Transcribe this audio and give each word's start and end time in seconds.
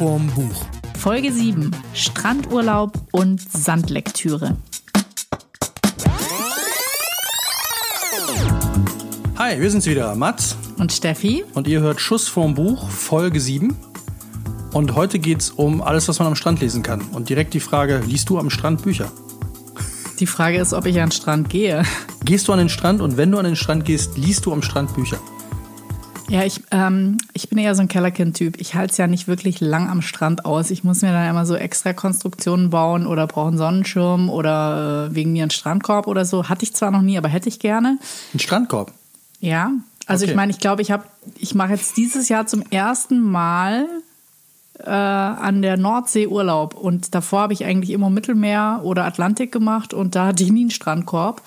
vorm 0.00 0.28
Buch. 0.28 0.64
Folge 0.98 1.30
7. 1.30 1.76
Strandurlaub 1.92 2.94
und 3.12 3.38
Sandlektüre. 3.38 4.56
Hi, 9.36 9.60
wir 9.60 9.70
sind's 9.70 9.84
wieder, 9.84 10.14
Mats. 10.14 10.56
Und 10.78 10.90
Steffi? 10.90 11.44
Und 11.52 11.68
ihr 11.68 11.80
hört 11.80 12.00
Schuss 12.00 12.28
vorm 12.28 12.54
Buch, 12.54 12.88
Folge 12.88 13.40
7. 13.40 13.76
Und 14.72 14.94
heute 14.94 15.18
geht's 15.18 15.50
um 15.50 15.82
alles, 15.82 16.08
was 16.08 16.18
man 16.18 16.28
am 16.28 16.34
Strand 16.34 16.62
lesen 16.62 16.82
kann. 16.82 17.02
Und 17.12 17.28
direkt 17.28 17.52
die 17.52 17.60
Frage, 17.60 18.00
liest 18.06 18.30
du 18.30 18.38
am 18.38 18.48
Strand 18.48 18.82
Bücher? 18.82 19.12
Die 20.18 20.26
Frage 20.26 20.56
ist, 20.56 20.72
ob 20.72 20.86
ich 20.86 20.98
an 20.98 21.10
den 21.10 21.12
Strand 21.12 21.50
gehe. 21.50 21.82
Gehst 22.24 22.48
du 22.48 22.54
an 22.54 22.58
den 22.58 22.70
Strand 22.70 23.02
und 23.02 23.18
wenn 23.18 23.30
du 23.30 23.36
an 23.36 23.44
den 23.44 23.56
Strand 23.56 23.84
gehst, 23.84 24.16
liest 24.16 24.46
du 24.46 24.52
am 24.54 24.62
Strand 24.62 24.94
Bücher? 24.94 25.18
Ja, 26.30 26.44
ich, 26.44 26.62
ähm, 26.70 27.18
ich 27.32 27.48
bin 27.48 27.58
eher 27.58 27.74
so 27.74 27.82
ein 27.82 27.88
Kellerkind-Typ. 27.88 28.60
Ich 28.60 28.74
halte 28.76 28.92
es 28.92 28.96
ja 28.98 29.06
nicht 29.08 29.26
wirklich 29.26 29.60
lang 29.60 29.88
am 29.90 30.00
Strand 30.00 30.44
aus. 30.44 30.70
Ich 30.70 30.84
muss 30.84 31.02
mir 31.02 31.12
dann 31.12 31.28
immer 31.28 31.44
so 31.44 31.56
extra 31.56 31.92
Konstruktionen 31.92 32.70
bauen 32.70 33.06
oder 33.06 33.26
brauche 33.26 33.48
einen 33.48 33.58
Sonnenschirm 33.58 34.30
oder 34.30 35.08
äh, 35.10 35.14
wegen 35.14 35.32
mir 35.32 35.42
einen 35.42 35.50
Strandkorb 35.50 36.06
oder 36.06 36.24
so. 36.24 36.48
Hatte 36.48 36.62
ich 36.62 36.74
zwar 36.74 36.92
noch 36.92 37.02
nie, 37.02 37.18
aber 37.18 37.28
hätte 37.28 37.48
ich 37.48 37.58
gerne. 37.58 37.98
Ein 38.32 38.38
Strandkorb? 38.38 38.92
Ja. 39.40 39.72
Also 40.06 40.24
Okay. 40.24 40.30
ich 40.32 40.36
meine, 40.36 40.50
ich 40.52 40.58
glaube, 40.58 40.82
ich 40.82 40.90
habe, 40.90 41.04
ich 41.36 41.54
mache 41.54 41.72
jetzt 41.72 41.96
dieses 41.96 42.28
Jahr 42.28 42.46
zum 42.46 42.62
ersten 42.70 43.20
Mal 43.20 43.86
äh, 44.78 44.90
an 44.90 45.62
der 45.62 45.76
Nordsee 45.76 46.26
Urlaub. 46.26 46.74
Und 46.74 47.14
davor 47.14 47.40
habe 47.40 47.52
ich 47.52 47.64
eigentlich 47.64 47.90
immer 47.90 48.08
Mittelmeer 48.10 48.80
oder 48.84 49.04
Atlantik 49.04 49.52
gemacht 49.52 49.92
und 49.94 50.14
da 50.14 50.26
hatte 50.26 50.42
ich 50.42 50.52
nie 50.52 50.62
einen 50.62 50.70
Strandkorb. 50.70 51.42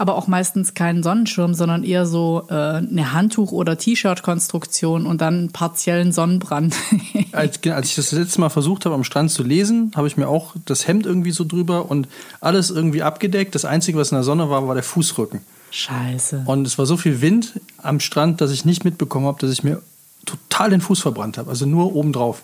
Aber 0.00 0.14
auch 0.14 0.28
meistens 0.28 0.72
keinen 0.72 1.02
Sonnenschirm, 1.02 1.52
sondern 1.52 1.84
eher 1.84 2.06
so 2.06 2.46
äh, 2.48 2.54
eine 2.54 3.12
Handtuch- 3.12 3.52
oder 3.52 3.76
T-Shirt-Konstruktion 3.76 5.04
und 5.04 5.20
dann 5.20 5.34
einen 5.34 5.52
partiellen 5.52 6.10
Sonnenbrand. 6.10 6.74
Als, 7.32 7.60
als 7.66 7.90
ich 7.90 7.94
das 7.94 8.10
letzte 8.10 8.40
Mal 8.40 8.48
versucht 8.48 8.86
habe, 8.86 8.94
am 8.94 9.04
Strand 9.04 9.30
zu 9.30 9.42
lesen, 9.44 9.92
habe 9.94 10.08
ich 10.08 10.16
mir 10.16 10.26
auch 10.26 10.56
das 10.64 10.88
Hemd 10.88 11.06
irgendwie 11.06 11.30
so 11.30 11.44
drüber 11.44 11.90
und 11.90 12.08
alles 12.40 12.70
irgendwie 12.70 13.02
abgedeckt. 13.02 13.54
Das 13.54 13.64
Einzige, 13.64 13.98
was 13.98 14.10
in 14.10 14.16
der 14.16 14.24
Sonne 14.24 14.50
war, 14.50 14.66
war 14.66 14.74
der 14.74 14.82
Fußrücken. 14.82 15.40
Scheiße. 15.70 16.42
Und 16.46 16.66
es 16.66 16.78
war 16.78 16.86
so 16.86 16.96
viel 16.96 17.20
Wind 17.20 17.60
am 17.76 18.00
Strand, 18.00 18.40
dass 18.40 18.50
ich 18.50 18.64
nicht 18.64 18.84
mitbekommen 18.84 19.26
habe, 19.26 19.38
dass 19.38 19.52
ich 19.52 19.62
mir 19.62 19.82
total 20.24 20.70
den 20.70 20.80
Fuß 20.80 21.00
verbrannt 21.00 21.38
habe. 21.38 21.50
Also 21.50 21.66
nur 21.66 21.94
obendrauf. 21.94 22.42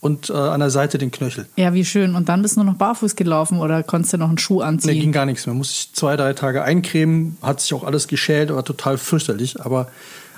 Und 0.00 0.30
äh, 0.30 0.32
an 0.32 0.60
der 0.60 0.70
Seite 0.70 0.96
den 0.96 1.10
Knöchel. 1.10 1.46
Ja, 1.56 1.74
wie 1.74 1.84
schön. 1.84 2.14
Und 2.14 2.30
dann 2.30 2.40
bist 2.40 2.56
du 2.56 2.62
noch 2.64 2.74
barfuß 2.74 3.16
gelaufen 3.16 3.58
oder 3.60 3.82
konntest 3.82 4.14
du 4.14 4.16
noch 4.16 4.28
einen 4.28 4.38
Schuh 4.38 4.60
Nee, 4.60 4.64
anziehen? 4.64 5.00
ging 5.00 5.12
gar 5.12 5.26
nichts 5.26 5.46
mehr. 5.46 5.54
Musste 5.54 5.74
ich 5.74 5.92
zwei, 5.92 6.16
drei 6.16 6.32
Tage 6.32 6.62
eincremen, 6.62 7.36
hat 7.42 7.60
sich 7.60 7.74
auch 7.74 7.84
alles 7.84 8.08
geschält, 8.08 8.52
war 8.54 8.64
total 8.64 8.96
fürchterlich. 8.96 9.60
Aber 9.60 9.88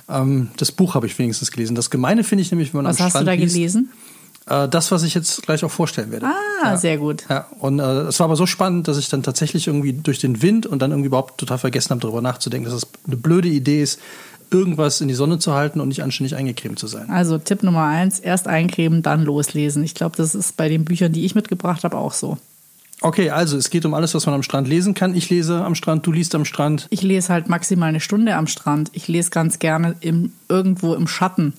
ähm, 0.09 0.49
das 0.57 0.73
Buch 0.73 0.97
habe 0.97 1.07
ich 1.07 1.17
wenigstens 1.19 1.53
gelesen. 1.53 1.77
Das 1.77 1.91
Gemeine 1.91 2.25
finde 2.25 2.43
ich 2.43 2.51
nämlich, 2.51 2.75
wenn 2.75 2.83
man 2.83 2.91
Was 2.91 2.99
am 2.99 3.07
hast 3.07 3.15
du 3.15 3.19
Strand 3.21 3.29
da 3.29 3.33
liest, 3.35 3.55
gelesen? 3.55 3.93
Äh, 4.47 4.69
das, 4.69 4.91
was 4.91 5.05
ich 5.05 5.15
jetzt 5.15 5.43
gleich 5.43 5.63
auch 5.63 5.71
vorstellen 5.71 6.11
werde. 6.11 6.27
Ah, 6.65 6.77
sehr 6.77 6.99
gut. 6.99 7.25
Ja, 7.31 7.47
und 7.61 7.79
äh, 7.79 7.83
es 8.09 8.19
war 8.19 8.25
aber 8.25 8.35
so 8.35 8.47
spannend, 8.47 8.89
dass 8.89 8.99
ich 8.99 9.09
dann 9.09 9.23
tatsächlich 9.23 9.69
irgendwie 9.69 9.93
durch 9.93 10.19
den 10.19 10.43
Wind 10.43 10.67
und 10.67 10.83
dann 10.83 10.91
irgendwie 10.91 11.07
überhaupt 11.07 11.39
total 11.39 11.59
vergessen 11.59 11.91
habe, 11.91 12.01
darüber 12.01 12.21
nachzudenken, 12.21 12.69
dass 12.69 12.83
es 12.83 12.89
eine 13.07 13.17
blöde 13.17 13.47
Idee 13.49 13.81
ist, 13.85 14.01
irgendwas 14.53 15.01
in 15.01 15.09
die 15.09 15.15
Sonne 15.15 15.39
zu 15.39 15.55
halten 15.55 15.81
und 15.81 15.89
nicht 15.89 16.03
anständig 16.03 16.37
eingecremt 16.37 16.79
zu 16.79 16.87
sein. 16.87 17.09
Also 17.11 17.39
Tipp 17.39 17.63
Nummer 17.63 17.85
eins, 17.85 18.21
erst 18.21 18.47
eincremen, 18.49 19.03
dann 19.03 19.25
loslesen. 19.25 19.83
Ich 19.83 19.95
glaube, 19.95 20.17
das 20.17 20.35
ist 20.35 20.57
bei 20.57 20.69
den 20.69 20.85
Büchern, 20.85 21.13
die 21.13 21.25
ich 21.25 21.35
mitgebracht 21.35 21.85
habe, 21.85 21.97
auch 21.97 22.13
so. 22.13 22.39
Okay, 23.01 23.31
also 23.31 23.57
es 23.57 23.71
geht 23.71 23.85
um 23.85 23.95
alles, 23.95 24.15
was 24.15 24.27
man 24.27 24.35
am 24.37 24.45
Strand 24.45 24.69
lesen 24.69 24.95
kann. 24.95 25.15
Ich 25.17 25.29
lese 25.29 25.65
am 25.65 25.75
Strand, 25.75 26.07
du 26.07 26.13
liest 26.13 26.37
am 26.37 26.45
Strand. 26.45 26.87
Ich 26.91 27.03
lese 27.03 27.33
halt 27.33 27.49
maximal 27.49 27.89
eine 27.89 27.99
Stunde 27.99 28.37
am 28.37 28.47
Strand. 28.47 28.91
Ich 28.93 29.09
lese 29.09 29.31
ganz 29.31 29.59
gerne 29.59 29.97
im, 30.01 30.33
irgendwo 30.49 30.95
im 30.95 31.09
Schatten. 31.09 31.55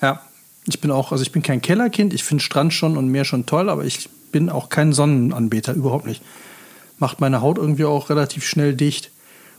Ja, 0.00 0.22
ich 0.66 0.80
bin 0.80 0.90
auch, 0.90 1.12
also 1.12 1.22
ich 1.22 1.32
bin 1.32 1.42
kein 1.42 1.60
Kellerkind, 1.60 2.14
ich 2.14 2.24
finde 2.24 2.42
Strand 2.42 2.72
schon 2.72 2.96
und 2.96 3.08
Meer 3.08 3.26
schon 3.26 3.44
toll, 3.44 3.68
aber 3.68 3.84
ich 3.84 4.08
bin 4.32 4.48
auch 4.48 4.70
kein 4.70 4.92
Sonnenanbeter, 4.92 5.74
überhaupt 5.74 6.06
nicht. 6.06 6.22
Macht 6.98 7.20
meine 7.20 7.42
Haut 7.42 7.58
irgendwie 7.58 7.84
auch 7.84 8.08
relativ 8.08 8.44
schnell 8.46 8.74
dicht. 8.74 9.10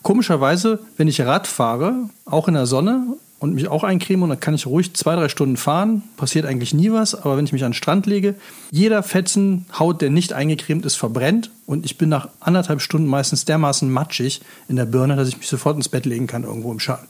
Komischerweise, 0.02 0.80
wenn 0.98 1.08
ich 1.08 1.22
Rad 1.22 1.48
fahre, 1.48 2.10
auch 2.26 2.48
in 2.48 2.54
der 2.54 2.66
Sonne 2.66 3.04
und 3.40 3.54
mich 3.54 3.68
auch 3.68 3.84
eincreme, 3.84 4.24
und 4.24 4.30
dann 4.30 4.40
kann 4.40 4.54
ich 4.54 4.66
ruhig 4.66 4.94
zwei, 4.96 5.16
drei 5.16 5.30
Stunden 5.30 5.58
fahren, 5.58 6.04
passiert 6.16 6.46
eigentlich 6.46 6.74
nie 6.74 6.92
was, 6.92 7.14
aber 7.14 7.38
wenn 7.38 7.46
ich 7.46 7.54
mich 7.54 7.64
an 7.64 7.72
den 7.72 7.76
Strand 7.76 8.06
lege, 8.06 8.36
jeder 8.72 9.04
Fetzen 9.04 9.66
Haut, 9.78 10.02
der 10.02 10.10
nicht 10.10 10.34
eingecremt 10.34 10.86
ist, 10.86 10.96
verbrennt 10.96 11.52
und 11.66 11.86
ich 11.86 11.98
bin 11.98 12.10
nach 12.10 12.30
anderthalb 12.40 12.82
Stunden 12.82 13.08
meistens 13.08 13.46
dermaßen 13.46 13.92
matschig 13.92 14.42
in 14.68 14.76
der 14.76 14.86
Birne, 14.86 15.16
dass 15.16 15.28
ich 15.28 15.38
mich 15.38 15.48
sofort 15.48 15.76
ins 15.78 15.90
Bett 15.90 16.06
legen 16.06 16.28
kann, 16.28 16.44
irgendwo 16.44 16.72
im 16.72 16.80
Schatten. 16.80 17.08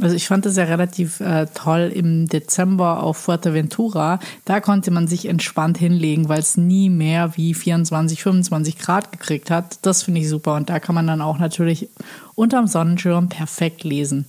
Also 0.00 0.16
ich 0.16 0.26
fand 0.26 0.44
das 0.44 0.56
ja 0.56 0.64
relativ 0.64 1.20
äh, 1.20 1.46
toll 1.54 1.92
im 1.94 2.26
Dezember 2.26 3.02
auf 3.02 3.16
Fuerteventura. 3.16 4.18
Da 4.44 4.60
konnte 4.60 4.90
man 4.90 5.06
sich 5.06 5.26
entspannt 5.26 5.78
hinlegen, 5.78 6.28
weil 6.28 6.40
es 6.40 6.56
nie 6.56 6.90
mehr 6.90 7.36
wie 7.36 7.54
24, 7.54 8.22
25 8.22 8.78
Grad 8.78 9.12
gekriegt 9.12 9.50
hat. 9.50 9.78
Das 9.82 10.02
finde 10.02 10.20
ich 10.20 10.28
super. 10.28 10.54
Und 10.54 10.68
da 10.68 10.80
kann 10.80 10.94
man 10.94 11.06
dann 11.06 11.20
auch 11.20 11.38
natürlich 11.38 11.88
unterm 12.34 12.66
Sonnenschirm 12.66 13.28
perfekt 13.28 13.84
lesen. 13.84 14.26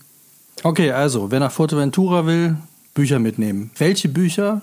Okay, 0.63 0.91
also, 0.91 1.31
wer 1.31 1.39
nach 1.39 1.51
Fuerteventura 1.51 2.25
will, 2.25 2.57
Bücher 2.93 3.19
mitnehmen. 3.19 3.71
Welche 3.77 4.07
Bücher? 4.07 4.61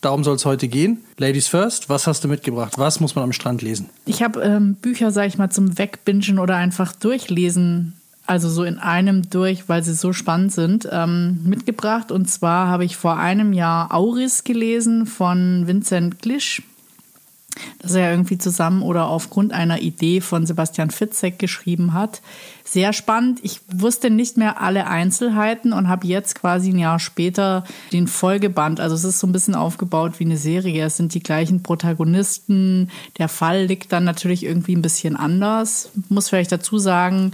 Darum 0.00 0.22
soll 0.22 0.36
es 0.36 0.44
heute 0.44 0.68
gehen. 0.68 0.98
Ladies 1.16 1.48
first, 1.48 1.88
was 1.88 2.06
hast 2.06 2.24
du 2.24 2.28
mitgebracht? 2.28 2.74
Was 2.76 3.00
muss 3.00 3.14
man 3.14 3.24
am 3.24 3.32
Strand 3.32 3.62
lesen? 3.62 3.88
Ich 4.04 4.22
habe 4.22 4.42
ähm, 4.42 4.74
Bücher, 4.74 5.10
sag 5.10 5.26
ich 5.28 5.38
mal, 5.38 5.50
zum 5.50 5.78
Wegbingen 5.78 6.38
oder 6.38 6.56
einfach 6.56 6.92
durchlesen, 6.92 7.94
also 8.26 8.48
so 8.48 8.64
in 8.64 8.78
einem 8.78 9.28
durch, 9.28 9.68
weil 9.68 9.82
sie 9.82 9.94
so 9.94 10.12
spannend 10.12 10.52
sind, 10.52 10.88
ähm, 10.90 11.40
mitgebracht. 11.44 12.10
Und 12.10 12.28
zwar 12.30 12.68
habe 12.68 12.84
ich 12.84 12.96
vor 12.96 13.18
einem 13.18 13.52
Jahr 13.52 13.92
Auris 13.92 14.44
gelesen 14.44 15.06
von 15.06 15.66
Vincent 15.66 16.22
Glisch. 16.22 16.62
Das 17.78 17.94
er 17.94 18.10
irgendwie 18.10 18.38
zusammen 18.38 18.82
oder 18.82 19.06
aufgrund 19.06 19.52
einer 19.52 19.80
Idee 19.80 20.20
von 20.20 20.44
Sebastian 20.44 20.90
Fitzek 20.90 21.38
geschrieben 21.38 21.92
hat. 21.92 22.20
Sehr 22.64 22.92
spannend. 22.92 23.38
Ich 23.42 23.60
wusste 23.72 24.10
nicht 24.10 24.36
mehr 24.36 24.60
alle 24.60 24.88
Einzelheiten 24.88 25.72
und 25.72 25.88
habe 25.88 26.06
jetzt 26.06 26.34
quasi 26.34 26.70
ein 26.70 26.78
Jahr 26.78 26.98
später 26.98 27.62
den 27.92 28.08
Folgeband. 28.08 28.80
Also 28.80 28.96
es 28.96 29.04
ist 29.04 29.20
so 29.20 29.28
ein 29.28 29.32
bisschen 29.32 29.54
aufgebaut 29.54 30.18
wie 30.18 30.24
eine 30.24 30.36
Serie. 30.36 30.86
Es 30.86 30.96
sind 30.96 31.14
die 31.14 31.22
gleichen 31.22 31.62
Protagonisten. 31.62 32.90
Der 33.18 33.28
Fall 33.28 33.66
liegt 33.66 33.92
dann 33.92 34.02
natürlich 34.02 34.44
irgendwie 34.44 34.74
ein 34.74 34.82
bisschen 34.82 35.14
anders. 35.14 35.90
Muss 36.08 36.30
vielleicht 36.30 36.50
dazu 36.50 36.78
sagen, 36.78 37.32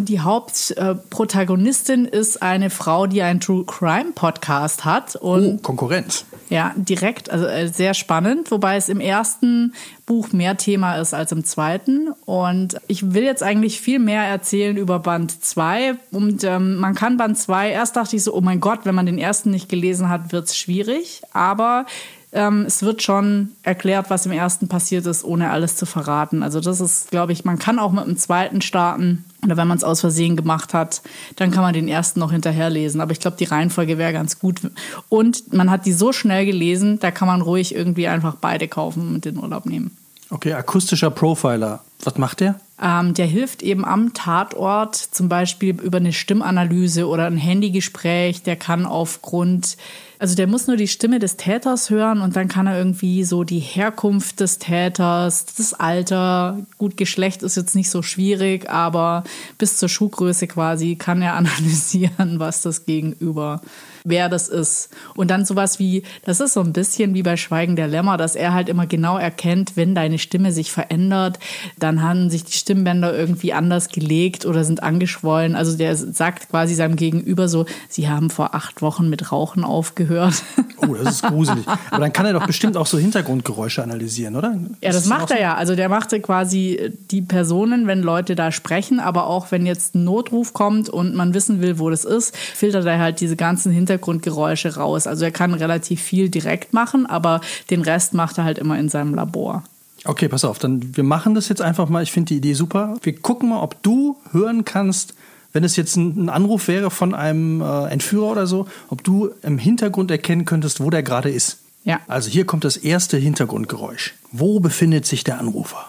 die 0.00 0.20
Hauptprotagonistin 0.20 2.04
ist 2.06 2.42
eine 2.42 2.70
Frau, 2.70 3.06
die 3.06 3.22
einen 3.22 3.40
True 3.40 3.64
Crime 3.64 4.12
Podcast 4.14 4.84
hat 4.84 5.16
und 5.16 5.44
Oh, 5.44 5.56
Konkurrenz. 5.62 6.24
ja, 6.48 6.72
direkt, 6.76 7.30
also 7.30 7.46
äh, 7.46 7.68
sehr 7.68 7.94
spannend, 7.94 8.50
wobei 8.50 8.76
es 8.76 8.88
im 8.88 9.00
ersten 9.00 9.74
Buch 10.06 10.32
mehr 10.32 10.56
Thema 10.56 10.96
ist 10.96 11.14
als 11.14 11.32
im 11.32 11.44
zweiten. 11.44 12.08
Und 12.24 12.76
ich 12.88 13.12
will 13.14 13.22
jetzt 13.24 13.42
eigentlich 13.42 13.80
viel 13.80 13.98
mehr 13.98 14.22
erzählen 14.24 14.76
über 14.76 14.98
Band 14.98 15.44
2. 15.44 15.94
Und 16.10 16.42
ähm, 16.44 16.76
man 16.76 16.94
kann 16.94 17.16
Band 17.16 17.38
2, 17.38 17.70
erst 17.70 17.96
dachte 17.96 18.16
ich 18.16 18.24
so, 18.24 18.34
oh 18.34 18.40
mein 18.40 18.60
Gott, 18.60 18.80
wenn 18.84 18.94
man 18.94 19.06
den 19.06 19.18
ersten 19.18 19.50
nicht 19.50 19.68
gelesen 19.68 20.08
hat, 20.08 20.32
wird 20.32 20.46
es 20.46 20.56
schwierig. 20.56 21.22
Aber 21.32 21.86
ähm, 22.32 22.64
es 22.66 22.82
wird 22.82 23.02
schon 23.02 23.50
erklärt, 23.62 24.08
was 24.08 24.26
im 24.26 24.32
ersten 24.32 24.68
passiert 24.68 25.04
ist, 25.06 25.24
ohne 25.24 25.50
alles 25.50 25.74
zu 25.76 25.84
verraten. 25.84 26.42
Also 26.42 26.60
das 26.60 26.80
ist, 26.80 27.10
glaube 27.10 27.32
ich, 27.32 27.44
man 27.44 27.58
kann 27.58 27.78
auch 27.78 27.90
mit 27.90 28.06
dem 28.06 28.16
zweiten 28.16 28.60
starten. 28.60 29.24
Oder 29.44 29.56
wenn 29.56 29.66
man 29.66 29.78
es 29.78 29.84
aus 29.84 30.00
Versehen 30.00 30.36
gemacht 30.36 30.74
hat, 30.74 31.02
dann 31.36 31.50
kann 31.50 31.62
man 31.62 31.72
den 31.72 31.88
ersten 31.88 32.20
noch 32.20 32.30
hinterherlesen. 32.30 33.00
Aber 33.00 33.12
ich 33.12 33.20
glaube, 33.20 33.36
die 33.38 33.44
Reihenfolge 33.44 33.98
wäre 33.98 34.12
ganz 34.12 34.38
gut. 34.38 34.60
Und 35.08 35.52
man 35.52 35.70
hat 35.70 35.86
die 35.86 35.92
so 35.92 36.12
schnell 36.12 36.46
gelesen, 36.46 36.98
da 37.00 37.10
kann 37.10 37.26
man 37.26 37.40
ruhig 37.40 37.74
irgendwie 37.74 38.06
einfach 38.06 38.36
beide 38.40 38.68
kaufen 38.68 39.14
und 39.14 39.24
den 39.24 39.38
Urlaub 39.38 39.66
nehmen. 39.66 39.96
Okay, 40.28 40.52
akustischer 40.52 41.10
Profiler. 41.10 41.82
Was 42.02 42.16
macht 42.16 42.40
der? 42.40 42.58
Ähm, 42.82 43.12
der 43.12 43.26
hilft 43.26 43.62
eben 43.62 43.84
am 43.84 44.14
Tatort, 44.14 44.96
zum 44.96 45.28
Beispiel 45.28 45.78
über 45.80 45.98
eine 45.98 46.14
Stimmanalyse 46.14 47.06
oder 47.06 47.26
ein 47.26 47.36
Handygespräch. 47.36 48.42
Der 48.42 48.56
kann 48.56 48.86
aufgrund, 48.86 49.76
also 50.18 50.34
der 50.34 50.46
muss 50.46 50.66
nur 50.66 50.78
die 50.78 50.88
Stimme 50.88 51.18
des 51.18 51.36
Täters 51.36 51.90
hören 51.90 52.22
und 52.22 52.36
dann 52.36 52.48
kann 52.48 52.66
er 52.66 52.78
irgendwie 52.78 53.22
so 53.24 53.44
die 53.44 53.58
Herkunft 53.58 54.40
des 54.40 54.58
Täters, 54.58 55.44
das 55.44 55.74
Alter, 55.74 56.60
gut, 56.78 56.96
Geschlecht 56.96 57.42
ist 57.42 57.56
jetzt 57.56 57.74
nicht 57.76 57.90
so 57.90 58.00
schwierig, 58.00 58.70
aber 58.70 59.24
bis 59.58 59.76
zur 59.76 59.90
Schuhgröße 59.90 60.46
quasi 60.46 60.96
kann 60.96 61.20
er 61.20 61.34
analysieren, 61.36 62.38
was 62.38 62.62
das 62.62 62.86
Gegenüber 62.86 63.60
wer 64.04 64.28
das 64.28 64.48
ist. 64.48 64.90
Und 65.14 65.30
dann 65.30 65.44
sowas 65.44 65.78
wie, 65.78 66.02
das 66.24 66.40
ist 66.40 66.54
so 66.54 66.60
ein 66.60 66.72
bisschen 66.72 67.14
wie 67.14 67.22
bei 67.22 67.36
Schweigen 67.36 67.76
der 67.76 67.88
Lämmer, 67.88 68.16
dass 68.16 68.34
er 68.34 68.52
halt 68.54 68.68
immer 68.68 68.86
genau 68.86 69.18
erkennt, 69.18 69.76
wenn 69.76 69.94
deine 69.94 70.18
Stimme 70.18 70.52
sich 70.52 70.72
verändert, 70.72 71.38
dann 71.78 71.89
haben 71.98 72.30
sich 72.30 72.44
die 72.44 72.52
Stimmbänder 72.52 73.16
irgendwie 73.16 73.52
anders 73.52 73.88
gelegt 73.88 74.46
oder 74.46 74.64
sind 74.64 74.82
angeschwollen. 74.82 75.56
Also 75.56 75.76
der 75.76 75.96
sagt 75.96 76.48
quasi 76.50 76.74
seinem 76.74 76.96
Gegenüber 76.96 77.48
so, 77.48 77.66
sie 77.88 78.08
haben 78.08 78.30
vor 78.30 78.54
acht 78.54 78.82
Wochen 78.82 79.08
mit 79.10 79.32
Rauchen 79.32 79.64
aufgehört. 79.64 80.42
Oh, 80.82 80.94
das 80.94 81.16
ist 81.16 81.22
gruselig. 81.24 81.66
Aber 81.90 82.00
dann 82.00 82.12
kann 82.12 82.24
er 82.26 82.32
doch 82.32 82.46
bestimmt 82.46 82.76
auch 82.76 82.86
so 82.86 82.98
Hintergrundgeräusche 82.98 83.82
analysieren, 83.82 84.36
oder? 84.36 84.56
Ja, 84.82 84.92
das 84.92 85.02
Ist 85.02 85.08
macht 85.08 85.24
auch 85.24 85.30
er 85.30 85.36
so? 85.36 85.42
ja. 85.42 85.54
Also 85.54 85.74
der 85.76 85.88
macht 85.88 86.10
quasi 86.22 86.92
die 87.10 87.22
Personen, 87.22 87.86
wenn 87.86 88.00
Leute 88.02 88.34
da 88.34 88.50
sprechen, 88.52 89.00
aber 89.00 89.26
auch 89.26 89.50
wenn 89.50 89.66
jetzt 89.66 89.94
ein 89.94 90.04
Notruf 90.04 90.52
kommt 90.54 90.88
und 90.88 91.14
man 91.14 91.34
wissen 91.34 91.60
will, 91.60 91.78
wo 91.78 91.90
das 91.90 92.04
ist, 92.04 92.36
filtert 92.36 92.86
er 92.86 92.98
halt 92.98 93.20
diese 93.20 93.36
ganzen 93.36 93.72
Hintergrundgeräusche 93.72 94.76
raus. 94.76 95.06
Also 95.06 95.24
er 95.24 95.30
kann 95.32 95.54
relativ 95.54 96.00
viel 96.00 96.28
direkt 96.28 96.72
machen, 96.72 97.06
aber 97.06 97.40
den 97.70 97.82
Rest 97.82 98.14
macht 98.14 98.38
er 98.38 98.44
halt 98.44 98.58
immer 98.58 98.78
in 98.78 98.88
seinem 98.88 99.14
Labor. 99.14 99.64
Okay, 100.04 100.28
pass 100.28 100.44
auf, 100.44 100.58
dann 100.58 100.96
wir 100.96 101.04
machen 101.04 101.34
das 101.34 101.48
jetzt 101.48 101.60
einfach 101.60 101.88
mal. 101.88 102.02
Ich 102.02 102.12
finde 102.12 102.28
die 102.28 102.36
Idee 102.38 102.54
super. 102.54 102.96
Wir 103.02 103.14
gucken 103.14 103.50
mal, 103.50 103.60
ob 103.60 103.82
du 103.82 104.16
hören 104.32 104.64
kannst, 104.64 105.14
wenn 105.52 105.64
es 105.64 105.76
jetzt 105.76 105.96
ein, 105.96 106.28
Anruf 106.28 106.68
wäre 106.68 106.90
von 106.90 107.14
einem 107.14 107.60
äh, 107.60 107.86
Entführer 107.88 108.30
oder 108.30 108.46
so, 108.46 108.66
ob 108.88 109.04
du 109.04 109.30
im 109.42 109.58
Hintergrund 109.58 110.10
erkennen 110.10 110.44
könntest, 110.44 110.80
wo 110.80 110.90
der 110.90 111.02
gerade 111.02 111.30
ist. 111.30 111.58
Ja. 111.84 112.00
Also 112.08 112.30
hier 112.30 112.44
kommt 112.44 112.64
das 112.64 112.76
erste 112.76 113.16
Hintergrundgeräusch. 113.16 114.14
Wo 114.32 114.60
befindet 114.60 115.06
sich 115.06 115.24
der 115.24 115.38
Anrufer? 115.38 115.86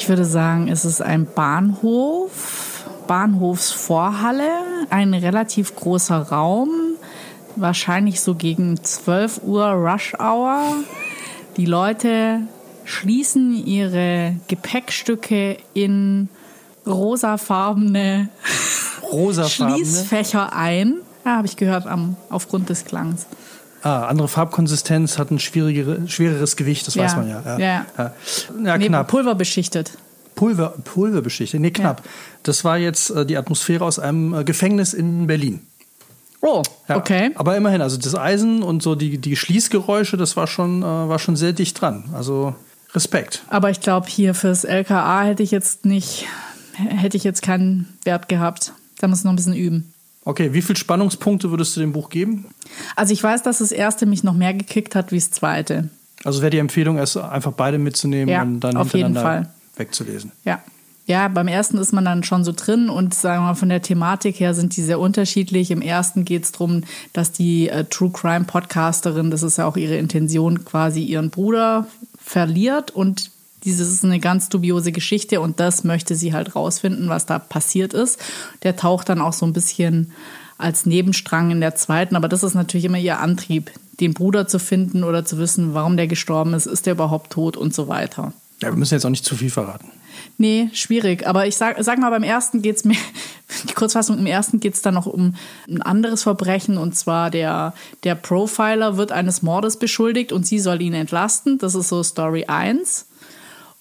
Ich 0.00 0.08
würde 0.08 0.24
sagen, 0.24 0.68
es 0.68 0.86
ist 0.86 1.02
ein 1.02 1.26
Bahnhof, 1.26 2.86
Bahnhofsvorhalle, 3.06 4.48
ein 4.88 5.12
relativ 5.12 5.76
großer 5.76 6.16
Raum, 6.16 6.70
wahrscheinlich 7.56 8.22
so 8.22 8.34
gegen 8.34 8.82
12 8.82 9.42
Uhr 9.44 9.66
Rush 9.66 10.14
Hour. 10.18 10.62
Die 11.58 11.66
Leute 11.66 12.40
schließen 12.86 13.54
ihre 13.66 14.36
Gepäckstücke 14.48 15.58
in 15.74 16.30
rosafarbene 16.86 18.30
Rosafarbene. 19.02 19.76
Schließfächer 19.76 20.54
ein. 20.54 20.94
Ja, 21.26 21.36
habe 21.36 21.46
ich 21.46 21.56
gehört 21.56 21.86
am, 21.86 22.16
aufgrund 22.30 22.70
des 22.70 22.86
Klangs. 22.86 23.26
Ah, 23.82 24.06
andere 24.06 24.28
Farbkonsistenz 24.28 25.18
hat 25.18 25.30
ein 25.30 25.38
schwierigere, 25.38 26.06
schwereres 26.08 26.56
Gewicht, 26.56 26.86
das 26.86 26.94
Ja. 26.96 27.04
weiß 27.04 27.16
man 27.16 27.28
ja. 27.28 27.42
Ja, 27.44 27.58
Ja. 27.58 27.86
ja. 27.98 28.12
ja 28.64 28.78
Nee, 28.78 28.86
knapp. 28.88 29.08
pulverbeschichtet. 29.08 29.92
Pulver, 30.34 30.74
Pulverbeschichtet. 30.84 31.60
Nee, 31.60 31.70
knapp. 31.70 32.02
Das 32.42 32.64
war 32.64 32.78
jetzt 32.78 33.10
äh, 33.10 33.26
die 33.26 33.36
Atmosphäre 33.36 33.84
aus 33.84 33.98
einem 33.98 34.32
äh, 34.34 34.44
Gefängnis 34.44 34.94
in 34.94 35.26
Berlin. 35.26 35.60
Oh, 36.42 36.62
okay. 36.88 37.32
Aber 37.34 37.56
immerhin, 37.56 37.82
also 37.82 37.98
das 37.98 38.14
Eisen 38.14 38.62
und 38.62 38.82
so 38.82 38.94
die, 38.94 39.18
die 39.18 39.36
Schließgeräusche, 39.36 40.16
das 40.16 40.36
war 40.36 40.46
schon, 40.46 40.82
äh, 40.82 40.84
war 40.84 41.18
schon 41.18 41.36
sehr 41.36 41.52
dicht 41.52 41.80
dran. 41.80 42.04
Also 42.14 42.54
Respekt. 42.94 43.42
Aber 43.48 43.70
ich 43.70 43.80
glaube, 43.80 44.06
hier 44.08 44.34
fürs 44.34 44.64
LKA 44.64 45.22
hätte 45.24 45.42
ich 45.42 45.50
jetzt 45.50 45.84
nicht, 45.84 46.26
hätte 46.74 47.16
ich 47.18 47.24
jetzt 47.24 47.42
keinen 47.42 47.88
Wert 48.04 48.28
gehabt. 48.30 48.72
Da 48.98 49.08
muss 49.08 49.18
ich 49.18 49.24
noch 49.24 49.32
ein 49.32 49.36
bisschen 49.36 49.54
üben. 49.54 49.92
Okay, 50.24 50.52
wie 50.52 50.62
viele 50.62 50.76
Spannungspunkte 50.76 51.50
würdest 51.50 51.76
du 51.76 51.80
dem 51.80 51.92
Buch 51.92 52.10
geben? 52.10 52.46
Also 52.94 53.12
ich 53.12 53.22
weiß, 53.22 53.42
dass 53.42 53.58
das 53.58 53.72
erste 53.72 54.04
mich 54.06 54.22
noch 54.22 54.34
mehr 54.34 54.52
gekickt 54.52 54.94
hat 54.94 55.12
wie 55.12 55.16
das 55.18 55.30
zweite. 55.30 55.88
Also 56.24 56.42
wäre 56.42 56.50
die 56.50 56.58
Empfehlung, 56.58 56.98
erst 56.98 57.16
einfach 57.16 57.52
beide 57.52 57.78
mitzunehmen 57.78 58.28
Ja, 58.28 58.42
und 58.42 58.60
dann 58.60 58.76
auf 58.76 58.92
jeden 58.94 59.14
Fall. 59.14 59.48
wegzulesen. 59.76 60.32
Ja. 60.44 60.60
Ja, 61.06 61.26
beim 61.26 61.48
ersten 61.48 61.76
ist 61.78 61.92
man 61.92 62.04
dann 62.04 62.22
schon 62.22 62.44
so 62.44 62.52
drin 62.54 62.88
und 62.88 63.14
sagen 63.14 63.42
wir 63.42 63.48
mal, 63.48 63.54
von 63.54 63.68
der 63.68 63.82
Thematik 63.82 64.38
her 64.38 64.54
sind 64.54 64.76
die 64.76 64.82
sehr 64.82 65.00
unterschiedlich. 65.00 65.72
Im 65.72 65.82
ersten 65.82 66.24
geht 66.24 66.44
es 66.44 66.52
darum, 66.52 66.84
dass 67.12 67.32
die 67.32 67.68
äh, 67.68 67.84
True 67.86 68.10
Crime 68.12 68.44
Podcasterin, 68.44 69.32
das 69.32 69.42
ist 69.42 69.56
ja 69.58 69.66
auch 69.66 69.76
ihre 69.76 69.96
Intention, 69.96 70.64
quasi 70.64 71.02
ihren 71.02 71.30
Bruder 71.30 71.88
verliert 72.22 72.92
und 72.92 73.30
dieses 73.64 73.92
ist 73.92 74.04
eine 74.04 74.20
ganz 74.20 74.48
dubiose 74.48 74.92
Geschichte 74.92 75.40
und 75.40 75.60
das 75.60 75.84
möchte 75.84 76.14
sie 76.14 76.32
halt 76.32 76.54
rausfinden, 76.56 77.08
was 77.08 77.26
da 77.26 77.38
passiert 77.38 77.94
ist. 77.94 78.18
Der 78.62 78.76
taucht 78.76 79.08
dann 79.08 79.20
auch 79.20 79.32
so 79.32 79.46
ein 79.46 79.52
bisschen 79.52 80.12
als 80.58 80.86
Nebenstrang 80.86 81.50
in 81.50 81.60
der 81.60 81.74
zweiten, 81.74 82.16
aber 82.16 82.28
das 82.28 82.42
ist 82.42 82.54
natürlich 82.54 82.84
immer 82.84 82.98
ihr 82.98 83.20
Antrieb, 83.20 83.70
den 84.00 84.14
Bruder 84.14 84.46
zu 84.46 84.58
finden 84.58 85.04
oder 85.04 85.24
zu 85.24 85.38
wissen, 85.38 85.74
warum 85.74 85.96
der 85.96 86.06
gestorben 86.06 86.54
ist, 86.54 86.66
ist 86.66 86.86
der 86.86 86.94
überhaupt 86.94 87.32
tot 87.32 87.56
und 87.56 87.74
so 87.74 87.88
weiter. 87.88 88.32
Ja, 88.62 88.68
wir 88.68 88.76
müssen 88.76 88.94
jetzt 88.94 89.06
auch 89.06 89.10
nicht 89.10 89.24
zu 89.24 89.36
viel 89.36 89.50
verraten. 89.50 89.90
Nee, 90.36 90.68
schwierig. 90.72 91.26
Aber 91.26 91.46
ich 91.46 91.56
sag, 91.56 91.82
sag 91.82 91.98
mal, 91.98 92.10
beim 92.10 92.22
ersten 92.22 92.62
geht's 92.62 92.84
mir, 92.84 92.96
die 93.68 93.74
Kurzfassung, 93.74 94.18
im 94.18 94.26
ersten 94.26 94.60
geht's 94.60 94.82
dann 94.82 94.94
noch 94.94 95.06
um 95.06 95.34
ein 95.68 95.82
anderes 95.82 96.22
Verbrechen 96.22 96.78
und 96.78 96.94
zwar 96.94 97.30
der, 97.30 97.74
der 98.04 98.14
Profiler 98.14 98.96
wird 98.96 99.12
eines 99.12 99.42
Mordes 99.42 99.78
beschuldigt 99.78 100.32
und 100.32 100.46
sie 100.46 100.58
soll 100.58 100.82
ihn 100.82 100.94
entlasten. 100.94 101.58
Das 101.58 101.74
ist 101.74 101.88
so 101.88 102.02
Story 102.02 102.44
1. 102.46 103.06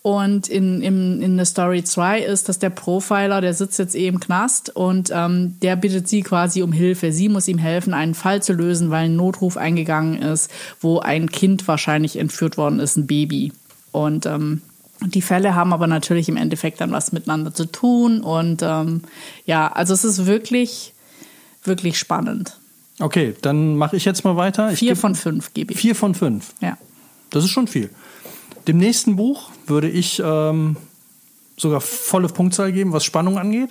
Und 0.02 0.48
in, 0.48 0.82
in, 0.82 1.22
in 1.22 1.36
der 1.36 1.46
Story 1.46 1.84
2 1.84 2.22
ist, 2.22 2.48
dass 2.48 2.58
der 2.58 2.70
Profiler, 2.70 3.42
der 3.42 3.54
sitzt 3.54 3.80
jetzt 3.80 3.96
eh 3.96 4.08
im 4.08 4.22
Knast 4.22 4.74
und 4.74 5.12
ähm, 5.14 5.58
der 5.62 5.76
bittet 5.76 6.08
sie 6.08 6.22
quasi 6.22 6.62
um 6.62 6.72
Hilfe. 6.72 7.12
Sie 7.12 7.28
muss 7.28 7.50
ihm 7.50 7.58
helfen, 7.58 7.94
einen 7.94 8.14
Fall 8.14 8.42
zu 8.42 8.54
lösen, 8.54 8.92
weil 8.92 9.06
ein 9.06 9.18
Notruf 9.18 9.58
eingegangen 9.58 10.22
ist, 10.22 10.50
wo 10.80 11.00
ein 11.00 11.30
Kind 11.30 11.68
wahrscheinlich 11.68 12.18
entführt 12.18 12.58
worden 12.58 12.80
ist, 12.80 12.96
ein 12.96 13.08
Baby. 13.08 13.52
Und 13.92 14.26
ähm, 14.26 14.62
die 15.02 15.22
Fälle 15.22 15.54
haben 15.54 15.74
aber 15.74 15.88
natürlich 15.88 16.30
im 16.30 16.38
Endeffekt 16.38 16.80
dann 16.80 16.92
was 16.92 17.12
miteinander 17.12 17.54
zu 17.54 17.66
tun. 17.66 18.22
Und 18.22 18.62
ähm, 18.64 19.02
ja, 19.46 19.68
also 19.68 19.94
es 19.94 20.06
ist 20.06 20.26
wirklich, 20.26 20.94
wirklich 21.64 22.00
spannend. 22.00 22.58
Okay, 23.00 23.36
dann 23.42 23.76
mache 23.76 23.98
ich 23.98 24.06
jetzt 24.06 24.24
mal 24.24 24.38
weiter. 24.38 24.72
Ich 24.72 24.80
Vier 24.80 24.96
von 24.96 25.16
fünf 25.16 25.54
gebe 25.54 25.74
ich. 25.74 25.80
vier 25.80 25.96
von 25.96 26.16
fünf. 26.16 26.54
Ja. 26.62 26.78
Das 27.30 27.44
ist 27.44 27.50
schon 27.50 27.68
viel. 27.68 27.90
Dem 28.68 28.78
nächsten 28.78 29.16
Buch 29.16 29.50
würde 29.68 29.90
ich 29.90 30.22
ähm, 30.24 30.78
sogar 31.58 31.82
volle 31.82 32.28
Punktzahl 32.28 32.72
geben, 32.72 32.94
was 32.94 33.04
Spannung 33.04 33.38
angeht. 33.38 33.70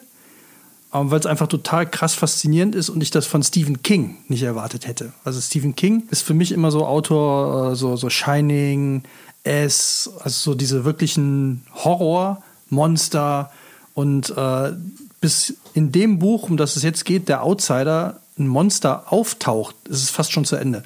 Ähm, 0.92 1.10
Weil 1.10 1.20
es 1.20 1.26
einfach 1.26 1.48
total 1.48 1.88
krass 1.88 2.14
faszinierend 2.14 2.74
ist 2.74 2.88
und 2.88 3.02
ich 3.02 3.10
das 3.10 3.26
von 3.26 3.42
Stephen 3.42 3.82
King 3.82 4.16
nicht 4.28 4.42
erwartet 4.42 4.86
hätte. 4.86 5.12
Also 5.24 5.40
Stephen 5.40 5.76
King 5.76 6.04
ist 6.10 6.22
für 6.22 6.34
mich 6.34 6.52
immer 6.52 6.70
so 6.70 6.86
Autor, 6.86 7.72
äh, 7.72 7.76
so, 7.76 7.96
so 7.96 8.08
Shining, 8.08 9.02
S, 9.44 10.10
also 10.20 10.52
so 10.52 10.54
diese 10.54 10.84
wirklichen 10.84 11.62
Horror, 11.74 12.42
Monster 12.70 13.50
und 13.94 14.30
äh, 14.36 14.72
bis 15.20 15.54
in 15.74 15.92
dem 15.92 16.18
Buch, 16.18 16.48
um 16.48 16.56
das 16.56 16.76
es 16.76 16.82
jetzt 16.82 17.04
geht, 17.04 17.28
der 17.28 17.42
Outsider, 17.42 18.20
ein 18.38 18.46
Monster 18.46 19.12
auftaucht, 19.12 19.74
ist 19.88 20.02
es 20.02 20.10
fast 20.10 20.32
schon 20.32 20.44
zu 20.44 20.56
Ende. 20.56 20.84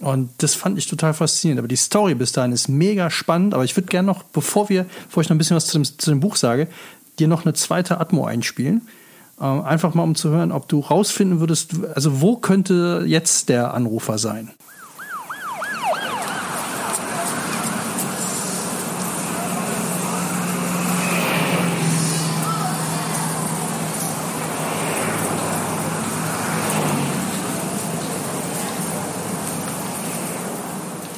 Und 0.00 0.30
das 0.38 0.54
fand 0.54 0.78
ich 0.78 0.86
total 0.86 1.12
faszinierend. 1.12 1.58
Aber 1.58 1.68
die 1.68 1.76
Story 1.76 2.14
bis 2.14 2.32
dahin 2.32 2.52
ist 2.52 2.68
mega 2.68 3.10
spannend. 3.10 3.54
Aber 3.54 3.64
ich 3.64 3.76
würde 3.76 3.88
gerne 3.88 4.06
noch, 4.06 4.22
bevor 4.22 4.68
wir, 4.68 4.86
bevor 5.06 5.22
ich 5.22 5.28
noch 5.28 5.34
ein 5.34 5.38
bisschen 5.38 5.56
was 5.56 5.66
zu 5.66 5.78
dem, 5.78 5.84
zu 5.84 6.10
dem 6.10 6.20
Buch 6.20 6.36
sage, 6.36 6.68
dir 7.18 7.28
noch 7.28 7.44
eine 7.44 7.54
zweite 7.54 8.00
Atmo 8.00 8.24
einspielen. 8.24 8.82
Ähm, 9.40 9.62
einfach 9.62 9.94
mal, 9.94 10.04
um 10.04 10.14
zu 10.14 10.30
hören, 10.30 10.52
ob 10.52 10.68
du 10.68 10.80
rausfinden 10.80 11.40
würdest, 11.40 11.72
also 11.94 12.20
wo 12.20 12.36
könnte 12.36 13.04
jetzt 13.06 13.48
der 13.48 13.74
Anrufer 13.74 14.18
sein? 14.18 14.50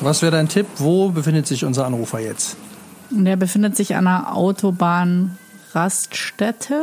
Was 0.01 0.23
wäre 0.23 0.33
dein 0.33 0.49
Tipp? 0.49 0.67
Wo 0.77 1.11
befindet 1.11 1.47
sich 1.47 1.65
unser 1.65 1.87
Anrufer 1.87 2.19
jetzt? 2.21 2.57
Der 3.11 3.37
befindet 3.37 3.77
sich 3.77 3.95
an 3.97 4.07
einer 4.07 4.35
Autobahnraststätte. 4.35 6.83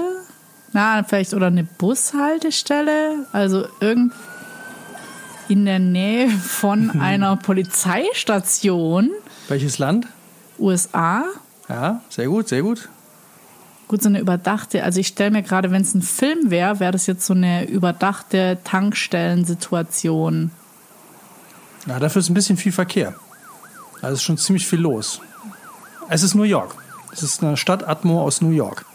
Na, 0.73 1.01
vielleicht 1.03 1.33
oder 1.33 1.47
eine 1.47 1.63
Bushaltestelle. 1.63 3.25
Also 3.31 3.65
irgend 3.79 4.13
in 5.47 5.65
der 5.65 5.79
Nähe 5.79 6.29
von 6.29 6.91
einer 7.01 7.37
Polizeistation. 7.37 9.09
Welches 9.47 9.79
Land? 9.79 10.05
USA. 10.59 11.23
Ja, 11.69 12.01
sehr 12.09 12.27
gut, 12.27 12.49
sehr 12.49 12.61
gut. 12.61 12.89
Gut, 13.87 14.03
so 14.03 14.09
eine 14.09 14.19
überdachte, 14.19 14.83
also 14.83 14.99
ich 14.99 15.07
stelle 15.07 15.31
mir 15.31 15.43
gerade, 15.43 15.71
wenn 15.71 15.81
es 15.81 15.93
ein 15.93 16.01
Film 16.01 16.51
wäre, 16.51 16.81
wäre 16.81 16.91
das 16.91 17.07
jetzt 17.07 17.25
so 17.25 17.33
eine 17.33 17.69
überdachte 17.69 18.57
Tankstellensituation. 18.65 20.51
Ja, 21.87 21.99
dafür 21.99 22.19
ist 22.19 22.29
ein 22.29 22.33
bisschen 22.33 22.57
viel 22.57 22.71
Verkehr. 22.71 23.15
Also 24.01 24.15
ist 24.15 24.23
schon 24.23 24.37
ziemlich 24.37 24.67
viel 24.67 24.79
los. 24.79 25.21
Es 26.09 26.23
ist 26.23 26.35
New 26.35 26.43
York. 26.43 26.75
Es 27.11 27.23
ist 27.23 27.43
eine 27.43 27.57
Stadt 27.57 27.87
Atmo 27.87 28.21
aus 28.21 28.41
New 28.41 28.51
York. 28.51 28.85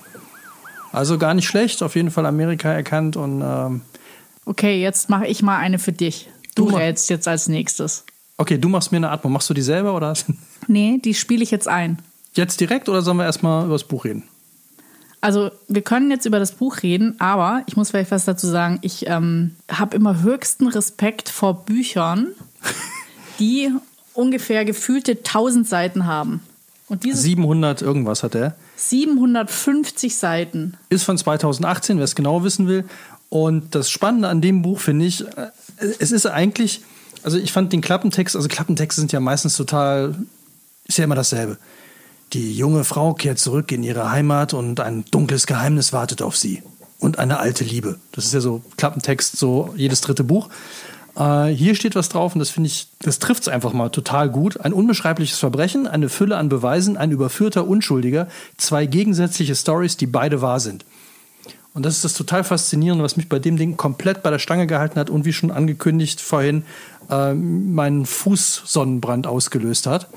Also 0.93 1.19
gar 1.19 1.35
nicht 1.35 1.47
schlecht, 1.49 1.83
auf 1.83 1.97
jeden 1.97 2.11
Fall 2.11 2.27
Amerika 2.27 2.71
erkannt 2.71 3.17
und 3.17 3.41
ähm, 3.43 3.81
Okay, 4.45 4.81
jetzt 4.83 5.09
mache 5.09 5.27
ich 5.27 5.43
mal 5.43 5.57
eine 5.59 5.79
für 5.79 5.93
dich. 5.93 6.29
Du, 6.55 6.69
Du 6.69 6.77
rätst 6.77 7.09
jetzt 7.09 7.27
als 7.29 7.49
nächstes. 7.49 8.05
okay, 8.37 8.59
du 8.59 8.69
machst 8.69 8.93
mir 8.93 8.99
eine 8.99 9.11
Atmo. 9.11 9.31
Machst 9.31 9.49
du 9.49 9.55
die 9.55 9.63
selber 9.63 9.95
oder 9.97 10.15
Nee, 10.69 11.01
die 11.03 11.15
spiele 11.15 11.43
ich 11.43 11.51
jetzt 11.51 11.69
ein. 11.69 11.99
jetzt 12.35 12.61
direkt 12.61 12.89
oder 12.89 13.03
sollen 13.03 13.17
wir 13.17 13.25
erstmal 13.25 13.65
über 13.65 13.75
das 13.75 13.85
Buch 13.85 14.05
reden? 14.05 14.25
Also, 15.23 15.51
wir 15.69 15.83
können 15.83 16.11
jetzt 16.11 16.27
über 16.27 16.41
das 16.41 16.51
Buch 16.53 16.83
reden, 16.83 17.15
aber 17.21 17.63
ich 17.67 17.77
muss 17.77 17.91
vielleicht 17.91 18.11
was 18.11 18.25
dazu 18.25 18.49
sagen. 18.49 18.79
Ich 18.83 19.07
ähm, 19.07 19.55
habe 19.71 19.97
immer 19.97 20.21
höchsten 20.23 20.67
Respekt 20.67 21.29
vor 21.29 21.65
Büchern, 21.65 22.29
die 23.39 23.71
ungefähr 24.15 24.65
gefühlte 24.65 25.13
1000 25.13 25.67
Seiten 25.67 26.07
haben. 26.07 26.41
Und 26.89 27.05
diese 27.05 27.23
700 27.23 27.81
irgendwas 27.81 28.23
hat 28.23 28.35
er. 28.35 28.55
750 28.77 30.17
Seiten. 30.17 30.75
Ist 30.91 31.05
von 31.05 31.17
2018, 31.17 31.97
wer 31.97 32.05
es 32.05 32.15
genau 32.15 32.45
wissen 32.45 32.69
will. 32.69 32.85
Und 33.31 33.75
das 33.75 33.89
Spannende 33.89 34.29
an 34.29 34.43
dem 34.43 34.61
Buch 34.61 34.79
finde 34.79 35.07
ich, 35.07 35.27
äh, 35.27 35.51
es 35.99 36.13
ist 36.13 36.27
eigentlich, 36.27 36.83
also 37.23 37.39
ich 37.39 37.51
fand 37.51 37.73
den 37.73 37.81
Klappentext, 37.81 38.37
also 38.37 38.47
Klappentexte 38.47 39.01
sind 39.01 39.11
ja 39.11 39.21
meistens 39.21 39.57
total, 39.57 40.15
ist 40.87 40.99
ja 40.99 41.05
immer 41.05 41.15
dasselbe. 41.15 41.57
Die 42.35 42.55
junge 42.55 42.85
Frau 42.85 43.15
kehrt 43.15 43.39
zurück 43.39 43.73
in 43.73 43.83
ihre 43.85 44.11
Heimat 44.11 44.53
und 44.53 44.81
ein 44.81 45.05
dunkles 45.11 45.47
Geheimnis 45.47 45.95
wartet 45.95 46.21
auf 46.21 46.37
sie. 46.37 46.63
Und 46.99 47.19
eine 47.19 47.39
alte 47.39 47.65
Liebe. 47.65 47.99
Das 48.13 48.27
ist 48.27 48.35
ja 48.35 48.41
so 48.41 48.63
Klappentext, 48.77 49.37
so 49.39 49.73
jedes 49.77 50.03
dritte 50.03 50.25
Buch. 50.25 50.51
Äh, 51.17 51.47
hier 51.49 51.75
steht 51.75 51.95
was 51.95 52.09
drauf 52.09 52.35
und 52.35 52.39
das 52.39 52.51
finde 52.51 52.69
ich, 52.69 52.89
das 53.01 53.19
trifft 53.19 53.43
es 53.43 53.49
einfach 53.49 53.73
mal 53.73 53.91
total 53.91 54.31
gut. 54.31 54.61
Ein 54.61 54.73
unbeschreibliches 54.73 55.39
Verbrechen, 55.39 55.87
eine 55.87 56.09
Fülle 56.09 56.37
an 56.37 56.49
Beweisen, 56.49 56.97
ein 56.97 57.11
überführter 57.11 57.67
Unschuldiger, 57.67 58.29
zwei 58.57 58.87
gegensätzliche 58.87 59.55
Stories, 59.55 59.97
die 59.97 60.07
beide 60.07 60.41
wahr 60.43 60.61
sind. 60.61 60.85
Und 61.75 61.87
das 61.87 61.97
ist 61.97 62.05
das 62.05 62.15
total 62.15 62.45
faszinierende, 62.45 63.03
was 63.03 63.17
mich 63.17 63.29
bei 63.29 63.39
dem 63.39 63.57
Ding 63.57 63.77
komplett 63.77 64.23
bei 64.23 64.31
der 64.31 64.39
Stange 64.39 64.67
gehalten 64.67 65.01
hat 65.01 65.09
und 65.09 65.25
wie 65.25 65.33
schon 65.33 65.51
angekündigt 65.51 66.21
vorhin 66.21 66.65
äh, 67.11 67.33
meinen 67.33 68.05
Fußsonnenbrand 68.05 69.27
ausgelöst 69.27 69.87
hat. 69.87 70.09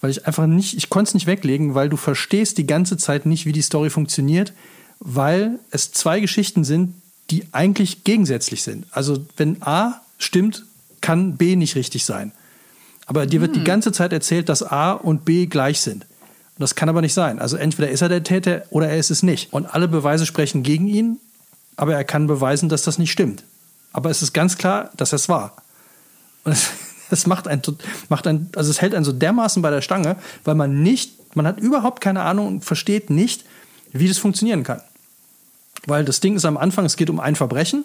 Weil 0.00 0.10
ich 0.10 0.26
einfach 0.26 0.46
nicht, 0.46 0.76
ich 0.76 0.90
konnte 0.90 1.10
es 1.10 1.14
nicht 1.14 1.26
weglegen, 1.26 1.74
weil 1.74 1.88
du 1.88 1.96
verstehst 1.96 2.58
die 2.58 2.66
ganze 2.66 2.96
Zeit 2.96 3.24
nicht, 3.24 3.46
wie 3.46 3.52
die 3.52 3.62
Story 3.62 3.88
funktioniert, 3.88 4.52
weil 4.98 5.60
es 5.70 5.92
zwei 5.92 6.20
Geschichten 6.20 6.64
sind, 6.64 6.94
die 7.30 7.44
eigentlich 7.52 8.04
gegensätzlich 8.04 8.62
sind. 8.62 8.86
Also 8.90 9.24
wenn 9.36 9.62
A 9.62 10.00
stimmt, 10.24 10.64
kann 11.00 11.36
B 11.36 11.56
nicht 11.56 11.76
richtig 11.76 12.04
sein. 12.04 12.32
Aber 13.06 13.26
dir 13.26 13.40
wird 13.40 13.54
die 13.54 13.60
hm. 13.60 13.66
ganze 13.66 13.92
Zeit 13.92 14.12
erzählt, 14.12 14.48
dass 14.48 14.62
A 14.62 14.92
und 14.92 15.24
B 15.24 15.46
gleich 15.46 15.80
sind. 15.80 16.04
Und 16.04 16.60
das 16.60 16.74
kann 16.74 16.88
aber 16.88 17.00
nicht 17.00 17.14
sein. 17.14 17.38
Also 17.38 17.56
entweder 17.56 17.90
ist 17.90 18.00
er 18.00 18.08
der 18.08 18.22
Täter 18.22 18.62
oder 18.70 18.88
er 18.88 18.96
ist 18.96 19.10
es 19.10 19.22
nicht. 19.22 19.52
Und 19.52 19.66
alle 19.66 19.88
Beweise 19.88 20.24
sprechen 20.24 20.62
gegen 20.62 20.86
ihn, 20.86 21.18
aber 21.76 21.94
er 21.94 22.04
kann 22.04 22.26
beweisen, 22.26 22.68
dass 22.68 22.82
das 22.82 22.98
nicht 22.98 23.12
stimmt. 23.12 23.44
Aber 23.92 24.10
es 24.10 24.22
ist 24.22 24.32
ganz 24.32 24.56
klar, 24.56 24.90
dass 24.96 25.12
er 25.12 25.16
es 25.16 25.28
war. 25.28 25.56
Und 26.44 26.52
es, 26.52 26.70
es 27.10 27.26
macht 27.26 27.48
ein, 27.48 27.60
macht 28.08 28.26
ein, 28.26 28.48
also 28.56 28.70
es 28.70 28.80
hält 28.80 28.94
einen 28.94 29.04
so 29.04 29.12
dermaßen 29.12 29.62
bei 29.62 29.70
der 29.70 29.82
Stange, 29.82 30.16
weil 30.44 30.54
man 30.54 30.82
nicht, 30.82 31.36
man 31.36 31.46
hat 31.46 31.60
überhaupt 31.60 32.00
keine 32.00 32.22
Ahnung 32.22 32.46
und 32.46 32.64
versteht 32.64 33.10
nicht, 33.10 33.44
wie 33.92 34.08
das 34.08 34.18
funktionieren 34.18 34.62
kann. 34.62 34.80
Weil 35.86 36.04
das 36.04 36.20
Ding 36.20 36.36
ist 36.36 36.44
am 36.44 36.56
Anfang, 36.56 36.86
es 36.86 36.96
geht 36.96 37.10
um 37.10 37.20
ein 37.20 37.36
Verbrechen 37.36 37.84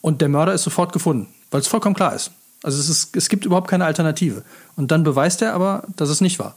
und 0.00 0.20
der 0.20 0.28
Mörder 0.28 0.54
ist 0.54 0.62
sofort 0.62 0.92
gefunden, 0.92 1.28
weil 1.50 1.60
es 1.60 1.68
vollkommen 1.68 1.94
klar 1.94 2.14
ist. 2.14 2.30
Also 2.62 2.78
es, 2.78 2.88
ist, 2.88 3.16
es 3.16 3.28
gibt 3.28 3.44
überhaupt 3.44 3.68
keine 3.68 3.86
Alternative. 3.86 4.42
Und 4.76 4.90
dann 4.90 5.02
beweist 5.02 5.40
er 5.42 5.54
aber, 5.54 5.84
dass 5.96 6.10
es 6.10 6.20
nicht 6.20 6.38
war. 6.38 6.56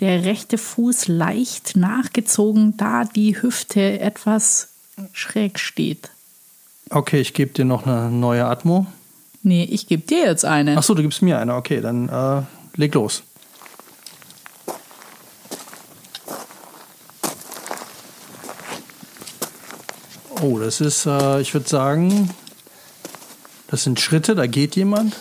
der 0.00 0.24
rechte 0.24 0.56
Fuß 0.56 1.08
leicht 1.08 1.76
nachgezogen, 1.76 2.78
da 2.78 3.04
die 3.04 3.42
Hüfte 3.42 4.00
etwas 4.00 4.68
schräg 5.12 5.58
steht. 5.58 6.08
Okay, 6.88 7.20
ich 7.20 7.34
gebe 7.34 7.52
dir 7.52 7.66
noch 7.66 7.86
eine 7.86 8.10
neue 8.10 8.46
Atmo. 8.46 8.86
Nee, 9.42 9.64
ich 9.64 9.86
gebe 9.86 10.06
dir 10.06 10.26
jetzt 10.26 10.44
eine. 10.44 10.76
Ach 10.78 10.82
so, 10.82 10.94
du 10.94 11.02
gibst 11.02 11.22
mir 11.22 11.38
eine. 11.38 11.54
Okay, 11.54 11.80
dann 11.80 12.08
äh, 12.08 12.42
leg 12.76 12.94
los. 12.94 13.22
Oh, 20.42 20.58
das 20.58 20.80
ist, 20.80 21.04
äh, 21.04 21.40
ich 21.40 21.52
würde 21.52 21.68
sagen, 21.68 22.30
das 23.66 23.84
sind 23.84 24.00
Schritte, 24.00 24.34
da 24.34 24.46
geht 24.46 24.74
jemand. 24.74 25.14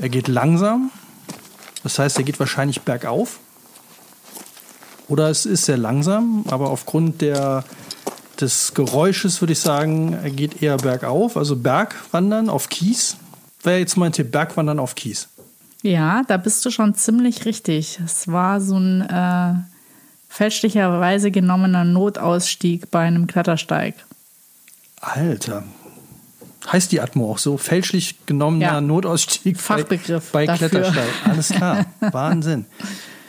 Er 0.00 0.08
geht 0.10 0.28
langsam. 0.28 0.90
Das 1.82 1.98
heißt, 1.98 2.18
er 2.18 2.24
geht 2.24 2.38
wahrscheinlich 2.38 2.82
bergauf. 2.82 3.38
Oder 5.08 5.30
es 5.30 5.46
ist 5.46 5.64
sehr 5.64 5.78
langsam, 5.78 6.44
aber 6.48 6.70
aufgrund 6.70 7.22
der, 7.22 7.64
des 8.40 8.74
Geräusches 8.74 9.40
würde 9.40 9.52
ich 9.52 9.60
sagen, 9.60 10.12
er 10.12 10.30
geht 10.30 10.62
eher 10.62 10.76
bergauf. 10.76 11.36
Also 11.36 11.56
Bergwandern 11.56 12.50
auf 12.50 12.68
Kies. 12.68 13.16
Wäre 13.62 13.78
jetzt 13.78 13.96
mein 13.96 14.12
Tipp, 14.12 14.30
Bergwandern 14.30 14.78
auf 14.78 14.94
Kies. 14.94 15.28
Ja, 15.82 16.22
da 16.28 16.36
bist 16.36 16.64
du 16.64 16.70
schon 16.70 16.94
ziemlich 16.94 17.44
richtig. 17.44 17.98
Es 18.04 18.28
war 18.28 18.60
so 18.60 18.78
ein 18.78 19.00
äh, 19.02 19.71
fälschlicherweise 20.32 21.30
genommener 21.30 21.84
Notausstieg 21.84 22.90
bei 22.90 23.00
einem 23.00 23.26
Klettersteig. 23.26 23.94
Alter. 25.00 25.62
Heißt 26.70 26.90
die 26.90 27.02
Atmo 27.02 27.30
auch 27.30 27.38
so? 27.38 27.58
Fälschlich 27.58 28.24
genommener 28.24 28.64
ja. 28.64 28.80
Notausstieg 28.80 29.60
Fachbegriff 29.60 30.30
bei, 30.32 30.46
bei 30.46 30.56
Klettersteig. 30.56 31.10
Alles 31.28 31.48
klar. 31.48 31.84
Wahnsinn. 32.00 32.64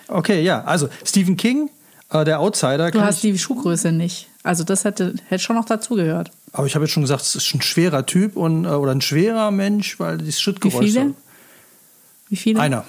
Okay, 0.08 0.44
ja. 0.44 0.64
Also 0.64 0.88
Stephen 1.04 1.36
King, 1.36 1.70
äh, 2.10 2.24
der 2.24 2.40
Outsider. 2.40 2.90
Du 2.92 3.02
hast 3.02 3.22
die 3.22 3.38
Schuhgröße 3.38 3.92
nicht. 3.92 4.30
Also 4.44 4.64
das 4.64 4.86
hätte, 4.86 5.16
hätte 5.28 5.44
schon 5.44 5.58
noch 5.58 5.66
dazugehört. 5.66 6.32
Aber 6.54 6.68
ich 6.68 6.76
habe 6.76 6.86
jetzt 6.86 6.94
schon 6.94 7.04
gesagt, 7.04 7.24
es 7.24 7.36
ist 7.36 7.54
ein 7.54 7.62
schwerer 7.62 8.06
Typ 8.06 8.38
und, 8.38 8.64
äh, 8.64 8.70
oder 8.70 8.94
ein 8.94 9.02
schwerer 9.02 9.52
Mensch, 9.52 10.00
weil 10.00 10.20
die 10.20 10.32
Schrittgeräusche. 10.32 10.86
Wie 10.86 10.92
viele? 10.92 11.14
Wie 12.30 12.36
viele? 12.38 12.60
Einer. 12.62 12.86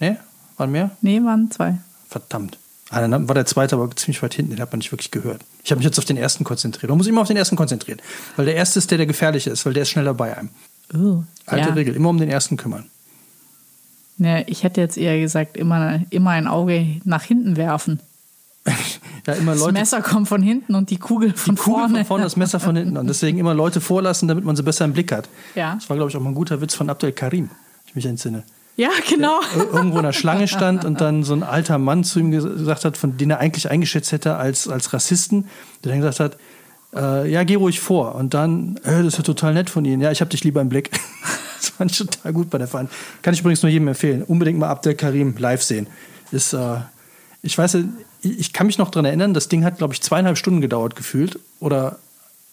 Nee? 0.00 0.16
Waren 0.56 0.72
mehr? 0.72 0.90
Nee, 1.00 1.22
waren 1.22 1.48
zwei. 1.52 1.78
Verdammt. 2.10 2.58
Ah, 2.90 3.00
dann 3.06 3.28
war 3.28 3.36
der 3.36 3.46
zweite 3.46 3.76
aber 3.76 3.88
ziemlich 3.94 4.20
weit 4.20 4.34
hinten, 4.34 4.50
den 4.50 4.60
hat 4.60 4.72
man 4.72 4.78
nicht 4.80 4.90
wirklich 4.90 5.12
gehört. 5.12 5.42
Ich 5.62 5.70
habe 5.70 5.78
mich 5.78 5.86
jetzt 5.86 5.98
auf 5.98 6.04
den 6.04 6.16
ersten 6.16 6.42
konzentriert. 6.42 6.90
Man 6.90 6.98
muss 6.98 7.06
immer 7.06 7.20
auf 7.20 7.28
den 7.28 7.36
ersten 7.36 7.54
konzentrieren. 7.54 8.02
Weil 8.34 8.46
der 8.46 8.56
erste 8.56 8.80
ist 8.80 8.90
der, 8.90 8.98
der 8.98 9.06
gefährlich 9.06 9.46
ist, 9.46 9.64
weil 9.64 9.72
der 9.72 9.84
ist 9.84 9.90
schneller 9.90 10.12
bei 10.12 10.36
einem. 10.36 10.48
Oh, 10.92 11.22
Alte 11.46 11.68
ja. 11.68 11.74
Regel, 11.74 11.94
immer 11.94 12.08
um 12.08 12.18
den 12.18 12.28
ersten 12.28 12.56
kümmern. 12.56 12.90
Ja, 14.18 14.40
ich 14.46 14.64
hätte 14.64 14.80
jetzt 14.80 14.98
eher 14.98 15.20
gesagt, 15.20 15.56
immer, 15.56 16.00
immer 16.10 16.30
ein 16.30 16.48
Auge 16.48 17.00
nach 17.04 17.22
hinten 17.22 17.56
werfen. 17.56 18.00
ja, 19.26 19.34
immer 19.34 19.54
Leute, 19.54 19.72
das 19.72 19.92
Messer 19.92 20.02
kommt 20.02 20.28
von 20.28 20.42
hinten 20.42 20.74
und 20.74 20.90
die 20.90 20.98
Kugel 20.98 21.32
von 21.32 21.54
die 21.54 21.60
Kugel 21.60 21.80
vorne. 21.80 21.98
von 21.98 22.04
vorne, 22.04 22.24
das 22.24 22.36
Messer 22.36 22.58
von 22.58 22.74
hinten. 22.74 22.96
Und 22.96 23.06
deswegen 23.06 23.38
immer 23.38 23.54
Leute 23.54 23.80
vorlassen, 23.80 24.26
damit 24.26 24.44
man 24.44 24.56
sie 24.56 24.64
besser 24.64 24.84
im 24.84 24.92
Blick 24.92 25.12
hat. 25.12 25.28
Ja. 25.54 25.76
Das 25.76 25.88
war, 25.88 25.96
glaube 25.96 26.10
ich, 26.10 26.16
auch 26.16 26.20
mal 26.20 26.30
ein 26.30 26.34
guter 26.34 26.60
Witz 26.60 26.74
von 26.74 26.90
Abdel 26.90 27.12
Karim, 27.12 27.50
ich 27.86 27.94
mich 27.94 28.04
entsinne. 28.04 28.42
Ja, 28.76 28.90
genau. 29.08 29.40
irgendwo 29.54 29.98
in 29.98 30.04
der 30.04 30.12
Schlange 30.12 30.48
stand 30.48 30.84
und 30.84 31.00
dann 31.00 31.22
so 31.22 31.34
ein 31.34 31.42
alter 31.42 31.78
Mann 31.78 32.02
zu 32.04 32.18
ihm 32.18 32.30
gesagt 32.30 32.84
hat, 32.84 32.96
von 32.96 33.16
den 33.16 33.30
er 33.30 33.38
eigentlich 33.38 33.70
eingeschätzt 33.70 34.12
hätte 34.12 34.36
als, 34.36 34.68
als 34.68 34.92
Rassisten, 34.92 35.48
der 35.84 35.92
dann 35.92 36.00
gesagt 36.00 36.20
hat, 36.20 36.36
äh, 36.94 37.30
ja, 37.30 37.44
geh 37.44 37.56
ruhig 37.56 37.80
vor. 37.80 38.14
Und 38.14 38.34
dann, 38.34 38.76
äh, 38.84 39.02
das 39.02 39.08
ist 39.08 39.18
ja 39.18 39.22
total 39.22 39.54
nett 39.54 39.70
von 39.70 39.84
Ihnen. 39.84 40.00
Ja, 40.00 40.10
ich 40.10 40.20
habe 40.20 40.30
dich 40.30 40.44
lieber 40.44 40.60
im 40.60 40.68
Blick. 40.68 40.90
das 41.56 41.70
fand 41.70 41.90
ich 41.90 41.98
total 41.98 42.32
gut 42.32 42.50
bei 42.50 42.58
der 42.58 42.68
Fahrt. 42.68 42.90
Kann 43.22 43.34
ich 43.34 43.40
übrigens 43.40 43.62
nur 43.62 43.70
jedem 43.70 43.88
empfehlen. 43.88 44.22
Unbedingt 44.22 44.58
mal 44.58 44.68
Abdel 44.68 44.94
Karim 44.94 45.34
live 45.36 45.62
sehen. 45.62 45.86
Ist, 46.32 46.52
äh, 46.52 46.76
ich 47.42 47.56
weiß, 47.56 47.78
ich 48.22 48.52
kann 48.52 48.66
mich 48.66 48.78
noch 48.78 48.90
daran 48.90 49.06
erinnern, 49.06 49.34
das 49.34 49.48
Ding 49.48 49.64
hat, 49.64 49.78
glaube 49.78 49.94
ich, 49.94 50.02
zweieinhalb 50.02 50.36
Stunden 50.36 50.60
gedauert 50.60 50.96
gefühlt. 50.96 51.38
Oder 51.60 51.98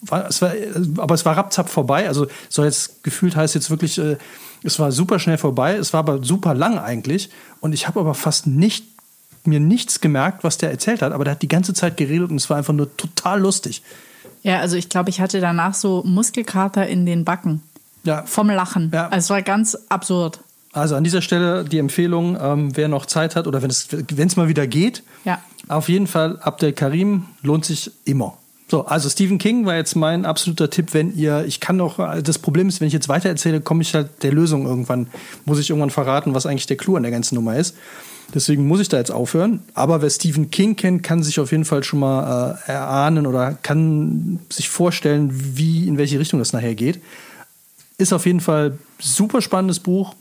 war, 0.02 0.28
es 0.28 0.42
war, 0.42 0.52
aber 0.98 1.16
es 1.16 1.26
war 1.26 1.36
rapzapp 1.38 1.70
vorbei. 1.70 2.08
Also 2.08 2.28
soll 2.50 2.66
jetzt 2.66 3.04
gefühlt 3.04 3.36
heißt 3.36 3.56
jetzt 3.56 3.70
wirklich, 3.70 3.98
äh, 3.98 4.18
es 4.64 4.80
war 4.80 4.92
super 4.92 5.20
schnell 5.20 5.38
vorbei. 5.38 5.76
Es 5.76 5.94
war 5.94 6.00
aber 6.00 6.24
super 6.24 6.54
lang 6.54 6.78
eigentlich. 6.78 7.30
Und 7.62 7.74
ich 7.74 7.88
habe 7.88 8.00
aber 8.00 8.14
fast 8.14 8.48
nicht 8.48 8.86
mir 9.46 9.60
nichts 9.60 10.02
gemerkt, 10.02 10.44
was 10.44 10.58
der 10.58 10.72
erzählt 10.72 11.02
hat. 11.02 11.14
Aber 11.14 11.24
der 11.24 11.32
hat 11.32 11.42
die 11.42 11.48
ganze 11.48 11.74
Zeit 11.74 11.96
geredet 11.98 12.30
und 12.30 12.36
es 12.38 12.50
war 12.50 12.58
einfach 12.58 12.74
nur 12.74 12.96
total 12.98 13.40
lustig. 13.40 13.82
Ja, 14.44 14.60
also 14.60 14.76
ich 14.76 14.90
glaube, 14.90 15.10
ich 15.10 15.20
hatte 15.22 15.40
danach 15.42 15.74
so 15.74 16.04
Muskelkater 16.06 16.86
in 16.88 17.06
den 17.06 17.24
Backen. 17.26 17.62
Ja. 18.04 18.24
Vom 18.26 18.50
Lachen. 18.50 18.92
Ja. 18.94 19.08
Also 19.08 19.18
es 19.26 19.30
war 19.30 19.42
ganz 19.42 19.78
absurd. 19.90 20.40
Also 20.74 20.96
an 20.96 21.04
dieser 21.04 21.22
Stelle 21.22 21.64
die 21.66 21.80
Empfehlung, 21.80 22.38
ähm, 22.40 22.76
wer 22.78 22.88
noch 22.88 23.06
Zeit 23.06 23.36
hat 23.36 23.48
oder 23.48 23.62
wenn 23.62 23.70
es 23.70 23.88
wenn 23.92 24.28
es 24.28 24.36
mal 24.36 24.48
wieder 24.48 24.68
geht, 24.68 25.02
Ja. 25.26 25.40
auf 25.70 25.90
jeden 25.90 26.08
Fall 26.08 26.40
Abdel 26.40 26.72
Karim 26.74 27.26
lohnt 27.42 27.66
sich 27.66 27.92
immer. 28.06 28.38
So, 28.70 28.86
also 28.86 29.10
Stephen 29.10 29.38
King 29.38 29.66
war 29.66 29.76
jetzt 29.76 29.96
mein 29.96 30.26
absoluter 30.26 30.70
Tipp, 30.70 30.94
wenn 30.94 31.16
ihr, 31.16 31.46
ich 31.46 31.62
kann 31.62 31.78
noch, 31.78 32.00
das 32.22 32.38
Problem 32.38 32.68
ist, 32.68 32.82
wenn 32.82 32.88
ich 32.88 32.94
jetzt 32.94 33.08
weiter 33.08 33.30
erzähle, 33.30 33.62
komme 33.62 33.82
ich 33.82 33.94
halt 33.94 34.24
der 34.24 34.34
Lösung 34.34 34.66
irgendwann, 34.66 35.08
muss 35.46 35.60
ich 35.60 35.70
irgendwann 35.70 35.90
verraten, 35.90 36.34
was 36.34 36.46
eigentlich 36.46 36.66
der 36.66 36.76
Clou 36.76 36.98
an 36.98 37.04
der 37.04 37.12
ganzen 37.12 37.36
Nummer 37.36 37.56
ist. 37.56 37.76
Deswegen 38.34 38.68
muss 38.68 38.82
ich 38.82 38.90
da 38.90 38.98
jetzt 38.98 39.12
aufhören. 39.12 39.62
Aber 39.74 40.02
wer 40.02 40.10
Stephen 40.10 40.52
King 40.52 40.76
kennt, 40.76 41.02
kann 41.02 41.24
sich 41.24 41.40
auf 41.40 41.52
jeden 41.52 41.64
Fall 41.64 41.86
schon 41.86 42.00
mal 42.00 42.60
äh, 42.68 42.72
erahnen 42.72 43.26
oder 43.26 43.54
kann 43.54 44.40
sich 44.50 44.68
vorstellen, 44.68 45.30
wie, 45.34 45.88
in 45.88 45.98
welche 45.98 46.20
Richtung 46.20 46.40
das 46.40 46.52
nachher 46.52 46.76
geht. 46.76 47.00
Ist 47.98 48.12
auf 48.12 48.26
jeden 48.26 48.42
Fall 48.42 48.78
super 49.00 49.42
spannendes 49.42 49.80
Buch. 49.80 50.14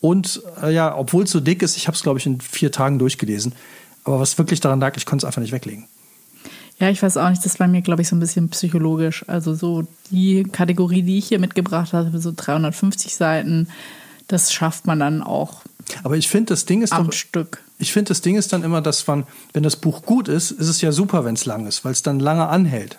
Und 0.00 0.42
äh, 0.62 0.72
ja, 0.72 0.96
obwohl 0.96 1.24
es 1.24 1.30
so 1.30 1.40
dick 1.40 1.62
ist, 1.62 1.76
ich 1.76 1.88
habe 1.88 1.94
es, 1.94 2.02
glaube 2.02 2.18
ich, 2.18 2.24
in 2.24 2.40
vier 2.40 2.72
Tagen 2.72 2.98
durchgelesen. 2.98 3.54
Aber 4.04 4.18
was 4.18 4.38
wirklich 4.38 4.60
daran 4.60 4.80
lag, 4.80 4.96
ich 4.96 5.04
konnte 5.04 5.24
es 5.24 5.26
einfach 5.26 5.42
nicht 5.42 5.52
weglegen. 5.52 5.86
Ja, 6.82 6.90
ich 6.90 7.00
weiß 7.00 7.16
auch 7.18 7.30
nicht, 7.30 7.44
das 7.44 7.60
war 7.60 7.68
mir, 7.68 7.80
glaube 7.80 8.02
ich, 8.02 8.08
so 8.08 8.16
ein 8.16 8.18
bisschen 8.18 8.48
psychologisch. 8.48 9.24
Also 9.28 9.54
so 9.54 9.86
die 10.10 10.42
Kategorie, 10.42 11.02
die 11.02 11.16
ich 11.16 11.26
hier 11.26 11.38
mitgebracht 11.38 11.92
habe, 11.92 12.18
so 12.18 12.32
350 12.34 13.14
Seiten, 13.14 13.68
das 14.26 14.52
schafft 14.52 14.84
man 14.84 14.98
dann 14.98 15.22
auch 15.22 15.62
Aber 16.02 16.16
ich 16.16 16.26
finde, 16.26 16.46
das 16.46 16.64
Ding 16.64 16.82
ist 16.82 16.92
am 16.92 17.06
doch, 17.06 17.12
Stück. 17.12 17.62
ich 17.78 17.92
finde, 17.92 18.08
das 18.08 18.20
Ding 18.20 18.34
ist 18.34 18.52
dann 18.52 18.64
immer, 18.64 18.80
dass 18.80 19.06
man, 19.06 19.28
wenn 19.52 19.62
das 19.62 19.76
Buch 19.76 20.02
gut 20.02 20.26
ist, 20.26 20.50
ist 20.50 20.66
es 20.66 20.80
ja 20.80 20.90
super, 20.90 21.24
wenn 21.24 21.36
es 21.36 21.46
lang 21.46 21.68
ist, 21.68 21.84
weil 21.84 21.92
es 21.92 22.02
dann 22.02 22.18
lange 22.18 22.48
anhält. 22.48 22.98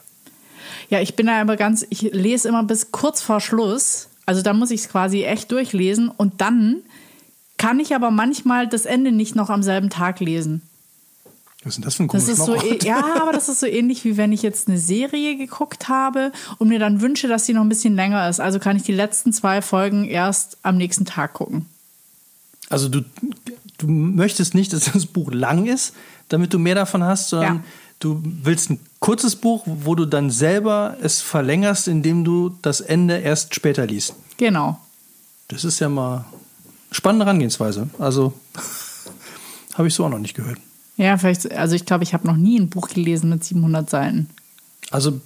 Ja, 0.87 1.01
ich 1.01 1.17
bin 1.17 1.25
da 1.25 1.41
aber 1.41 1.57
ganz, 1.57 1.85
ich 1.89 2.03
lese 2.03 2.47
immer 2.47 2.63
bis 2.63 2.93
kurz 2.93 3.21
vor 3.21 3.41
Schluss. 3.41 4.07
Also 4.25 4.41
da 4.41 4.53
muss 4.53 4.71
ich 4.71 4.79
es 4.79 4.87
quasi 4.87 5.23
echt 5.23 5.51
durchlesen 5.51 6.07
und 6.07 6.39
dann 6.39 6.83
kann 7.57 7.81
ich 7.81 7.93
aber 7.93 8.11
manchmal 8.11 8.65
das 8.65 8.85
Ende 8.85 9.11
nicht 9.11 9.35
noch 9.35 9.49
am 9.49 9.61
selben 9.61 9.89
Tag 9.89 10.21
lesen. 10.21 10.61
Was 11.63 11.71
ist 11.71 11.75
denn 11.77 11.83
das 11.85 11.95
für 11.95 12.03
ein 12.03 12.07
Das 12.09 12.27
ist 12.27 12.37
so, 12.45 12.55
eh- 12.55 12.79
ja, 12.83 13.21
aber 13.21 13.31
das 13.31 13.47
ist 13.49 13.59
so 13.61 13.65
ähnlich 13.65 14.03
wie 14.03 14.17
wenn 14.17 14.31
ich 14.33 14.41
jetzt 14.41 14.67
eine 14.67 14.77
Serie 14.77 15.37
geguckt 15.37 15.87
habe 15.87 16.31
und 16.57 16.67
mir 16.67 16.79
dann 16.79 16.99
wünsche, 17.01 17.27
dass 17.27 17.45
sie 17.45 17.53
noch 17.53 17.61
ein 17.61 17.69
bisschen 17.69 17.95
länger 17.95 18.27
ist. 18.29 18.39
Also 18.41 18.59
kann 18.59 18.75
ich 18.75 18.83
die 18.83 18.91
letzten 18.93 19.31
zwei 19.31 19.61
Folgen 19.61 20.05
erst 20.05 20.57
am 20.63 20.77
nächsten 20.77 21.05
Tag 21.05 21.33
gucken. 21.33 21.67
Also 22.69 22.89
du, 22.89 23.01
du 23.77 23.87
möchtest 23.87 24.55
nicht, 24.55 24.73
dass 24.73 24.91
das 24.91 25.05
Buch 25.05 25.31
lang 25.31 25.65
ist, 25.65 25.93
damit 26.29 26.53
du 26.53 26.59
mehr 26.59 26.75
davon 26.75 27.03
hast, 27.03 27.29
sondern 27.29 27.57
Ja. 27.57 27.63
du 27.99 28.21
willst 28.23 28.69
ein 28.71 28.79
kurzes 28.99 29.35
Buch, 29.35 29.63
wo 29.65 29.95
du 29.95 30.05
dann 30.05 30.31
selber 30.31 30.97
es 31.01 31.21
verlängerst, 31.21 31.87
indem 31.87 32.23
du 32.25 32.57
das 32.61 32.81
Ende 32.81 33.17
erst 33.19 33.53
später 33.55 33.85
liest. 33.85 34.15
Genau. 34.37 34.79
Das 35.49 35.63
ist 35.63 35.79
ja 35.79 35.87
mal 35.89 36.25
spannende 36.91 37.25
Herangehensweise. 37.25 37.89
Also 37.99 38.33
habe 39.75 39.87
ich 39.87 39.93
so 39.93 40.05
auch 40.05 40.09
noch 40.09 40.19
nicht 40.19 40.33
gehört. 40.35 40.57
Ja, 40.97 41.17
vielleicht, 41.17 41.51
also 41.51 41.75
ich 41.75 41.85
glaube, 41.85 42.03
ich 42.03 42.13
habe 42.13 42.27
noch 42.27 42.35
nie 42.35 42.59
ein 42.59 42.69
Buch 42.69 42.87
gelesen 42.87 43.29
mit 43.29 43.43
700 43.43 43.89
Seiten. 43.89 44.29
Also 44.91 45.19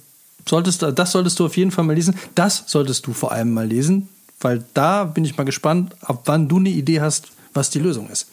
solltest 0.46 0.82
du, 0.82 0.92
das 0.92 1.12
solltest 1.12 1.38
du 1.38 1.46
auf 1.46 1.56
jeden 1.56 1.70
Fall 1.70 1.84
mal 1.84 1.94
lesen. 1.94 2.14
Das 2.34 2.64
solltest 2.66 3.06
du 3.06 3.12
vor 3.12 3.32
allem 3.32 3.52
mal 3.52 3.66
lesen, 3.66 4.08
weil 4.40 4.64
da 4.74 5.04
bin 5.04 5.24
ich 5.24 5.36
mal 5.36 5.44
gespannt, 5.44 5.94
ab 6.00 6.22
wann 6.24 6.48
du 6.48 6.56
eine 6.56 6.70
Idee 6.70 7.00
hast, 7.00 7.28
was 7.52 7.70
die 7.70 7.80
Lösung 7.80 8.08
ist. 8.08 8.28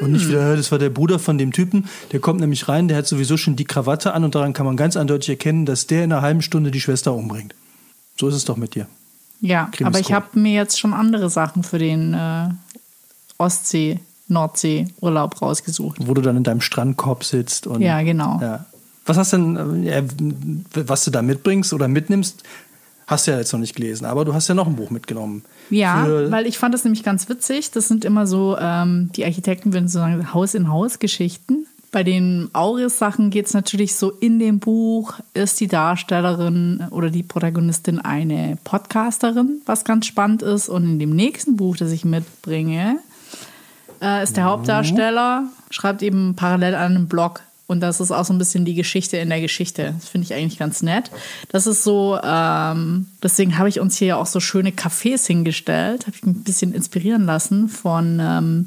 Und 0.00 0.12
nicht 0.12 0.28
wieder, 0.28 0.56
das 0.56 0.70
war 0.70 0.78
der 0.78 0.90
Bruder 0.90 1.18
von 1.18 1.38
dem 1.38 1.52
Typen, 1.52 1.88
der 2.12 2.20
kommt 2.20 2.40
nämlich 2.40 2.68
rein, 2.68 2.86
der 2.86 2.98
hat 2.98 3.06
sowieso 3.06 3.38
schon 3.38 3.56
die 3.56 3.64
Krawatte 3.64 4.12
an 4.12 4.24
und 4.24 4.34
daran 4.34 4.52
kann 4.52 4.66
man 4.66 4.76
ganz 4.76 4.94
eindeutig 4.96 5.30
erkennen, 5.30 5.64
dass 5.64 5.86
der 5.86 6.04
in 6.04 6.12
einer 6.12 6.20
halben 6.20 6.42
Stunde 6.42 6.70
die 6.70 6.82
Schwester 6.82 7.14
umbringt. 7.14 7.54
So 8.20 8.28
ist 8.28 8.34
es 8.34 8.44
doch 8.44 8.58
mit 8.58 8.74
dir. 8.74 8.86
Ja, 9.40 9.68
Krimis 9.72 9.94
aber 9.94 10.00
ich 10.00 10.12
habe 10.12 10.38
mir 10.38 10.52
jetzt 10.52 10.78
schon 10.78 10.92
andere 10.92 11.30
Sachen 11.30 11.62
für 11.62 11.78
den 11.78 12.14
äh, 12.14 12.48
Ostsee, 13.38 14.00
Nordsee 14.28 14.88
Urlaub 15.00 15.40
rausgesucht. 15.40 15.98
Wo 16.06 16.14
du 16.14 16.20
dann 16.22 16.36
in 16.36 16.42
deinem 16.42 16.60
Strandkorb 16.60 17.24
sitzt 17.24 17.66
und. 17.66 17.80
Ja, 17.82 18.02
genau. 18.02 18.38
Ja. 18.40 18.66
Was 19.04 19.16
hast 19.16 19.32
denn, 19.32 19.86
äh, 19.86 20.02
was 20.74 21.04
du 21.04 21.10
da 21.12 21.22
mitbringst 21.22 21.72
oder 21.72 21.86
mitnimmst, 21.86 22.42
hast 23.06 23.26
du 23.26 23.30
ja 23.30 23.38
jetzt 23.38 23.52
noch 23.52 23.60
nicht 23.60 23.76
gelesen, 23.76 24.04
aber 24.04 24.24
du 24.24 24.34
hast 24.34 24.48
ja 24.48 24.54
noch 24.54 24.66
ein 24.66 24.74
Buch 24.74 24.90
mitgenommen. 24.90 25.44
Ja, 25.70 26.04
Für- 26.04 26.30
weil 26.32 26.46
ich 26.46 26.58
fand 26.58 26.74
das 26.74 26.82
nämlich 26.84 27.04
ganz 27.04 27.28
witzig. 27.28 27.70
Das 27.70 27.86
sind 27.86 28.04
immer 28.04 28.26
so, 28.26 28.56
ähm, 28.60 29.10
die 29.14 29.24
Architekten 29.24 29.72
würden 29.72 29.88
so 29.88 30.00
sagen, 30.00 30.34
Haus-in-Haus-Geschichten. 30.34 31.66
Bei 31.92 32.02
den 32.02 32.50
Auris-Sachen 32.52 33.30
geht 33.30 33.46
es 33.46 33.54
natürlich 33.54 33.94
so, 33.94 34.10
in 34.10 34.40
dem 34.40 34.58
Buch 34.58 35.14
ist 35.34 35.60
die 35.60 35.68
Darstellerin 35.68 36.88
oder 36.90 37.10
die 37.10 37.22
Protagonistin 37.22 38.00
eine 38.00 38.58
Podcasterin, 38.64 39.62
was 39.66 39.84
ganz 39.84 40.06
spannend 40.06 40.42
ist. 40.42 40.68
Und 40.68 40.84
in 40.84 40.98
dem 40.98 41.10
nächsten 41.10 41.56
Buch, 41.56 41.76
das 41.76 41.92
ich 41.92 42.04
mitbringe, 42.04 42.98
äh, 44.00 44.22
ist 44.22 44.36
der 44.36 44.44
Hauptdarsteller, 44.44 45.44
schreibt 45.70 46.02
eben 46.02 46.34
parallel 46.36 46.74
an 46.74 46.92
einem 46.92 47.08
Blog. 47.08 47.42
Und 47.68 47.80
das 47.80 48.00
ist 48.00 48.12
auch 48.12 48.24
so 48.24 48.32
ein 48.32 48.38
bisschen 48.38 48.64
die 48.64 48.74
Geschichte 48.74 49.16
in 49.16 49.28
der 49.28 49.40
Geschichte. 49.40 49.94
Das 49.98 50.08
finde 50.08 50.26
ich 50.26 50.34
eigentlich 50.34 50.58
ganz 50.58 50.82
nett. 50.82 51.10
Das 51.48 51.66
ist 51.66 51.82
so, 51.82 52.18
ähm, 52.22 53.08
deswegen 53.22 53.58
habe 53.58 53.68
ich 53.68 53.80
uns 53.80 53.96
hier 53.96 54.18
auch 54.18 54.26
so 54.26 54.38
schöne 54.38 54.70
Cafés 54.70 55.26
hingestellt. 55.26 56.06
Habe 56.06 56.16
ich 56.16 56.24
mich 56.24 56.36
ein 56.36 56.44
bisschen 56.44 56.72
inspirieren 56.72 57.24
lassen 57.24 57.68
von 57.68 58.20
ähm, 58.22 58.66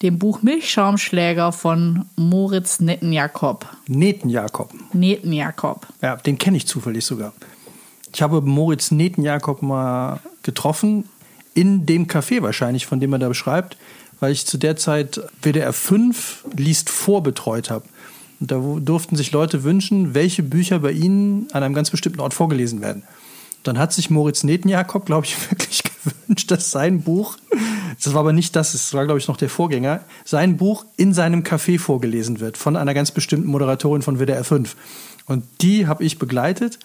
dem 0.00 0.18
Buch 0.18 0.42
Milchschaumschläger 0.42 1.52
von 1.52 2.06
Moritz 2.16 2.80
Nettenjakob. 2.80 3.66
Netenjakob. 3.86 4.72
Nettenjakob. 4.94 5.86
Ja, 6.00 6.16
den 6.16 6.38
kenne 6.38 6.56
ich 6.56 6.66
zufällig 6.66 7.04
sogar. 7.04 7.34
Ich 8.12 8.22
habe 8.22 8.40
Moritz 8.40 8.90
Netenjakob 8.90 9.60
mal 9.60 10.20
getroffen, 10.42 11.04
in 11.52 11.84
dem 11.84 12.06
Café 12.06 12.42
wahrscheinlich, 12.42 12.86
von 12.86 13.00
dem 13.00 13.12
er 13.12 13.18
da 13.18 13.28
beschreibt, 13.28 13.76
weil 14.20 14.32
ich 14.32 14.46
zu 14.46 14.58
der 14.58 14.76
Zeit 14.76 15.20
WDR 15.42 15.72
5 15.72 16.44
liest 16.56 16.90
vorbetreut 16.90 17.70
habe. 17.70 17.84
Und 18.38 18.50
da 18.50 18.56
durften 18.80 19.16
sich 19.16 19.32
Leute 19.32 19.64
wünschen, 19.64 20.14
welche 20.14 20.42
Bücher 20.42 20.78
bei 20.78 20.92
ihnen 20.92 21.48
an 21.52 21.62
einem 21.62 21.74
ganz 21.74 21.90
bestimmten 21.90 22.20
Ort 22.20 22.34
vorgelesen 22.34 22.80
werden. 22.80 23.02
Dann 23.62 23.78
hat 23.78 23.92
sich 23.92 24.08
Moritz 24.08 24.44
Netenjakob, 24.44 25.04
glaube 25.04 25.26
ich, 25.26 25.50
wirklich 25.50 25.82
gewünscht, 25.82 26.50
dass 26.50 26.70
sein 26.70 27.02
Buch, 27.02 27.36
das 28.02 28.14
war 28.14 28.20
aber 28.20 28.32
nicht 28.32 28.56
das, 28.56 28.72
das 28.72 28.94
war, 28.94 29.04
glaube 29.04 29.18
ich, 29.18 29.28
noch 29.28 29.36
der 29.36 29.50
Vorgänger, 29.50 30.00
sein 30.24 30.56
Buch 30.56 30.86
in 30.96 31.12
seinem 31.12 31.42
Café 31.42 31.78
vorgelesen 31.78 32.40
wird 32.40 32.56
von 32.56 32.76
einer 32.76 32.94
ganz 32.94 33.10
bestimmten 33.10 33.48
Moderatorin 33.48 34.02
von 34.02 34.18
WDR 34.18 34.44
5. 34.44 34.76
Und 35.26 35.44
die 35.60 35.86
habe 35.86 36.02
ich 36.04 36.18
begleitet 36.18 36.78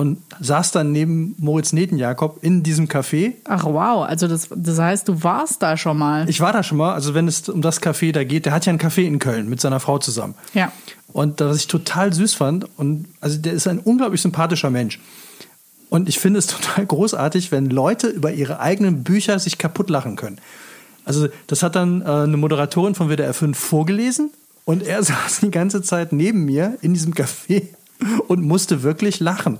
und 0.00 0.16
saß 0.40 0.72
dann 0.72 0.92
neben 0.92 1.34
Moritz 1.36 1.74
Netenjakob 1.74 2.38
in 2.40 2.62
diesem 2.62 2.88
Café. 2.88 3.34
Ach 3.44 3.64
wow, 3.64 4.08
also 4.08 4.28
das, 4.28 4.48
das 4.54 4.78
heißt, 4.78 5.06
du 5.06 5.22
warst 5.22 5.62
da 5.62 5.76
schon 5.76 5.98
mal. 5.98 6.26
Ich 6.26 6.40
war 6.40 6.54
da 6.54 6.62
schon 6.62 6.78
mal, 6.78 6.94
also 6.94 7.12
wenn 7.12 7.28
es 7.28 7.46
um 7.50 7.60
das 7.60 7.82
Café 7.82 8.10
da 8.10 8.24
geht, 8.24 8.46
der 8.46 8.54
hat 8.54 8.64
ja 8.64 8.72
ein 8.72 8.78
Café 8.78 9.02
in 9.02 9.18
Köln 9.18 9.50
mit 9.50 9.60
seiner 9.60 9.78
Frau 9.78 9.98
zusammen. 9.98 10.34
Ja. 10.54 10.72
Und 11.12 11.40
was 11.40 11.58
ich 11.58 11.66
total 11.66 12.14
süß 12.14 12.32
fand, 12.32 12.66
und 12.78 13.08
also 13.20 13.36
der 13.36 13.52
ist 13.52 13.66
ein 13.66 13.78
unglaublich 13.78 14.22
sympathischer 14.22 14.70
Mensch. 14.70 15.00
Und 15.90 16.08
ich 16.08 16.18
finde 16.18 16.38
es 16.38 16.46
total 16.46 16.86
großartig, 16.86 17.52
wenn 17.52 17.66
Leute 17.66 18.06
über 18.06 18.32
ihre 18.32 18.58
eigenen 18.58 19.04
Bücher 19.04 19.38
sich 19.38 19.58
kaputt 19.58 19.90
lachen 19.90 20.16
können. 20.16 20.38
Also, 21.04 21.28
das 21.46 21.62
hat 21.62 21.76
dann 21.76 22.00
äh, 22.00 22.04
eine 22.06 22.38
Moderatorin 22.38 22.94
von 22.94 23.10
WDR 23.10 23.34
5 23.34 23.58
vorgelesen 23.58 24.30
und 24.64 24.82
er 24.82 25.02
saß 25.02 25.40
die 25.40 25.50
ganze 25.50 25.82
Zeit 25.82 26.14
neben 26.14 26.46
mir 26.46 26.78
in 26.80 26.94
diesem 26.94 27.12
Café 27.12 27.64
und 28.28 28.40
musste 28.40 28.82
wirklich 28.82 29.20
lachen. 29.20 29.58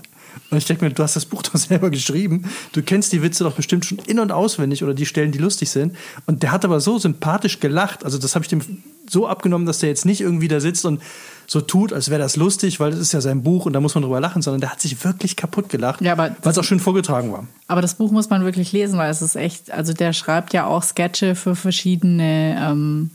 Und 0.50 0.58
ich 0.58 0.64
denke 0.64 0.84
mir, 0.84 0.90
du 0.90 1.02
hast 1.02 1.16
das 1.16 1.26
Buch 1.26 1.42
doch 1.44 1.56
selber 1.56 1.90
geschrieben. 1.90 2.50
Du 2.72 2.82
kennst 2.82 3.12
die 3.12 3.22
Witze 3.22 3.44
doch 3.44 3.54
bestimmt 3.54 3.84
schon 3.84 3.98
in- 4.06 4.18
und 4.18 4.32
auswendig 4.32 4.82
oder 4.82 4.94
die 4.94 5.06
Stellen, 5.06 5.32
die 5.32 5.38
lustig 5.38 5.70
sind. 5.70 5.96
Und 6.26 6.42
der 6.42 6.52
hat 6.52 6.64
aber 6.64 6.80
so 6.80 6.98
sympathisch 6.98 7.60
gelacht. 7.60 8.04
Also, 8.04 8.18
das 8.18 8.34
habe 8.34 8.44
ich 8.44 8.48
dem 8.48 8.60
so 9.08 9.26
abgenommen, 9.26 9.66
dass 9.66 9.78
der 9.78 9.88
jetzt 9.88 10.06
nicht 10.06 10.20
irgendwie 10.20 10.48
da 10.48 10.60
sitzt 10.60 10.84
und 10.84 11.00
so 11.46 11.60
tut, 11.60 11.92
als 11.92 12.10
wäre 12.10 12.20
das 12.20 12.36
lustig, 12.36 12.78
weil 12.78 12.92
das 12.92 13.00
ist 13.00 13.12
ja 13.12 13.20
sein 13.20 13.42
Buch 13.42 13.66
und 13.66 13.72
da 13.72 13.80
muss 13.80 13.94
man 13.94 14.02
drüber 14.02 14.20
lachen, 14.20 14.40
sondern 14.40 14.60
der 14.60 14.70
hat 14.70 14.80
sich 14.80 15.04
wirklich 15.04 15.34
kaputt 15.34 15.68
gelacht, 15.68 16.00
Ja, 16.00 16.16
weil 16.16 16.36
es 16.44 16.58
auch 16.58 16.62
schön 16.62 16.78
vorgetragen 16.78 17.32
war. 17.32 17.44
Aber 17.66 17.82
das 17.82 17.94
Buch 17.94 18.12
muss 18.12 18.30
man 18.30 18.44
wirklich 18.44 18.70
lesen, 18.70 18.98
weil 18.98 19.10
es 19.10 19.20
ist 19.20 19.34
echt, 19.34 19.72
also 19.72 19.92
der 19.92 20.12
schreibt 20.12 20.52
ja 20.52 20.66
auch 20.66 20.84
Sketche 20.84 21.34
für 21.34 21.56
verschiedene 21.56 22.56
ähm, 22.60 23.10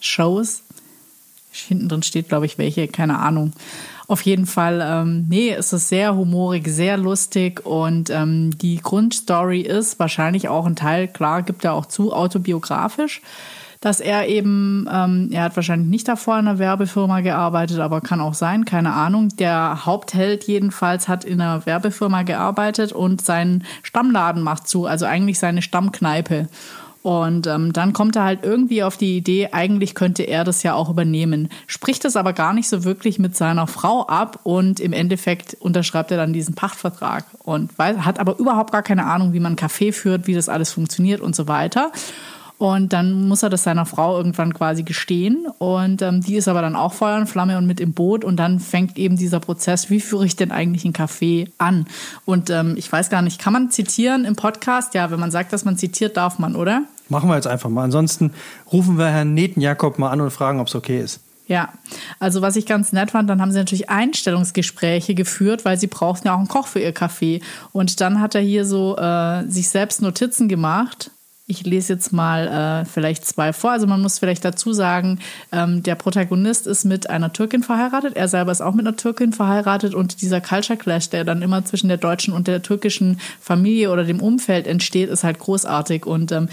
Shows. 0.00 0.62
Hinten 1.52 1.88
drin 1.88 2.02
steht, 2.02 2.28
glaube 2.28 2.46
ich, 2.46 2.58
welche, 2.58 2.88
keine 2.88 3.20
Ahnung. 3.20 3.52
Auf 4.12 4.20
jeden 4.20 4.44
Fall, 4.44 4.82
ähm, 4.84 5.24
nee, 5.30 5.54
es 5.54 5.72
ist 5.72 5.88
sehr 5.88 6.14
humorig, 6.14 6.68
sehr 6.68 6.98
lustig 6.98 7.64
und 7.64 8.10
ähm, 8.10 8.50
die 8.58 8.76
Grundstory 8.76 9.62
ist 9.62 9.98
wahrscheinlich 9.98 10.50
auch 10.50 10.66
ein 10.66 10.76
Teil, 10.76 11.08
klar, 11.08 11.40
gibt 11.40 11.64
er 11.64 11.72
auch 11.72 11.86
zu, 11.86 12.12
autobiografisch. 12.12 13.22
dass 13.80 14.00
er 14.00 14.28
eben, 14.28 14.86
ähm, 14.92 15.30
er 15.32 15.44
hat 15.44 15.56
wahrscheinlich 15.56 15.88
nicht 15.88 16.08
davor 16.08 16.38
in 16.38 16.46
einer 16.46 16.58
Werbefirma 16.58 17.20
gearbeitet, 17.20 17.78
aber 17.78 18.02
kann 18.02 18.20
auch 18.20 18.34
sein, 18.34 18.66
keine 18.66 18.92
Ahnung. 18.92 19.30
Der 19.38 19.86
Hauptheld 19.86 20.44
jedenfalls 20.44 21.08
hat 21.08 21.24
in 21.24 21.40
einer 21.40 21.64
Werbefirma 21.64 22.22
gearbeitet 22.22 22.92
und 22.92 23.22
sein 23.22 23.64
Stammladen 23.82 24.42
macht 24.42 24.68
zu, 24.68 24.84
also 24.84 25.06
eigentlich 25.06 25.38
seine 25.38 25.62
Stammkneipe. 25.62 26.48
Und 27.02 27.48
ähm, 27.48 27.72
dann 27.72 27.92
kommt 27.92 28.14
er 28.16 28.24
halt 28.24 28.40
irgendwie 28.44 28.82
auf 28.84 28.96
die 28.96 29.16
Idee, 29.16 29.48
eigentlich 29.52 29.94
könnte 29.94 30.22
er 30.22 30.44
das 30.44 30.62
ja 30.62 30.74
auch 30.74 30.88
übernehmen. 30.88 31.48
Spricht 31.66 32.04
das 32.04 32.16
aber 32.16 32.32
gar 32.32 32.52
nicht 32.52 32.68
so 32.68 32.84
wirklich 32.84 33.18
mit 33.18 33.36
seiner 33.36 33.66
Frau 33.66 34.06
ab 34.06 34.40
und 34.44 34.78
im 34.78 34.92
Endeffekt 34.92 35.54
unterschreibt 35.54 36.12
er 36.12 36.16
dann 36.16 36.32
diesen 36.32 36.54
Pachtvertrag 36.54 37.24
und 37.42 37.76
weiß, 37.76 37.98
hat 37.98 38.20
aber 38.20 38.38
überhaupt 38.38 38.72
gar 38.72 38.82
keine 38.82 39.06
Ahnung, 39.06 39.32
wie 39.32 39.40
man 39.40 39.56
Kaffee 39.56 39.90
führt, 39.90 40.28
wie 40.28 40.34
das 40.34 40.48
alles 40.48 40.72
funktioniert 40.72 41.20
und 41.20 41.34
so 41.34 41.48
weiter. 41.48 41.90
Und 42.62 42.92
dann 42.92 43.26
muss 43.26 43.42
er 43.42 43.50
das 43.50 43.64
seiner 43.64 43.86
Frau 43.86 44.16
irgendwann 44.16 44.54
quasi 44.54 44.84
gestehen. 44.84 45.48
Und 45.58 46.00
ähm, 46.00 46.20
die 46.20 46.36
ist 46.36 46.46
aber 46.46 46.62
dann 46.62 46.76
auch 46.76 46.92
Feuer 46.92 47.18
und 47.18 47.26
Flamme 47.26 47.58
und 47.58 47.66
mit 47.66 47.80
im 47.80 47.92
Boot. 47.92 48.24
Und 48.24 48.36
dann 48.36 48.60
fängt 48.60 48.96
eben 48.98 49.16
dieser 49.16 49.40
Prozess, 49.40 49.90
wie 49.90 49.98
führe 49.98 50.26
ich 50.26 50.36
denn 50.36 50.52
eigentlich 50.52 50.84
einen 50.84 50.92
Kaffee 50.92 51.50
an? 51.58 51.86
Und 52.24 52.50
ähm, 52.50 52.74
ich 52.76 52.92
weiß 52.92 53.10
gar 53.10 53.20
nicht, 53.20 53.40
kann 53.40 53.52
man 53.52 53.72
zitieren 53.72 54.24
im 54.24 54.36
Podcast? 54.36 54.94
Ja, 54.94 55.10
wenn 55.10 55.18
man 55.18 55.32
sagt, 55.32 55.52
dass 55.52 55.64
man 55.64 55.76
zitiert, 55.76 56.16
darf 56.16 56.38
man, 56.38 56.54
oder? 56.54 56.84
Machen 57.08 57.28
wir 57.28 57.36
jetzt 57.36 57.46
einfach 57.46 57.68
mal. 57.68 57.84
Ansonsten 57.84 58.32
rufen 58.72 58.98
wir 58.98 59.06
Herrn 59.06 59.34
Netenjakob 59.34 59.98
mal 59.98 60.10
an 60.10 60.20
und 60.20 60.30
fragen, 60.30 60.60
ob 60.60 60.68
es 60.68 60.74
okay 60.74 61.00
ist. 61.00 61.20
Ja, 61.48 61.70
also 62.18 62.40
was 62.40 62.56
ich 62.56 62.66
ganz 62.66 62.92
nett 62.92 63.10
fand, 63.10 63.28
dann 63.28 63.40
haben 63.42 63.50
sie 63.50 63.58
natürlich 63.58 63.90
Einstellungsgespräche 63.90 65.14
geführt, 65.14 65.64
weil 65.64 65.76
sie 65.76 65.88
brauchten 65.88 66.28
ja 66.28 66.34
auch 66.34 66.38
einen 66.38 66.48
Koch 66.48 66.66
für 66.66 66.80
ihr 66.80 66.92
Kaffee. 66.92 67.40
Und 67.72 68.00
dann 68.00 68.20
hat 68.20 68.34
er 68.34 68.40
hier 68.40 68.64
so 68.64 68.96
äh, 68.96 69.44
sich 69.48 69.68
selbst 69.68 70.00
Notizen 70.00 70.48
gemacht 70.48 71.10
ich 71.52 71.64
lese 71.66 71.94
jetzt 71.94 72.12
mal 72.12 72.48
äh, 72.48 72.84
vielleicht 72.84 73.24
zwei 73.24 73.52
vor. 73.52 73.72
Also 73.72 73.86
man 73.86 74.00
muss 74.00 74.18
vielleicht 74.18 74.44
dazu 74.44 74.72
sagen, 74.72 75.18
ähm, 75.50 75.82
der 75.82 75.96
Protagonist 75.96 76.66
ist 76.66 76.84
mit 76.84 77.10
einer 77.10 77.32
Türkin 77.32 77.62
verheiratet. 77.62 78.16
Er 78.16 78.28
selber 78.28 78.52
ist 78.52 78.60
auch 78.60 78.74
mit 78.74 78.86
einer 78.86 78.96
Türkin 78.96 79.32
verheiratet 79.32 79.94
und 79.94 80.22
dieser 80.22 80.40
Culture 80.40 80.78
Clash, 80.78 81.10
der 81.10 81.24
dann 81.24 81.42
immer 81.42 81.64
zwischen 81.64 81.88
der 81.88 81.96
deutschen 81.98 82.32
und 82.32 82.48
der 82.48 82.62
türkischen 82.62 83.20
Familie 83.40 83.90
oder 83.90 84.04
dem 84.04 84.20
Umfeld 84.20 84.66
entsteht, 84.66 85.10
ist 85.10 85.24
halt 85.24 85.38
großartig. 85.38 86.06
Und 86.06 86.32
ähm, 86.32 86.48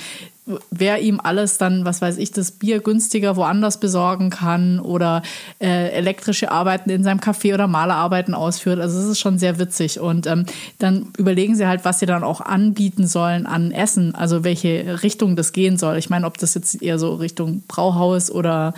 wer 0.72 1.02
ihm 1.02 1.20
alles 1.22 1.58
dann, 1.58 1.86
was 1.86 2.02
weiß 2.02 2.18
ich, 2.18 2.32
das 2.32 2.52
Bier 2.52 2.80
günstiger 2.80 3.36
woanders 3.36 3.80
besorgen 3.80 4.30
kann 4.30 4.80
oder 4.80 5.22
äh, 5.60 5.90
elektrische 5.90 6.52
Arbeiten 6.52 6.90
in 6.90 7.04
seinem 7.04 7.20
Café 7.20 7.54
oder 7.54 7.68
Malerarbeiten 7.68 8.34
ausführt. 8.34 8.80
Also 8.80 9.00
es 9.00 9.06
ist 9.06 9.20
schon 9.20 9.38
sehr 9.38 9.60
witzig. 9.60 10.00
Und 10.00 10.28
ähm, 10.28 10.46
dann 10.80 11.08
überlegen 11.18 11.56
sie 11.56 11.68
halt, 11.68 11.86
was 11.86 12.00
sie 12.00 12.06
dann 12.06 12.24
auch 12.24 12.42
anbieten 12.42 13.08
sollen 13.08 13.46
an 13.46 13.72
Essen, 13.72 14.16
also 14.16 14.44
welche 14.44 15.04
Richtung 15.04 15.36
das 15.36 15.54
gehen 15.54 15.78
soll. 15.78 15.98
Ich 15.98 16.10
meine, 16.10 16.26
ob 16.26 16.38
das 16.38 16.54
jetzt 16.54 16.82
eher 16.82 17.00
so 17.00 17.16
Richtung 17.16 17.64
Brauhaus 17.68 18.32
oder 18.32 18.74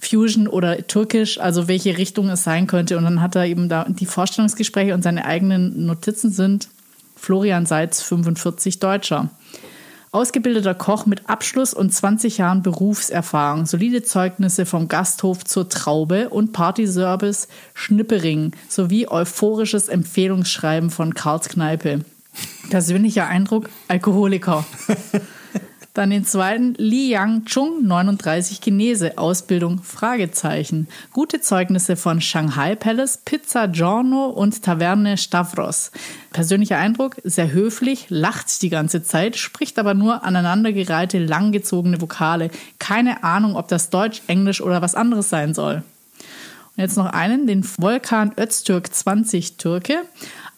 Fusion 0.00 0.48
oder 0.48 0.86
Türkisch, 0.86 1.38
also 1.40 1.68
welche 1.68 1.96
Richtung 1.96 2.28
es 2.28 2.44
sein 2.44 2.66
könnte. 2.66 2.98
Und 2.98 3.04
dann 3.04 3.20
hat 3.20 3.36
er 3.36 3.46
eben 3.46 3.68
da 3.68 3.86
die 3.88 4.06
Vorstellungsgespräche 4.06 4.94
und 4.94 5.02
seine 5.02 5.24
eigenen 5.24 5.86
Notizen 5.86 6.30
sind 6.30 6.68
Florian 7.16 7.66
Seitz 7.66 8.02
45 8.02 8.80
Deutscher. 8.80 9.30
Ausgebildeter 10.14 10.74
Koch 10.74 11.06
mit 11.06 11.28
Abschluss 11.28 11.74
und 11.74 11.92
20 11.92 12.38
Jahren 12.38 12.62
Berufserfahrung, 12.62 13.66
solide 13.66 14.04
Zeugnisse 14.04 14.64
vom 14.64 14.86
Gasthof 14.86 15.44
zur 15.44 15.68
Traube 15.68 16.28
und 16.28 16.52
Partyservice 16.52 17.48
Schnippering 17.74 18.52
sowie 18.68 19.08
euphorisches 19.08 19.88
Empfehlungsschreiben 19.88 20.90
von 20.90 21.14
Karls 21.14 21.48
Kneipe. 21.48 22.04
Persönlicher 22.70 23.26
Eindruck: 23.26 23.68
Alkoholiker. 23.88 24.64
Dann 25.94 26.10
den 26.10 26.24
zweiten 26.24 26.74
Li 26.74 27.10
Yang 27.10 27.44
Chung, 27.44 27.86
39 27.86 28.60
Chinese, 28.60 29.16
Ausbildung 29.16 29.80
Fragezeichen. 29.80 30.88
Gute 31.12 31.40
Zeugnisse 31.40 31.94
von 31.94 32.20
Shanghai 32.20 32.74
Palace, 32.74 33.20
Pizza 33.24 33.68
Giorno 33.68 34.26
und 34.26 34.64
Taverne 34.64 35.16
Stavros. 35.16 35.92
Persönlicher 36.32 36.78
Eindruck, 36.78 37.14
sehr 37.22 37.52
höflich, 37.52 38.06
lacht 38.08 38.60
die 38.62 38.70
ganze 38.70 39.04
Zeit, 39.04 39.36
spricht 39.36 39.78
aber 39.78 39.94
nur 39.94 40.24
aneinandergereihte, 40.24 41.20
langgezogene 41.20 42.00
Vokale. 42.00 42.50
Keine 42.80 43.22
Ahnung, 43.22 43.54
ob 43.54 43.68
das 43.68 43.88
Deutsch, 43.88 44.22
Englisch 44.26 44.60
oder 44.60 44.82
was 44.82 44.96
anderes 44.96 45.30
sein 45.30 45.54
soll. 45.54 45.84
Und 46.76 46.82
jetzt 46.82 46.96
noch 46.96 47.06
einen, 47.06 47.46
den 47.46 47.62
Volkan 47.62 48.32
Öztürk 48.36 48.92
20 48.92 49.58
Türke 49.58 50.02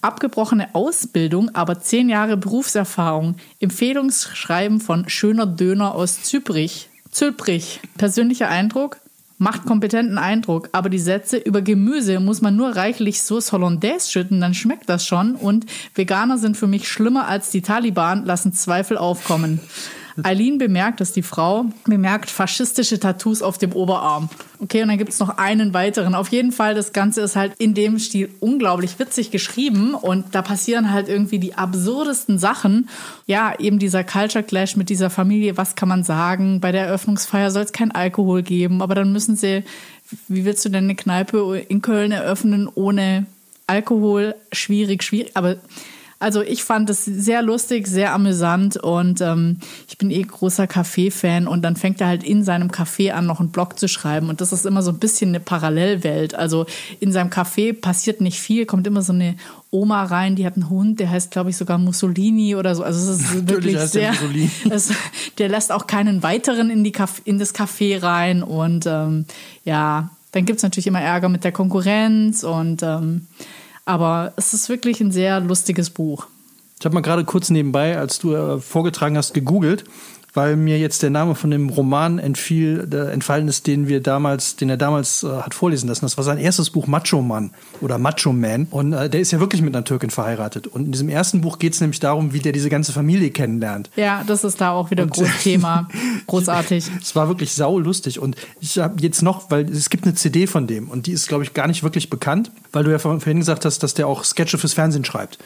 abgebrochene 0.07 0.75
Ausbildung, 0.75 1.55
aber 1.55 1.81
zehn 1.81 2.09
Jahre 2.09 2.37
Berufserfahrung. 2.37 3.35
Empfehlungsschreiben 3.61 4.81
von 4.81 5.09
Schöner 5.09 5.47
Döner 5.47 5.95
aus 5.95 6.23
Zyprich. 6.23 6.89
Zyprich. 7.11 7.81
Persönlicher 7.99 8.49
Eindruck? 8.49 8.99
Macht 9.39 9.67
kompetenten 9.67 10.17
Eindruck, 10.17 10.71
aber 10.73 10.89
die 10.89 10.99
Sätze 10.99 11.37
über 11.37 11.61
Gemüse 11.61 12.21
muss 12.21 12.41
man 12.41 12.57
nur 12.57 12.75
reichlich 12.75 13.21
Sauce 13.21 13.53
Hollandaise 13.53 14.11
schütten, 14.11 14.41
dann 14.41 14.55
schmeckt 14.55 14.89
das 14.89 15.05
schon. 15.05 15.35
Und 15.35 15.67
Veganer 15.95 16.39
sind 16.39 16.57
für 16.57 16.67
mich 16.67 16.89
schlimmer 16.89 17.29
als 17.29 17.51
die 17.51 17.61
Taliban, 17.61 18.25
lassen 18.25 18.55
Zweifel 18.55 18.97
aufkommen. 18.97 19.61
Eileen 20.23 20.59
bemerkt, 20.59 21.01
dass 21.01 21.13
die 21.13 21.23
Frau 21.23 21.67
bemerkt 21.85 22.31
faschistische 22.31 22.99
Tattoos 22.99 23.43
auf 23.43 23.59
dem 23.59 23.73
Oberarm. 23.73 24.29
Okay, 24.59 24.83
und 24.83 24.89
dann 24.89 24.99
gibt 24.99 25.13
es 25.13 25.19
noch 25.19 25.37
einen 25.37 25.75
weiteren. 25.75 26.15
Auf 26.15 26.29
jeden 26.29 26.53
Fall, 26.53 26.75
das 26.75 26.93
Ganze 26.93 27.21
ist 27.21 27.37
halt 27.37 27.53
in 27.59 27.75
dem 27.75 27.99
Stil 27.99 28.31
unglaublich 28.41 28.99
witzig 28.99 29.31
geschrieben 29.31 29.95
und 29.95 30.35
da 30.35 30.43
passieren 30.43 30.93
halt 30.93 31.09
irgendwie 31.09 31.39
die 31.39 31.55
absurdesten 31.55 32.39
Sachen. 32.39 32.89
Ja, 33.27 33.55
eben 33.59 33.79
dieser 33.79 34.05
Culture 34.05 34.45
Clash 34.45 34.77
mit 34.77 34.89
dieser 34.89 35.11
Familie, 35.11 35.57
was 35.57 35.75
kann 35.75 35.89
man 35.89 36.05
sagen? 36.05 36.61
Bei 36.61 36.73
der 36.73 36.87
Eröffnungsfeier 36.87 37.51
soll 37.51 37.65
es 37.65 37.73
kein 37.73 37.91
Alkohol 37.91 38.43
geben, 38.43 38.81
aber 38.81 38.95
dann 38.95 39.13
müssen 39.13 39.37
sie, 39.37 39.65
wie 40.29 40.45
willst 40.45 40.65
du 40.65 40.69
denn 40.69 40.85
eine 40.85 40.95
Kneipe 40.95 41.65
in 41.69 41.83
Köln 41.83 42.13
eröffnen 42.13 42.69
ohne 42.75 43.27
Alkohol? 43.67 44.35
Schwierig, 44.53 45.03
schwierig, 45.03 45.33
aber 45.35 45.57
also 46.19 46.41
ich 46.41 46.65
fand 46.65 46.89
es 46.89 47.05
sehr 47.05 47.43
lustig, 47.43 47.87
sehr 47.87 48.15
amüsant 48.15 48.79
und 48.79 49.21
ähm, 49.21 49.59
ich 49.87 49.99
bin 49.99 50.11
eh 50.11 50.23
großer 50.23 50.67
Kaffee-Fan 50.67 51.47
und 51.47 51.63
dann 51.63 51.77
fängt 51.77 52.01
er 52.01 52.07
halt 52.07 52.25
in 52.25 52.43
seinem 52.43 52.71
Café 52.71 53.13
an, 53.13 53.27
noch 53.27 53.41
einen 53.41 53.51
Blog 53.51 53.79
zu 53.79 53.87
schreiben 53.87 54.31
und 54.31 54.41
das 54.41 54.53
ist 54.53 54.65
immer 54.65 54.83
so 54.83 54.93
ein 54.93 54.99
bisschen 54.99 55.31
eine 55.31 55.41
Parallelwelt. 55.41 56.35
Also 56.35 56.65
in 57.01 57.13
seinem 57.13 57.29
Café 57.29 57.79
passiert 57.79 58.23
nicht 58.23 58.41
viel, 58.41 58.65
kommt 58.65 58.87
immer 58.87 59.03
so 59.03 59.13
eine 59.13 59.37
Oma 59.71 60.05
rein, 60.05 60.37
die 60.37 60.47
hat 60.47 60.55
einen 60.55 60.71
Hund, 60.71 61.01
der 61.01 61.11
heißt 61.11 61.31
glaube 61.33 61.51
ich 61.51 61.57
sogar 61.59 61.77
Mussolini 61.77 62.57
oder 62.57 62.75
so. 62.75 62.83
Also 62.83 63.11
es 63.11 63.21
ist 63.21 63.49
wirklich 63.49 63.79
sehr, 63.81 64.15
es, 64.71 64.93
der 65.37 65.51
lässt 65.51 65.71
auch 65.71 65.87
keinen 65.87 66.23
weiteren 66.23 66.71
in, 66.71 66.83
die 66.83 66.93
Caf 66.93 67.21
in 67.27 67.39
das 67.39 67.55
Café 67.55 68.03
rein 68.03 68.43
und 68.43 68.87
ähm, 68.87 69.27
ja, 69.65 70.11
dann 70.33 70.47
gibt 70.47 70.59
es 70.59 70.63
natürlich 70.63 70.87
immer 70.87 71.01
Ärger 71.01 71.29
mit 71.29 71.45
der 71.45 71.53
Konkurrenz 71.53 72.43
und 72.43 72.83
ähm, 72.83 73.27
aber 73.87 74.35
es 74.37 74.53
ist 74.53 74.69
wirklich 74.69 75.01
ein 75.01 75.13
sehr 75.13 75.41
lustiges 75.41 75.89
Buch. 75.89 76.27
Ich 76.79 76.85
habe 76.85 76.95
mal 76.95 77.01
gerade 77.01 77.25
kurz 77.25 77.49
nebenbei, 77.49 77.97
als 77.97 78.19
du 78.19 78.35
äh, 78.35 78.61
vorgetragen 78.61 79.17
hast, 79.17 79.33
gegoogelt, 79.33 79.85
weil 80.37 80.57
mir 80.57 80.79
jetzt 80.79 81.03
der 81.03 81.09
Name 81.09 81.35
von 81.35 81.51
dem 81.51 81.71
Roman 81.71 82.19
entfiel, 82.19 82.87
entfallen 82.93 83.49
ist, 83.49 83.67
den 83.67 83.89
wir 83.89 84.01
damals, 84.01 84.57
den 84.57 84.69
er 84.69 84.77
damals 84.77 85.23
äh, 85.23 85.29
hat 85.29 85.55
vorlesen 85.55 85.89
lassen. 85.89 86.05
Das 86.05 86.19
war 86.19 86.25
sein 86.25 86.37
erstes 86.37 86.69
Buch 86.69 86.87
Macho 86.87 87.23
Mann 87.23 87.53
oder 87.81 87.97
Macho 87.97 88.35
Man. 88.35 88.67
Und 88.71 88.93
äh, 88.93 89.09
der 89.09 89.21
ist 89.21 89.31
ja 89.31 89.41
wirklich 89.41 89.63
mit 89.63 89.75
einer 89.75 89.85
Türkin 89.85 90.11
verheiratet. 90.11 90.67
Und 90.67 90.85
in 90.85 90.93
diesem 90.93 91.09
ersten 91.09 91.41
Buch 91.41 91.59
geht 91.59 91.73
es 91.73 91.81
nämlich 91.81 92.01
darum, 92.01 92.35
wie 92.35 92.41
der 92.41 92.53
diese 92.53 92.69
ganze 92.69 92.93
Familie 92.93 93.31
kennenlernt. 93.31 93.91
Ja, 93.97 94.25
das 94.27 94.45
ist 94.45 94.61
da 94.61 94.73
auch 94.73 94.91
wieder 94.91 95.05
ein 95.05 95.11
großes 95.11 95.43
Thema. 95.43 95.89
Großartig. 96.27 96.91
es 97.01 97.17
war 97.17 97.29
wirklich 97.29 97.55
saulustig. 97.55 98.21
Und 98.21 98.37
ich 98.61 98.79
habe 98.79 99.01
jetzt 99.01 99.23
noch, 99.23 99.51
weil 99.51 99.67
es 99.71 99.89
gibt 99.89 100.05
eine 100.05 100.15
CD 100.15 100.47
von 100.47 100.67
dem 100.67 100.91
und 100.91 101.07
die 101.07 101.13
ist, 101.13 101.29
glaube 101.29 101.45
ich, 101.45 101.55
gar 101.55 101.67
nicht 101.67 101.83
wirklich 101.83 102.11
bekannt, 102.11 102.51
weil 102.73 102.85
du 102.85 102.91
ja 102.91 102.99
vorhin 102.99 103.39
gesagt 103.39 103.65
hast, 103.65 103.83
dass 103.83 103.95
der 103.95 104.07
auch 104.07 104.23
Sketche 104.23 104.59
fürs 104.59 104.75
Fernsehen 104.75 105.05
schreibt. 105.05 105.39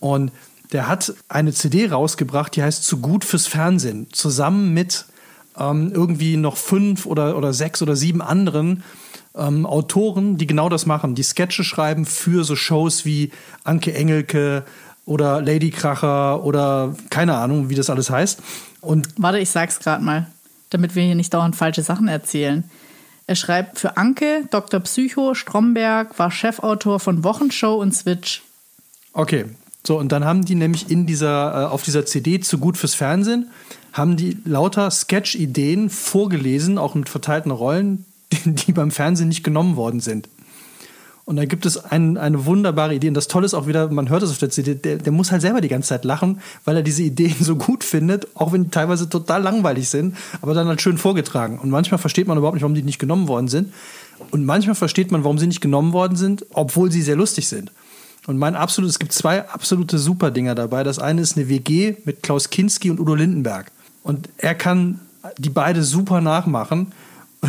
Und 0.00 0.32
der 0.72 0.88
hat 0.88 1.14
eine 1.28 1.52
CD 1.52 1.88
rausgebracht, 1.88 2.54
die 2.56 2.62
heißt 2.62 2.84
Zu 2.84 2.98
gut 2.98 3.24
fürs 3.24 3.46
Fernsehen, 3.46 4.08
zusammen 4.12 4.72
mit 4.72 5.06
ähm, 5.58 5.92
irgendwie 5.92 6.36
noch 6.36 6.56
fünf 6.56 7.06
oder, 7.06 7.36
oder 7.36 7.52
sechs 7.52 7.82
oder 7.82 7.96
sieben 7.96 8.22
anderen 8.22 8.82
ähm, 9.34 9.66
Autoren, 9.66 10.36
die 10.36 10.46
genau 10.46 10.68
das 10.68 10.86
machen, 10.86 11.14
die 11.14 11.22
Sketche 11.22 11.64
schreiben 11.64 12.06
für 12.06 12.44
so 12.44 12.56
Shows 12.56 13.04
wie 13.04 13.30
Anke 13.64 13.94
Engelke 13.94 14.64
oder 15.04 15.42
Lady 15.42 15.70
Kracher 15.70 16.44
oder 16.44 16.94
keine 17.10 17.36
Ahnung, 17.36 17.68
wie 17.68 17.74
das 17.74 17.90
alles 17.90 18.10
heißt. 18.10 18.40
Und 18.80 19.08
Warte, 19.16 19.38
ich 19.38 19.50
sag's 19.50 19.78
gerade 19.80 20.02
mal, 20.04 20.26
damit 20.70 20.94
wir 20.94 21.02
hier 21.02 21.14
nicht 21.14 21.34
dauernd 21.34 21.56
falsche 21.56 21.82
Sachen 21.82 22.08
erzählen. 22.08 22.64
Er 23.26 23.36
schreibt 23.36 23.78
für 23.78 23.96
Anke, 23.96 24.44
Dr. 24.50 24.80
Psycho, 24.80 25.34
Stromberg, 25.34 26.18
war 26.18 26.30
Chefautor 26.30 26.98
von 26.98 27.22
Wochenshow 27.22 27.74
und 27.74 27.94
Switch. 27.94 28.42
Okay, 29.12 29.46
so, 29.86 29.98
und 29.98 30.12
dann 30.12 30.24
haben 30.24 30.44
die 30.44 30.54
nämlich 30.54 30.90
in 30.90 31.06
dieser, 31.06 31.52
äh, 31.52 31.66
auf 31.66 31.82
dieser 31.82 32.04
CD 32.04 32.40
zu 32.40 32.58
gut 32.58 32.76
fürs 32.76 32.94
Fernsehen, 32.94 33.50
haben 33.92 34.16
die 34.16 34.36
lauter 34.44 34.90
Und 41.24 41.36
da 41.36 41.44
gibt 41.44 41.64
es 41.64 41.84
ein, 41.84 42.16
eine 42.16 42.44
wunderbare 42.44 42.94
Idee. 42.94 43.08
Und 43.08 43.14
das 43.14 43.28
Tolle 43.28 43.46
ist 43.46 43.54
auch 43.54 43.66
wieder, 43.66 43.88
man 43.88 44.08
hört 44.08 44.22
es 44.22 44.30
auf 44.30 44.38
der 44.38 44.50
CD, 44.50 44.74
der, 44.74 44.96
der 44.96 45.12
muss 45.12 45.30
halt 45.30 45.42
selber 45.42 45.60
die 45.60 45.68
ganze 45.68 45.90
Zeit 45.90 46.04
lachen, 46.04 46.40
weil 46.64 46.76
er 46.76 46.82
diese 46.82 47.02
Ideen 47.02 47.36
so 47.40 47.56
gut 47.56 47.84
findet, 47.84 48.26
auch 48.34 48.52
wenn 48.52 48.64
die 48.64 48.70
teilweise 48.70 49.08
total 49.08 49.42
langweilig 49.42 49.88
sind, 49.88 50.16
aber 50.42 50.54
dann 50.54 50.66
halt 50.66 50.82
schön 50.82 50.98
vorgetragen. 50.98 51.58
Und 51.58 51.70
manchmal 51.70 51.98
versteht 51.98 52.26
man 52.26 52.36
überhaupt 52.36 52.54
nicht, 52.54 52.62
warum 52.62 52.74
die 52.74 52.82
nicht 52.82 52.98
genommen 52.98 53.28
worden 53.28 53.48
sind. 53.48 53.72
Und 54.30 54.44
manchmal 54.44 54.74
versteht 54.74 55.10
man, 55.10 55.24
warum 55.24 55.38
sie 55.38 55.46
nicht 55.46 55.60
genommen 55.60 55.92
worden 55.92 56.16
sind, 56.16 56.44
obwohl 56.52 56.90
sie 56.90 57.00
sehr 57.00 57.16
lustig 57.16 57.48
sind. 57.48 57.70
Und 58.26 58.38
mein 58.38 58.54
absolutes, 58.54 58.96
es 58.96 58.98
gibt 58.98 59.12
zwei 59.12 59.48
absolute 59.48 59.98
Superdinger 59.98 60.54
dabei. 60.54 60.84
Das 60.84 60.98
eine 60.98 61.22
ist 61.22 61.36
eine 61.36 61.48
WG 61.48 61.96
mit 62.04 62.22
Klaus 62.22 62.50
Kinski 62.50 62.90
und 62.90 63.00
Udo 63.00 63.14
Lindenberg. 63.14 63.70
Und 64.02 64.28
er 64.36 64.54
kann 64.54 65.00
die 65.38 65.50
beide 65.50 65.82
super 65.82 66.20
nachmachen. 66.20 66.92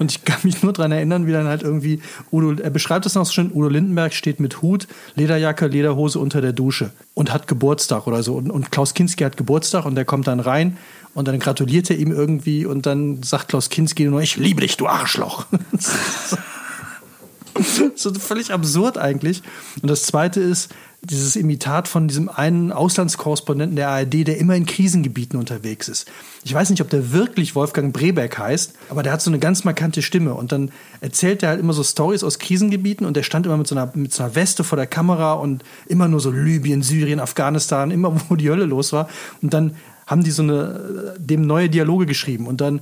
Und 0.00 0.10
ich 0.10 0.24
kann 0.24 0.40
mich 0.42 0.64
nur 0.64 0.72
daran 0.72 0.90
erinnern, 0.90 1.28
wie 1.28 1.32
dann 1.32 1.46
halt 1.46 1.62
irgendwie 1.62 2.00
Udo, 2.32 2.60
er 2.60 2.70
beschreibt 2.70 3.06
das 3.06 3.14
noch 3.14 3.24
so 3.24 3.32
schön, 3.32 3.52
Udo 3.52 3.68
Lindenberg 3.68 4.12
steht 4.12 4.40
mit 4.40 4.62
Hut, 4.62 4.88
Lederjacke, 5.14 5.68
Lederhose 5.68 6.18
unter 6.18 6.40
der 6.40 6.52
Dusche 6.52 6.90
und 7.14 7.32
hat 7.32 7.46
Geburtstag 7.46 8.08
oder 8.08 8.24
so. 8.24 8.34
Und, 8.34 8.50
und 8.50 8.72
Klaus 8.72 8.94
Kinski 8.94 9.22
hat 9.22 9.36
Geburtstag 9.36 9.84
und 9.84 9.94
der 9.94 10.04
kommt 10.04 10.26
dann 10.26 10.40
rein 10.40 10.76
und 11.14 11.28
dann 11.28 11.38
gratuliert 11.38 11.88
er 11.88 11.98
ihm 11.98 12.10
irgendwie 12.10 12.66
und 12.66 12.86
dann 12.86 13.22
sagt 13.22 13.48
Klaus 13.48 13.68
Kinski 13.68 14.06
nur, 14.06 14.20
ich 14.20 14.36
liebe 14.36 14.60
dich, 14.60 14.76
du 14.76 14.88
Arschloch. 14.88 15.46
so 17.94 18.12
völlig 18.14 18.52
absurd 18.52 18.98
eigentlich. 18.98 19.42
Und 19.82 19.90
das 19.90 20.02
zweite 20.04 20.40
ist 20.40 20.70
dieses 21.02 21.34
Imitat 21.34 21.88
von 21.88 22.08
diesem 22.08 22.28
einen 22.28 22.72
Auslandskorrespondenten 22.72 23.76
der 23.76 23.88
ARD, 23.88 24.26
der 24.26 24.36
immer 24.36 24.54
in 24.54 24.66
Krisengebieten 24.66 25.38
unterwegs 25.38 25.88
ist. 25.88 26.10
Ich 26.44 26.52
weiß 26.52 26.68
nicht, 26.68 26.82
ob 26.82 26.90
der 26.90 27.12
wirklich 27.12 27.54
Wolfgang 27.54 27.92
Brebeck 27.94 28.36
heißt, 28.36 28.74
aber 28.90 29.02
der 29.02 29.12
hat 29.12 29.22
so 29.22 29.30
eine 29.30 29.38
ganz 29.38 29.64
markante 29.64 30.02
Stimme. 30.02 30.34
Und 30.34 30.52
dann 30.52 30.70
erzählt 31.00 31.42
er 31.42 31.50
halt 31.50 31.60
immer 31.60 31.72
so 31.72 31.82
Stories 31.82 32.22
aus 32.22 32.38
Krisengebieten 32.38 33.06
und 33.06 33.16
der 33.16 33.22
stand 33.22 33.46
immer 33.46 33.56
mit 33.56 33.66
so, 33.66 33.74
einer, 33.74 33.90
mit 33.94 34.12
so 34.12 34.22
einer 34.22 34.34
Weste 34.34 34.62
vor 34.62 34.76
der 34.76 34.86
Kamera 34.86 35.34
und 35.34 35.64
immer 35.86 36.06
nur 36.06 36.20
so 36.20 36.30
Libyen, 36.30 36.82
Syrien, 36.82 37.20
Afghanistan, 37.20 37.90
immer 37.90 38.14
wo 38.28 38.36
die 38.36 38.50
Hölle 38.50 38.66
los 38.66 38.92
war. 38.92 39.08
Und 39.40 39.54
dann 39.54 39.76
haben 40.06 40.22
die 40.22 40.32
so 40.32 40.42
eine, 40.42 41.14
dem 41.18 41.42
neue 41.46 41.70
Dialoge 41.70 42.04
geschrieben 42.04 42.46
und 42.46 42.60
dann 42.60 42.80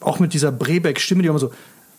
auch 0.00 0.20
mit 0.20 0.32
dieser 0.32 0.52
Brebeck-Stimme, 0.52 1.22
die 1.22 1.28
immer 1.28 1.38
so, 1.38 1.52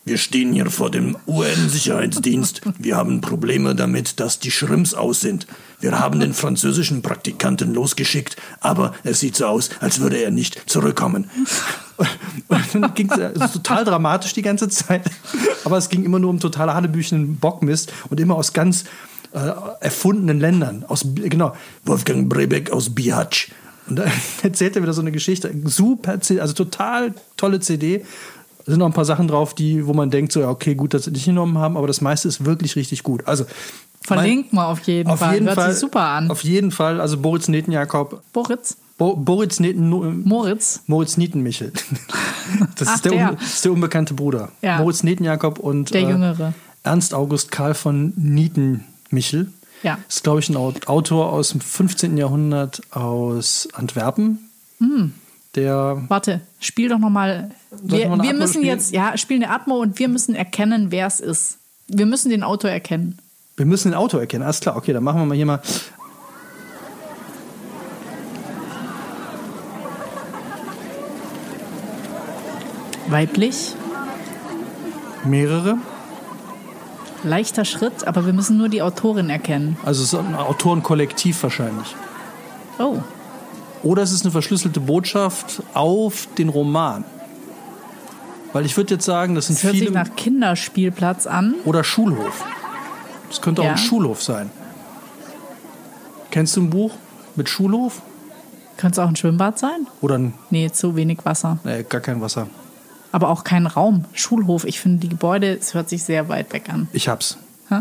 wir 0.07 0.17
stehen 0.17 0.53
hier 0.53 0.69
vor 0.69 0.89
dem 0.89 1.17
UN-Sicherheitsdienst. 1.27 2.61
Wir 2.79 2.95
haben 2.95 3.21
Probleme 3.21 3.75
damit, 3.75 4.19
dass 4.19 4.39
die 4.39 4.51
Schrimps 4.51 4.93
aus 4.93 5.21
sind. 5.21 5.47
Wir 5.79 5.99
haben 5.99 6.19
den 6.19 6.33
französischen 6.33 7.01
Praktikanten 7.01 7.73
losgeschickt, 7.73 8.37
aber 8.59 8.93
es 9.03 9.19
sieht 9.19 9.35
so 9.35 9.45
aus, 9.45 9.69
als 9.79 9.99
würde 9.99 10.17
er 10.17 10.31
nicht 10.31 10.69
zurückkommen. 10.69 11.29
Und 12.47 12.59
dann 12.73 12.93
ging 12.93 13.11
es 13.11 13.51
total 13.51 13.83
dramatisch 13.83 14.33
die 14.33 14.41
ganze 14.41 14.69
Zeit. 14.69 15.03
Aber 15.63 15.77
es 15.77 15.89
ging 15.89 16.03
immer 16.03 16.19
nur 16.19 16.29
um 16.29 16.39
total 16.39 16.73
Hanebüchen 16.73 17.37
Bockmist 17.37 17.91
und 18.09 18.19
immer 18.19 18.35
aus 18.35 18.53
ganz 18.53 18.85
äh, 19.33 19.51
erfundenen 19.81 20.39
Ländern. 20.39 20.85
Aus, 20.87 21.05
genau, 21.15 21.55
Wolfgang 21.85 22.29
Brebeck 22.29 22.71
aus 22.71 22.93
Bihać. 22.93 23.51
Und 23.89 23.97
dann 23.97 24.11
erzählt 24.43 24.75
er 24.75 24.83
wieder 24.83 24.93
so 24.93 25.01
eine 25.01 25.11
Geschichte. 25.11 25.53
Super, 25.65 26.19
also 26.39 26.53
total 26.53 27.13
tolle 27.35 27.59
CD 27.59 28.05
sind 28.67 28.79
noch 28.79 28.85
ein 28.85 28.93
paar 28.93 29.05
Sachen 29.05 29.27
drauf, 29.27 29.53
die, 29.55 29.87
wo 29.87 29.93
man 29.93 30.09
denkt, 30.11 30.31
so, 30.31 30.41
ja, 30.41 30.49
okay, 30.49 30.75
gut, 30.75 30.93
dass 30.93 31.05
sie 31.05 31.11
nicht 31.11 31.25
genommen 31.25 31.57
haben, 31.57 31.77
aber 31.77 31.87
das 31.87 32.01
meiste 32.01 32.27
ist 32.27 32.45
wirklich 32.45 32.75
richtig 32.75 33.03
gut. 33.03 33.27
Also 33.27 33.45
Verlinkt 34.01 34.53
mal 34.53 34.67
auf 34.67 34.79
jeden 34.81 35.09
auf 35.09 35.19
Fall. 35.19 35.33
Jeden 35.33 35.47
Hört 35.47 35.55
Fall, 35.55 35.71
sich 35.71 35.79
super 35.81 36.01
an. 36.01 36.29
Auf 36.31 36.43
jeden 36.43 36.71
Fall, 36.71 37.01
also 37.01 37.17
Boris 37.17 37.47
Netenjakob. 37.49 38.21
Boritz? 38.31 38.77
Bo 38.97 39.15
Boris 39.15 39.59
Neten, 39.59 40.23
Moritz? 40.23 40.81
Moritz 40.87 41.17
Nietenmichel. 41.17 41.71
Das 42.77 42.87
Ach, 42.87 42.95
ist 42.95 43.05
der, 43.05 43.11
der. 43.11 43.29
Un, 43.31 43.37
ist 43.37 43.65
der 43.65 43.71
unbekannte 43.73 44.13
Bruder. 44.13 44.49
Ja. 44.61 44.77
Moritz 44.77 45.03
Netenjakob 45.03 45.59
und 45.59 45.93
Der 45.93 46.01
äh, 46.03 46.09
Jüngere. 46.09 46.53
Ernst 46.83 47.13
August 47.13 47.51
Karl 47.51 47.73
von 47.73 48.13
Nietenmichel. 48.15 49.51
Ja. 49.83 49.97
Ist, 50.07 50.23
glaube 50.23 50.39
ich, 50.39 50.47
ein 50.49 50.55
Aut- 50.55 50.87
Autor 50.87 51.33
aus 51.33 51.49
dem 51.49 51.59
15. 51.59 52.15
Jahrhundert 52.17 52.81
aus 52.91 53.67
Antwerpen. 53.73 54.49
Hm. 54.79 55.13
Der 55.57 56.03
Warte, 56.07 56.41
spiel 56.59 56.87
doch 56.87 56.99
nochmal. 56.99 57.49
Wir, 57.81 58.11
wir 58.11 58.33
müssen 58.33 58.61
spielen? 58.61 58.65
jetzt, 58.65 58.93
ja, 58.93 59.17
spielen 59.17 59.43
eine 59.43 59.51
Atmo 59.51 59.81
und 59.81 59.97
wir 59.97 60.07
müssen 60.07 60.35
erkennen, 60.35 60.91
wer 60.91 61.07
es 61.07 61.19
ist. 61.19 61.57
Wir 61.87 62.05
müssen 62.05 62.29
den 62.29 62.43
Autor 62.43 62.69
erkennen. 62.69 63.17
Wir 63.55 63.65
müssen 63.65 63.89
den 63.89 63.97
Autor 63.97 64.19
erkennen. 64.19 64.43
Alles 64.43 64.59
klar, 64.59 64.75
okay, 64.77 64.93
dann 64.93 65.03
machen 65.03 65.19
wir 65.19 65.25
mal 65.25 65.35
hier 65.35 65.47
mal. 65.47 65.61
Weiblich, 73.09 73.73
Mehrere. 75.23 75.77
leichter 77.23 77.65
Schritt, 77.65 78.05
aber 78.05 78.25
wir 78.25 78.33
müssen 78.33 78.57
nur 78.57 78.69
die 78.69 78.81
Autorin 78.81 79.29
erkennen. 79.29 79.77
Also 79.85 80.03
es 80.03 80.13
ist 80.13 80.19
ein 80.19 80.35
Autorenkollektiv 80.35 81.41
wahrscheinlich. 81.41 81.95
Oh, 82.79 82.97
Oder 83.83 84.03
es 84.03 84.11
ist 84.11 84.23
eine 84.23 84.31
verschlüsselte 84.31 84.79
Botschaft 84.79 85.61
auf 85.73 86.27
den 86.37 86.49
Roman. 86.49 87.03
Weil 88.53 88.65
ich 88.65 88.75
würde 88.77 88.95
jetzt 88.95 89.05
sagen, 89.05 89.35
das 89.35 89.47
sind 89.47 89.57
das 89.59 89.63
hört 89.63 89.73
sich 89.73 89.81
viele. 89.83 89.93
nach 89.93 90.15
Kinderspielplatz 90.15 91.27
an. 91.27 91.55
Oder 91.65 91.83
Schulhof. 91.83 92.43
Das 93.29 93.41
könnte 93.41 93.61
auch 93.61 93.65
Ja. 93.65 93.71
ein 93.71 93.77
Schulhof 93.77 94.23
sein. 94.23 94.49
Kennst 96.31 96.55
du 96.55 96.61
ein 96.61 96.69
Buch 96.69 96.93
mit 97.35 97.49
Schulhof? 97.49 98.01
Könnte 98.77 98.99
es 99.01 99.05
auch 99.05 99.09
ein 99.09 99.15
Schwimmbad 99.15 99.57
sein? 99.59 99.87
Oder 100.01 100.17
ein, 100.17 100.33
Nee, 100.49 100.69
zu 100.71 100.95
wenig 100.95 101.19
Wasser. 101.23 101.57
nee, 101.63 101.83
gar 101.83 102.01
kein 102.01 102.21
Wasser? 102.21 102.47
Aber 103.11 103.29
auch 103.29 103.43
kein 103.43 103.65
Raum. 103.65 104.05
Schulhof. 104.13 104.65
Ich 104.65 104.79
finde 104.79 104.99
die 104.99 105.09
Gebäude, 105.09 105.53
es 105.57 105.73
hört 105.73 105.89
sich 105.89 106.03
sehr 106.03 106.29
weit 106.29 106.53
weg 106.53 106.69
an. 106.69 106.87
Ich 106.93 107.07
hab's. 107.07 107.37
Hä? 107.69 107.79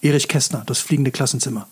Erich 0.00 0.28
Kästner, 0.28 0.62
das 0.66 0.78
fliegende 0.78 1.10
Klassenzimmer. 1.10 1.68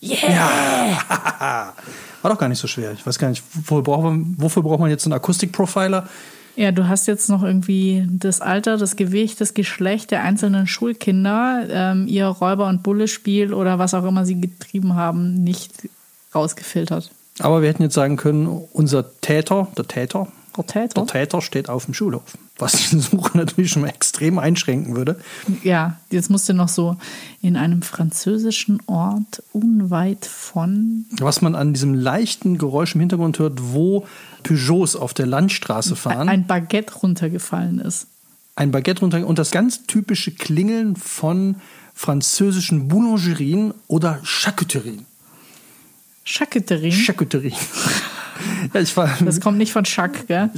Yeah! 0.00 0.98
War 2.22 2.30
doch 2.30 2.38
gar 2.38 2.48
nicht 2.48 2.58
so 2.58 2.66
schwer. 2.66 2.92
Ich 2.92 3.06
weiß 3.06 3.18
gar 3.18 3.28
nicht, 3.28 3.42
wofür 3.52 3.82
braucht 3.82 4.02
man, 4.02 4.34
wofür 4.38 4.62
braucht 4.62 4.80
man 4.80 4.90
jetzt 4.90 5.06
einen 5.06 5.12
Akustikprofiler? 5.14 6.08
Ja, 6.56 6.72
du 6.72 6.88
hast 6.88 7.06
jetzt 7.06 7.28
noch 7.28 7.42
irgendwie 7.42 8.06
das 8.10 8.40
Alter, 8.40 8.76
das 8.76 8.96
Gewicht, 8.96 9.40
das 9.40 9.54
Geschlecht 9.54 10.10
der 10.10 10.22
einzelnen 10.22 10.66
Schulkinder, 10.66 11.66
ähm, 11.70 12.06
ihr 12.06 12.26
Räuber- 12.26 12.66
und 12.66 12.82
Bulle-Spiel 12.82 13.54
oder 13.54 13.78
was 13.78 13.94
auch 13.94 14.04
immer 14.04 14.26
sie 14.26 14.40
getrieben 14.40 14.94
haben, 14.94 15.34
nicht 15.42 15.88
rausgefiltert. 16.34 17.10
Aber 17.38 17.62
wir 17.62 17.68
hätten 17.68 17.82
jetzt 17.82 17.94
sagen 17.94 18.16
können, 18.16 18.46
unser 18.72 19.20
Täter, 19.20 19.68
der 19.76 19.86
Täter, 19.86 20.28
Der 20.56 20.66
Täter? 20.66 20.94
der 21.02 21.06
Täter 21.06 21.40
steht 21.42 21.68
auf 21.68 21.84
dem 21.84 21.94
Schulhof. 21.94 22.22
Was 22.58 22.90
die 22.90 22.98
Suche 23.00 23.38
natürlich 23.38 23.70
schon 23.70 23.84
extrem 23.86 24.38
einschränken 24.38 24.94
würde. 24.96 25.18
Ja, 25.62 25.98
jetzt 26.10 26.28
musst 26.28 26.48
du 26.48 26.52
noch 26.52 26.68
so 26.68 26.96
in 27.40 27.56
einem 27.56 27.82
französischen 27.82 28.82
Ort 28.86 29.42
unweit 29.52 30.26
von. 30.26 31.06
Was 31.20 31.40
man 31.40 31.54
an 31.54 31.72
diesem 31.72 31.94
leichten 31.94 32.58
Geräusch 32.58 32.94
im 32.94 33.00
Hintergrund 33.00 33.38
hört, 33.38 33.58
wo 33.72 34.06
Peugeots 34.42 34.96
auf 34.96 35.14
der 35.14 35.26
Landstraße 35.26 35.96
fahren. 35.96 36.28
ein 36.28 36.46
Baguette 36.46 36.94
runtergefallen 36.94 37.78
ist. 37.78 38.06
ein 38.56 38.70
Baguette 38.72 39.00
runter 39.00 39.26
und 39.26 39.38
das 39.38 39.50
ganz 39.52 39.86
typische 39.86 40.32
Klingeln 40.32 40.96
von 40.96 41.56
französischen 41.94 42.88
Boulangerien 42.88 43.72
oder 43.86 44.20
Charcuterien. 44.22 45.06
Charcuterie. 46.24 46.92
Charcuterie. 46.92 47.54
ja, 48.74 48.80
ich 48.80 48.96
war. 48.96 49.10
Das 49.24 49.40
kommt 49.40 49.58
nicht 49.58 49.72
von 49.72 49.84
Schack, 49.84 50.26
gell? 50.26 50.50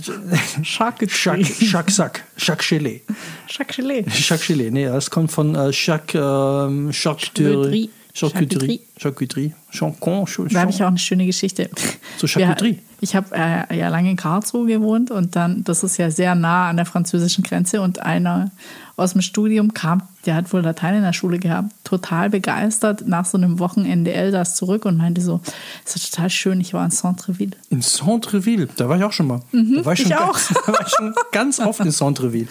Charcuterie. 0.63 1.43
Jacques, 1.43 1.71
Jacques 1.73 1.97
Sack, 1.97 2.25
Jacques 2.37 2.69
Gelee. 2.69 3.03
Charcuterie. 3.47 4.05
Jacques 4.09 4.47
Gelee, 4.47 4.71
nee, 4.71 4.87
das 4.87 5.11
kommt 5.11 5.33
von 5.33 5.55
äh, 5.55 5.71
Jacques 5.73 6.15
ähm, 6.15 6.93
Charcuterie. 6.93 7.91
Charcuterie. 8.15 8.81
Charcuterie. 8.99 9.55
Chancon. 9.71 10.27
Da 10.51 10.61
habe 10.61 10.71
ich 10.71 10.83
auch 10.83 10.89
eine 10.89 10.99
schöne 10.99 11.25
Geschichte. 11.25 11.71
So 12.19 12.27
Charcuterie. 12.27 12.79
Ich 13.01 13.17
habe 13.17 13.35
äh, 13.35 13.77
ja 13.77 13.89
lange 13.89 14.11
in 14.11 14.17
Karlsruhe 14.17 14.67
gewohnt 14.67 15.11
und 15.11 15.35
dann, 15.35 15.65
das 15.65 15.83
ist 15.83 15.97
ja 15.97 16.11
sehr 16.11 16.35
nah 16.35 16.69
an 16.69 16.77
der 16.77 16.87
französischen 16.87 17.43
Grenze 17.43 17.81
und 17.81 18.01
einer 18.01 18.51
aus 18.97 19.13
dem 19.13 19.23
Studium 19.23 19.75
kam, 19.75 20.03
der 20.27 20.35
hat 20.35 20.53
wohl 20.53 20.61
Latein 20.61 20.97
in 20.97 21.03
der 21.03 21.13
Schule 21.13 21.39
gehabt, 21.39 21.73
total 21.85 22.31
begeistert 22.31 23.07
nach 23.07 23.25
so 23.25 23.39
einem 23.39 23.59
Wochenende 23.59 24.13
Elsass 24.13 24.55
zurück 24.55 24.85
und 24.85 24.97
meinte 24.97 25.21
so, 25.21 25.41
es 25.85 25.97
ist 25.97 26.15
total 26.15 26.31
schön, 26.31 26.61
ich 26.61 26.75
war 26.75 26.85
in 26.85 26.91
Centreville. 26.91 27.53
In 27.71 27.83
Centreville, 27.83 28.69
da 28.77 28.89
war 28.89 28.97
ich 28.97 29.05
auch 29.05 29.13
schon 29.13 29.27
mal. 29.27 29.41
da 29.53 29.85
war 29.85 29.93
ich, 29.95 30.01
schon 30.01 30.09
Mhm, 30.09 30.13
ich 30.13 30.17
auch. 30.17 30.33
Ganz, 30.33 30.49
da 30.67 30.73
war 30.73 30.87
ich 30.87 30.93
schon 30.95 31.15
ganz 31.33 31.61
oft 31.61 31.81
in 31.81 31.91
Centreville. 31.91 32.47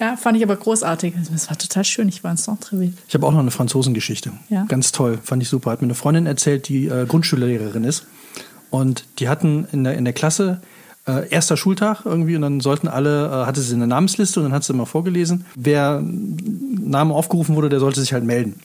Ja, 0.00 0.16
fand 0.16 0.36
ich 0.36 0.42
aber 0.42 0.56
großartig. 0.56 1.14
Es 1.34 1.48
war 1.48 1.56
total 1.56 1.84
schön, 1.84 2.08
ich 2.08 2.24
war 2.24 2.30
in 2.30 2.36
Centreville. 2.36 2.92
Ich 3.06 3.14
habe 3.14 3.26
auch 3.26 3.32
noch 3.32 3.38
eine 3.38 3.50
Franzosengeschichte. 3.50 4.32
Ja. 4.48 4.64
Ganz 4.64 4.92
toll, 4.92 5.18
fand 5.22 5.42
ich 5.42 5.48
super. 5.48 5.70
Hat 5.70 5.82
mir 5.82 5.86
eine 5.86 5.94
Freundin 5.94 6.26
erzählt, 6.26 6.68
die 6.68 6.86
äh, 6.86 7.06
Grundschullehrerin 7.06 7.84
ist. 7.84 8.06
Und 8.70 9.04
die 9.20 9.28
hatten 9.28 9.68
in 9.70 9.84
der, 9.84 9.96
in 9.96 10.04
der 10.04 10.14
Klasse 10.14 10.60
äh, 11.06 11.28
erster 11.28 11.56
Schultag 11.56 12.02
irgendwie 12.04 12.36
und 12.36 12.42
dann 12.42 12.60
sollten 12.60 12.88
alle, 12.88 13.26
äh, 13.26 13.46
hatte 13.46 13.60
sie 13.60 13.74
eine 13.74 13.86
Namensliste 13.86 14.40
und 14.40 14.46
dann 14.46 14.52
hat 14.52 14.64
sie 14.64 14.72
immer 14.72 14.86
vorgelesen. 14.86 15.44
Wer 15.54 16.02
Name 16.02 17.14
aufgerufen 17.14 17.56
wurde, 17.56 17.68
der 17.68 17.80
sollte 17.80 18.00
sich 18.00 18.12
halt 18.12 18.24
melden. 18.24 18.60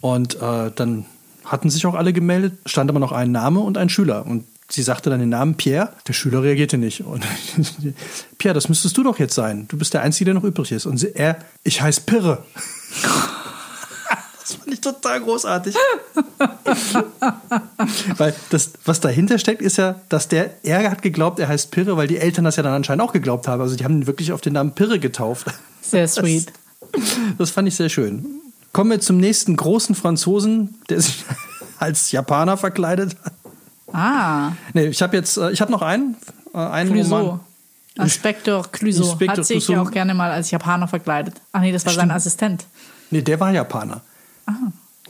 Und 0.00 0.40
äh, 0.40 0.70
dann 0.74 1.04
hatten 1.44 1.70
sich 1.70 1.86
auch 1.86 1.94
alle 1.94 2.12
gemeldet, 2.12 2.54
stand 2.66 2.90
aber 2.90 3.00
noch 3.00 3.12
ein 3.12 3.32
Name 3.32 3.60
und 3.60 3.78
ein 3.78 3.88
Schüler. 3.88 4.26
Und 4.26 4.44
sie 4.68 4.82
sagte 4.82 5.10
dann 5.10 5.20
den 5.20 5.28
Namen 5.28 5.54
Pierre. 5.56 5.92
Der 6.08 6.12
Schüler 6.12 6.42
reagierte 6.42 6.78
nicht. 6.78 7.02
Und 7.02 7.24
Pierre, 8.38 8.54
das 8.54 8.68
müsstest 8.68 8.96
du 8.96 9.02
doch 9.02 9.18
jetzt 9.18 9.34
sein. 9.34 9.66
Du 9.68 9.76
bist 9.76 9.94
der 9.94 10.02
Einzige, 10.02 10.26
der 10.26 10.34
noch 10.34 10.44
übrig 10.44 10.72
ist. 10.72 10.86
Und 10.86 10.98
sie, 10.98 11.14
er, 11.14 11.38
ich 11.62 11.82
heiße 11.82 12.02
Pirre. 12.02 12.44
Das 14.52 14.60
fand 14.60 14.74
ich 14.74 14.80
total 14.80 15.20
großartig. 15.20 15.74
weil 18.16 18.34
das, 18.50 18.72
was 18.84 19.00
dahinter 19.00 19.38
steckt, 19.38 19.62
ist 19.62 19.78
ja, 19.78 20.00
dass 20.08 20.28
der, 20.28 20.50
er 20.62 20.90
hat 20.90 21.02
geglaubt, 21.02 21.38
er 21.38 21.48
heißt 21.48 21.70
Pirre, 21.70 21.96
weil 21.96 22.06
die 22.06 22.18
Eltern 22.18 22.44
das 22.44 22.56
ja 22.56 22.62
dann 22.62 22.74
anscheinend 22.74 23.02
auch 23.02 23.12
geglaubt 23.12 23.48
haben. 23.48 23.60
Also 23.60 23.76
die 23.76 23.84
haben 23.84 23.96
ihn 23.96 24.06
wirklich 24.06 24.32
auf 24.32 24.40
den 24.40 24.52
Namen 24.54 24.72
Pirre 24.72 24.98
getauft. 24.98 25.46
Sehr 25.80 26.06
sweet. 26.06 26.52
Das, 26.92 27.02
das 27.38 27.50
fand 27.50 27.68
ich 27.68 27.76
sehr 27.76 27.88
schön. 27.88 28.26
Kommen 28.72 28.90
wir 28.90 29.00
zum 29.00 29.18
nächsten 29.18 29.56
großen 29.56 29.94
Franzosen, 29.94 30.74
der 30.88 31.00
sich 31.00 31.24
als 31.78 32.12
Japaner 32.12 32.56
verkleidet 32.56 33.16
hat. 33.24 33.32
Ah. 33.94 34.52
Nee, 34.72 34.86
ich 34.86 35.02
habe 35.02 35.16
jetzt, 35.16 35.36
äh, 35.36 35.50
ich 35.50 35.60
habe 35.60 35.70
noch 35.70 35.82
einen, 35.82 36.16
äh, 36.54 36.58
einen 36.58 36.92
Clouseau. 36.92 37.18
Roman. 37.18 37.40
Inspektor 37.94 38.62
Clouseau 38.72 39.10
Inspektor 39.10 39.36
hat 39.36 39.44
sich 39.44 39.66
Clouseau. 39.66 39.82
auch 39.82 39.90
gerne 39.90 40.14
mal 40.14 40.30
als 40.30 40.50
Japaner 40.50 40.88
verkleidet. 40.88 41.34
Ach 41.52 41.60
nee, 41.60 41.72
das 41.72 41.84
war 41.84 41.92
sein 41.92 42.04
Stimmt. 42.04 42.12
Assistent. 42.12 42.64
Nee, 43.10 43.20
der 43.20 43.38
war 43.38 43.52
Japaner. 43.52 44.00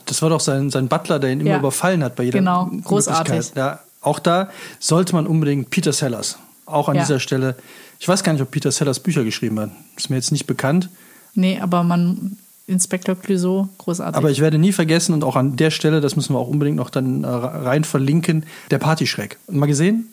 Das 0.06 0.20
war 0.22 0.30
doch 0.30 0.40
sein, 0.40 0.70
sein 0.70 0.88
Butler, 0.88 1.18
der 1.18 1.30
ihn 1.30 1.40
immer 1.40 1.50
Ja. 1.50 1.58
überfallen 1.58 2.02
hat 2.02 2.16
bei 2.16 2.24
jeder 2.24 2.38
Genau, 2.40 2.70
großartig. 2.84 3.52
Ja, 3.56 3.80
auch 4.00 4.18
da 4.18 4.50
sollte 4.80 5.14
man 5.14 5.26
unbedingt 5.26 5.70
Peter 5.70 5.92
Sellers, 5.92 6.38
auch 6.66 6.88
an 6.88 6.96
Ja. 6.96 7.02
dieser 7.02 7.20
Stelle. 7.20 7.56
Ich 8.00 8.08
weiß 8.08 8.22
gar 8.24 8.32
nicht, 8.32 8.42
ob 8.42 8.50
Peter 8.50 8.72
Sellers 8.72 8.98
Bücher 9.00 9.22
geschrieben 9.24 9.60
hat. 9.60 9.70
Ist 9.96 10.10
mir 10.10 10.16
jetzt 10.16 10.32
nicht 10.32 10.46
bekannt. 10.46 10.88
Nee, 11.34 11.60
aber 11.60 11.82
man, 11.84 12.36
Inspektor 12.66 13.14
Clouseau, 13.14 13.68
großartig. 13.78 14.16
Aber 14.16 14.30
ich 14.30 14.40
werde 14.40 14.58
nie 14.58 14.72
vergessen 14.72 15.12
und 15.14 15.24
auch 15.24 15.36
an 15.36 15.56
der 15.56 15.70
Stelle, 15.70 16.00
das 16.00 16.16
müssen 16.16 16.34
wir 16.34 16.38
auch 16.38 16.48
unbedingt 16.48 16.76
noch 16.76 16.90
dann 16.90 17.22
äh, 17.24 17.28
rein 17.28 17.84
verlinken, 17.84 18.44
der 18.70 18.78
Partyschreck. 18.78 19.38
Mal 19.50 19.66
gesehen? 19.66 20.08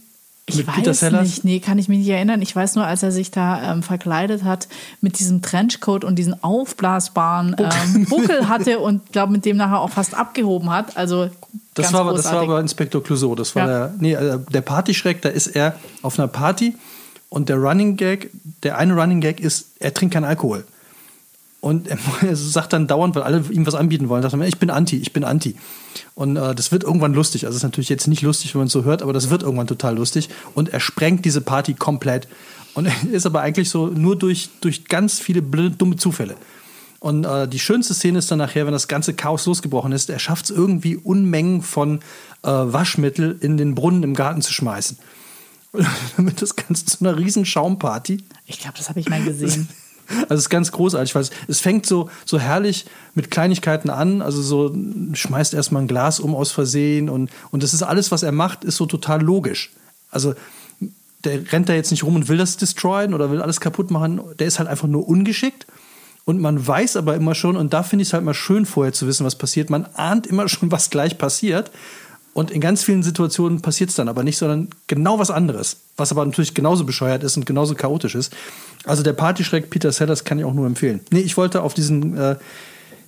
Ich 0.50 0.58
Mit 0.58 0.68
weiß 0.68 0.76
Peter 0.76 0.94
Sellers? 0.94 1.24
nicht, 1.24 1.44
nee, 1.46 1.60
kann 1.60 1.78
ich 1.78 1.88
mich 1.88 2.00
nicht 2.00 2.10
erinnern. 2.10 2.42
Ich 2.42 2.56
weiß 2.56 2.76
nur, 2.76 2.86
als 2.86 3.04
er 3.04 3.12
sich 3.12 3.32
da 3.32 3.72
ähm, 3.72 3.84
verkleidet 3.84 4.44
hat 4.44 4.68
mit 5.02 5.20
diesem 5.20 5.42
Trenchcoat 5.42 6.04
und 6.04 6.16
diesen 6.18 6.44
aufblasbaren 6.44 7.56
ähm, 7.58 8.06
Buckel 8.06 8.50
hatte 8.50 8.80
und 8.80 9.12
glaube 9.12 9.32
mit 9.32 9.46
dem 9.46 9.58
nachher 9.58 9.80
auch 9.80 9.90
fast 9.90 10.16
abgehoben 10.16 10.70
hat. 10.70 10.98
Also 10.98 11.30
Das 11.74 11.84
ganz 11.86 11.94
war, 11.94 12.02
aber, 12.02 12.14
das 12.14 12.26
war 12.26 12.32
großartig. 12.32 12.50
aber 12.50 12.60
Inspektor 12.60 13.04
Clouseau. 13.04 13.36
Das 13.36 13.56
war 13.56 13.62
Ja. 13.64 13.68
der, 13.88 13.94
nee, 14.00 14.14
äh, 14.14 14.40
der 14.52 14.62
Partyschreck, 14.62 15.22
da 15.22 15.30
ist 15.30 15.48
er 15.48 15.76
auf 16.02 16.18
einer 16.20 16.28
Party 16.28 16.76
und 17.30 17.50
der 17.50 17.58
Running 17.58 17.96
Gag, 17.96 18.32
der 18.64 18.78
eine 18.78 18.94
Running 18.94 19.22
Gag 19.22 19.40
ist, 19.40 19.68
er 19.80 19.94
trinkt 19.94 20.14
keinen 20.14 20.26
Alkohol. 20.26 20.66
Und 21.62 21.88
er, 22.22 22.36
sagt 22.36 22.74
dann 22.74 22.88
dauernd, 22.88 23.16
weil 23.16 23.24
alle 23.24 23.44
ihm 23.52 23.66
was 23.66 23.76
anbieten 23.76 24.10
wollen, 24.10 24.22
sagt 24.22 24.34
er, 24.34 24.42
ich 24.42 24.60
bin 24.60 24.70
Anti, 24.70 24.98
ich 24.98 25.14
bin 25.14 25.24
Anti. 25.24 25.56
Und 26.16 26.38
äh, 26.38 26.56
das 26.56 26.72
wird 26.72 26.84
irgendwann 26.84 27.14
lustig. 27.14 27.46
Also 27.46 27.56
es 27.56 27.58
ist 27.58 27.64
natürlich 27.64 27.90
jetzt 27.90 28.08
nicht 28.08 28.22
lustig, 28.22 28.54
wenn 28.54 28.60
man 28.60 28.68
es 28.68 28.74
so 28.74 28.84
hört, 28.84 29.02
aber 29.02 29.14
das 29.14 29.30
wird 29.30 29.44
irgendwann 29.44 29.68
total 29.68 29.96
lustig. 29.96 30.30
Und 30.56 30.70
er 30.70 30.80
sprengt 30.80 31.26
diese 31.26 31.42
Party 31.42 31.74
komplett. 31.74 32.28
Und 32.76 32.88
ist 33.12 33.26
aber 33.26 33.42
eigentlich 33.42 33.70
so 33.70 33.88
nur 33.88 34.18
durch, 34.18 34.50
durch 34.62 34.86
ganz 34.86 35.20
viele 35.20 35.42
blöde, 35.42 35.76
dumme 35.76 35.98
Zufälle. 35.98 36.36
Und 37.00 37.26
äh, 37.26 37.48
die 37.48 37.60
schönste 37.60 37.94
Szene 37.94 38.20
ist 38.20 38.30
dann 38.30 38.40
nachher, 38.40 38.66
wenn 38.66 38.74
das 38.74 38.90
ganze 38.90 39.14
Chaos 39.14 39.46
losgebrochen 39.46 39.94
ist, 39.94 40.10
er 40.10 40.20
schafft 40.20 40.46
es 40.46 40.52
irgendwie 40.52 40.98
Unmengen 40.98 41.62
von 41.62 42.00
äh, 42.44 42.50
Waschmittel 42.50 43.38
in 43.40 43.56
den 43.58 43.74
Brunnen 43.74 44.04
im 44.04 44.16
Garten 44.16 44.42
zu 44.42 44.54
schmeißen. 44.54 44.98
Damit 46.18 46.42
das 46.42 46.56
Ganze 46.56 46.86
zu 46.86 46.98
einer 47.00 47.18
riesen 47.18 47.46
Schaumparty. 47.46 48.24
Ich 48.46 48.60
glaube, 48.60 48.78
das 48.78 48.90
habe 48.90 49.00
ich 49.00 49.08
mal 49.08 49.24
gesehen. 49.24 49.70
Also 50.22 50.36
es 50.36 50.42
ist 50.42 50.50
ganz 50.50 50.72
großartig, 50.72 51.16
weil 51.16 51.22
es, 51.22 51.32
es 51.48 51.60
fängt 51.60 51.86
so, 51.86 52.10
so 52.26 52.40
herrlich 52.40 52.86
mit 53.14 53.32
Kleinigkeiten 53.32 53.90
an. 53.90 54.22
Also 54.22 54.42
so 54.42 54.76
schmeißt 55.14 55.54
erstmal 55.54 55.84
ein 55.84 55.88
Glas 55.88 56.20
um 56.20 56.36
aus 56.36 56.52
Versehen 56.52 57.10
und, 57.10 57.30
und 57.52 57.64
das 57.64 57.74
ist 57.74 57.84
alles, 57.84 58.12
was 58.12 58.24
er 58.24 58.32
macht, 58.32 58.64
ist 58.64 58.78
so 58.78 58.86
total 58.86 59.22
logisch. 59.22 59.72
Also 60.12 60.34
der 61.24 61.52
rennt 61.52 61.70
da 61.70 61.74
jetzt 61.74 61.92
nicht 61.92 62.04
rum 62.04 62.16
und 62.16 62.30
will 62.30 62.38
das 62.38 62.58
destroyen 62.58 63.14
oder 63.14 63.30
will 63.32 63.42
alles 63.42 63.60
kaputt 63.60 63.92
machen. 63.92 64.22
Der 64.40 64.48
ist 64.48 64.60
halt 64.60 64.70
einfach 64.70 64.88
nur 64.88 65.08
ungeschickt. 65.08 65.68
Und 66.26 66.40
man 66.40 66.66
weiß 66.66 66.96
aber 66.96 67.16
immer 67.16 67.34
schon, 67.34 67.58
und 67.58 67.74
da 67.74 67.82
finde 67.82 68.04
ich 68.04 68.10
es 68.10 68.14
halt 68.14 68.24
mal 68.24 68.36
schön, 68.36 68.66
vorher 68.66 68.94
zu 68.94 69.08
wissen, 69.08 69.26
was 69.26 69.36
passiert. 69.36 69.70
Man 69.70 69.86
ahnt 69.96 70.28
immer 70.28 70.48
schon, 70.48 70.72
was 70.72 70.90
gleich 70.90 71.18
passiert. 71.18 71.72
Und 72.34 72.52
in 72.52 72.62
ganz 72.62 72.84
vielen 72.84 73.04
Situationen 73.04 73.62
passiert 73.62 73.90
es 73.90 73.96
dann 73.96 74.08
aber 74.08 74.24
nicht, 74.24 74.38
sondern 74.38 74.70
genau 74.88 75.20
was 75.20 75.32
anderes. 75.32 75.78
Was 75.98 76.12
aber 76.12 76.26
natürlich 76.26 76.54
genauso 76.54 76.86
bescheuert 76.86 77.24
ist 77.24 77.38
und 77.38 77.46
genauso 77.46 77.76
chaotisch 77.76 78.16
ist. 78.16 78.34
Also 78.86 79.04
der 79.04 79.14
Partyschreck 79.14 79.70
Peter 79.70 79.92
Sellers 79.92 80.24
kann 80.24 80.40
ich 80.40 80.46
auch 80.46 80.54
nur 80.54 80.68
empfehlen. 80.68 81.02
Nee, 81.12 81.20
ich 81.20 81.38
wollte 81.38 81.64
auf 81.64 81.74
diesen, 81.74 82.18
äh, 82.18 82.38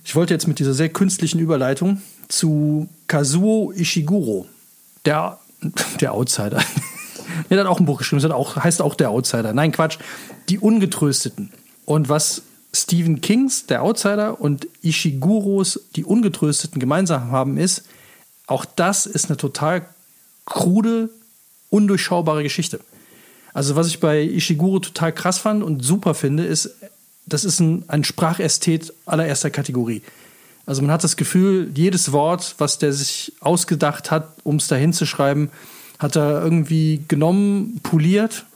ich 0.04 0.14
wollte 0.16 0.34
jetzt 0.34 0.48
mit 0.48 0.58
dieser 0.58 0.74
sehr 0.74 0.88
künstlichen 0.88 1.38
Überleitung 1.38 2.02
zu 2.28 2.88
Kazuo 3.06 3.72
Ishiguro, 3.72 4.46
der, 5.04 5.38
der 6.00 6.12
Outsider. 6.12 6.62
Der 7.48 7.60
hat 7.60 7.66
auch 7.66 7.80
ein 7.80 7.86
Buch 7.86 7.98
geschrieben, 7.98 8.20
das 8.20 8.30
auch, 8.30 8.56
heißt 8.56 8.82
auch 8.82 8.94
der 8.94 9.10
Outsider. 9.10 9.54
Nein, 9.54 9.72
Quatsch. 9.72 9.98
Die 10.50 10.58
Ungetrösteten. 10.58 11.50
Und 11.86 12.08
was 12.08 12.42
Stephen 12.74 13.20
Kings, 13.20 13.66
der 13.66 13.82
Outsider, 13.82 14.40
und 14.40 14.66
Ishiguros, 14.82 15.80
die 15.96 16.04
Ungetrösteten, 16.04 16.80
gemeinsam 16.80 17.30
haben, 17.30 17.58
ist, 17.58 17.84
auch 18.46 18.64
das 18.64 19.06
ist 19.06 19.26
eine 19.26 19.36
total 19.36 19.86
krude, 20.44 21.10
undurchschaubare 21.70 22.42
Geschichte. 22.42 22.80
Also, 23.54 23.76
was 23.76 23.86
ich 23.86 24.00
bei 24.00 24.22
Ishiguro 24.22 24.78
total 24.78 25.12
krass 25.12 25.38
fand 25.38 25.62
und 25.62 25.84
super 25.84 26.14
finde, 26.14 26.44
ist, 26.44 26.70
das 27.26 27.44
ist 27.44 27.60
ein, 27.60 27.84
ein 27.88 28.04
Sprachästhet 28.04 28.92
allererster 29.06 29.50
Kategorie. 29.50 30.02
Also 30.66 30.82
man 30.82 30.92
hat 30.92 31.04
das 31.04 31.16
Gefühl, 31.16 31.70
jedes 31.74 32.12
Wort, 32.12 32.54
was 32.58 32.78
der 32.78 32.92
sich 32.92 33.32
ausgedacht 33.40 34.10
hat, 34.10 34.28
um 34.44 34.56
es 34.56 34.68
dahin 34.68 34.92
zu 34.92 35.06
schreiben, 35.06 35.50
hat 35.98 36.16
er 36.16 36.42
irgendwie 36.42 37.04
genommen, 37.08 37.80
poliert 37.82 38.46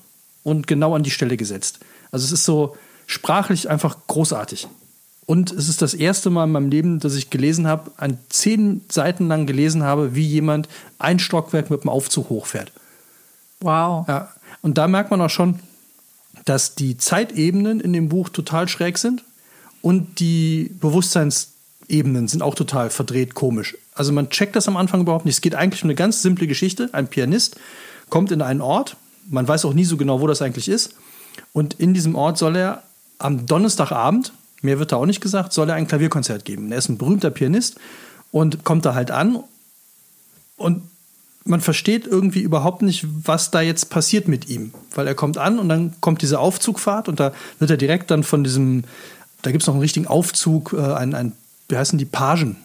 und 0.44 0.66
genau 0.66 0.94
an 0.94 1.02
die 1.02 1.10
Stelle 1.10 1.36
gesetzt. 1.36 1.80
Also 2.10 2.24
es 2.24 2.32
ist 2.32 2.44
so 2.44 2.76
sprachlich 3.06 3.68
einfach 3.68 3.96
großartig. 4.06 4.68
Und 5.26 5.50
es 5.50 5.68
ist 5.68 5.82
das 5.82 5.92
erste 5.92 6.30
Mal 6.30 6.44
in 6.44 6.52
meinem 6.52 6.70
Leben, 6.70 7.00
dass 7.00 7.16
ich 7.16 7.30
gelesen 7.30 7.66
habe, 7.66 7.90
an 7.96 8.18
zehn 8.28 8.82
Seiten 8.88 9.26
lang 9.26 9.46
gelesen 9.46 9.82
habe, 9.82 10.14
wie 10.14 10.26
jemand 10.26 10.68
ein 10.98 11.18
Stockwerk 11.18 11.68
mit 11.68 11.82
dem 11.82 11.90
Aufzug 11.90 12.30
hochfährt. 12.30 12.70
Wow. 13.60 14.06
Ja, 14.06 14.28
und 14.62 14.78
da 14.78 14.86
merkt 14.86 15.10
man 15.10 15.20
auch 15.20 15.30
schon, 15.30 15.58
dass 16.44 16.76
die 16.76 16.96
Zeitebenen 16.96 17.80
in 17.80 17.92
dem 17.92 18.08
Buch 18.08 18.28
total 18.28 18.68
schräg 18.68 18.98
sind 18.98 19.24
und 19.82 20.20
die 20.20 20.70
Bewusstseinsebenen 20.80 22.28
sind 22.28 22.42
auch 22.42 22.54
total 22.54 22.90
verdreht 22.90 23.34
komisch. 23.34 23.76
Also 23.94 24.12
man 24.12 24.30
checkt 24.30 24.54
das 24.54 24.68
am 24.68 24.76
Anfang 24.76 25.00
überhaupt 25.00 25.24
nicht. 25.24 25.34
Es 25.34 25.40
geht 25.40 25.56
eigentlich 25.56 25.82
um 25.82 25.88
eine 25.88 25.96
ganz 25.96 26.22
simple 26.22 26.46
Geschichte. 26.46 26.88
Ein 26.92 27.08
Pianist 27.08 27.56
kommt 28.10 28.30
in 28.30 28.42
einen 28.42 28.60
Ort, 28.60 28.96
man 29.28 29.48
weiß 29.48 29.64
auch 29.64 29.74
nie 29.74 29.84
so 29.84 29.96
genau, 29.96 30.20
wo 30.20 30.28
das 30.28 30.40
eigentlich 30.40 30.68
ist. 30.68 30.94
Und 31.52 31.74
in 31.74 31.94
diesem 31.94 32.14
Ort 32.14 32.38
soll 32.38 32.56
er 32.56 32.82
am 33.18 33.46
Donnerstagabend, 33.46 34.32
mehr 34.62 34.78
wird 34.78 34.92
da 34.92 34.96
auch 34.96 35.06
nicht 35.06 35.20
gesagt, 35.20 35.52
soll 35.52 35.68
er 35.68 35.76
ein 35.76 35.86
Klavierkonzert 35.86 36.44
geben. 36.44 36.72
Er 36.72 36.78
ist 36.78 36.88
ein 36.88 36.98
berühmter 36.98 37.30
Pianist 37.30 37.76
und 38.30 38.64
kommt 38.64 38.84
da 38.84 38.94
halt 38.94 39.10
an 39.10 39.42
und 40.56 40.82
man 41.44 41.60
versteht 41.60 42.06
irgendwie 42.06 42.40
überhaupt 42.40 42.82
nicht, 42.82 43.06
was 43.24 43.50
da 43.50 43.60
jetzt 43.60 43.88
passiert 43.88 44.26
mit 44.26 44.48
ihm. 44.48 44.72
Weil 44.94 45.06
er 45.06 45.14
kommt 45.14 45.38
an 45.38 45.58
und 45.58 45.68
dann 45.68 45.94
kommt 46.00 46.22
diese 46.22 46.40
Aufzugfahrt 46.40 47.08
und 47.08 47.20
da 47.20 47.32
wird 47.58 47.70
er 47.70 47.76
direkt 47.76 48.10
dann 48.10 48.24
von 48.24 48.42
diesem, 48.42 48.84
da 49.42 49.52
gibt 49.52 49.62
es 49.62 49.66
noch 49.66 49.74
einen 49.74 49.82
richtigen 49.82 50.08
Aufzug, 50.08 50.74
äh, 50.76 50.94
ein, 50.94 51.14
ein, 51.14 51.32
wie 51.68 51.76
heißen 51.76 51.98
die, 51.98 52.04
Pagen, 52.04 52.56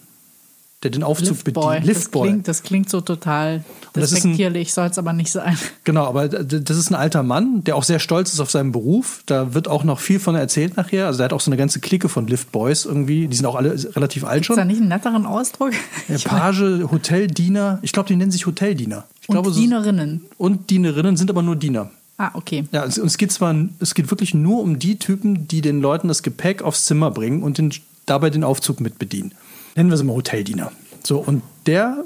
der 0.84 0.90
den 0.92 1.04
Aufzug 1.04 1.30
Liftboy. 1.46 1.80
bedient. 1.80 1.96
Das 1.98 2.12
klingt, 2.12 2.48
das 2.48 2.64
klingt 2.64 2.90
so 2.90 3.02
total 3.02 3.64
das 3.94 4.06
ist 4.06 4.12
ein- 4.12 4.16
respektierlich, 4.32 4.74
soll 4.74 4.88
es 4.88 4.98
aber 4.98 5.14
nicht 5.14 5.32
sein. 5.32 5.58
Genau, 5.84 6.06
aber 6.06 6.28
das 6.28 6.76
ist 6.78 6.90
ein 6.90 6.96
alter 6.96 7.22
Mann, 7.24 7.64
der 7.64 7.76
auch 7.76 7.84
sehr 7.84 8.00
stolz 8.00 8.34
ist 8.34 8.40
auf 8.40 8.50
seinen 8.50 8.72
Beruf. 8.72 9.22
Da 9.28 9.54
wird 9.54 9.68
auch 9.68 9.84
noch 9.84 10.00
viel 10.00 10.20
von 10.20 10.36
erzählt 10.36 10.78
nachher. 10.78 11.06
Also 11.08 11.22
er 11.22 11.26
hat 11.26 11.34
auch 11.34 11.42
so 11.42 11.50
eine 11.52 11.58
ganze 11.58 11.80
Clique 11.82 12.10
von 12.10 12.26
Liftboys 12.28 12.86
irgendwie. 12.86 13.28
Die 13.28 13.36
sind 13.36 13.46
auch 13.46 13.56
alle 13.56 13.72
relativ 13.96 14.24
alt 14.24 14.42
Ist 14.42 14.50
da 14.50 14.56
schon. 14.56 14.68
nicht 14.68 14.80
einen 14.80 14.88
netteren 14.90 15.26
Ausdruck? 15.26 15.72
Der 16.10 16.18
Page, 16.18 16.90
Hoteldiener. 16.92 17.80
Ich 17.82 17.92
glaube, 17.92 18.08
die 18.08 18.16
nennen 18.16 18.32
sich 18.32 18.46
Hoteldiener. 18.46 19.04
Ich 19.22 19.30
und 19.30 19.34
glaube, 19.36 19.52
so- 19.52 19.60
Dienerinnen. 19.60 20.26
und 20.38 20.70
Dienerinnen 20.70 21.18
sind 21.18 21.30
aber 21.30 21.42
nur 21.44 21.56
Diener. 21.56 21.90
Ah, 22.18 22.32
okay. 22.36 22.66
Ja, 22.72 22.86
es, 22.86 22.98
es 22.98 23.18
geht 23.18 23.32
zwar, 23.32 23.56
es 23.80 23.94
geht 23.96 24.10
wirklich 24.12 24.34
nur 24.34 24.62
um 24.62 24.78
die 24.80 24.98
Typen, 24.98 25.48
die 25.48 25.62
den 25.62 25.82
Leuten 25.82 26.08
das 26.08 26.22
Gepäck 26.24 26.62
aufs 26.62 26.86
Zimmer 26.86 27.10
bringen 27.12 27.42
und 27.44 27.58
den, 27.58 27.74
dabei 28.06 28.30
den 28.30 28.44
Aufzug 28.44 28.80
mit 28.80 29.00
bedienen. 29.00 29.34
Nennen 29.76 29.90
wir 29.90 29.98
sie 29.98 30.04
mal 30.04 30.14
Hoteldiener. 30.16 30.72
So, 31.04 31.20
und 31.20 31.42
der 31.66 32.04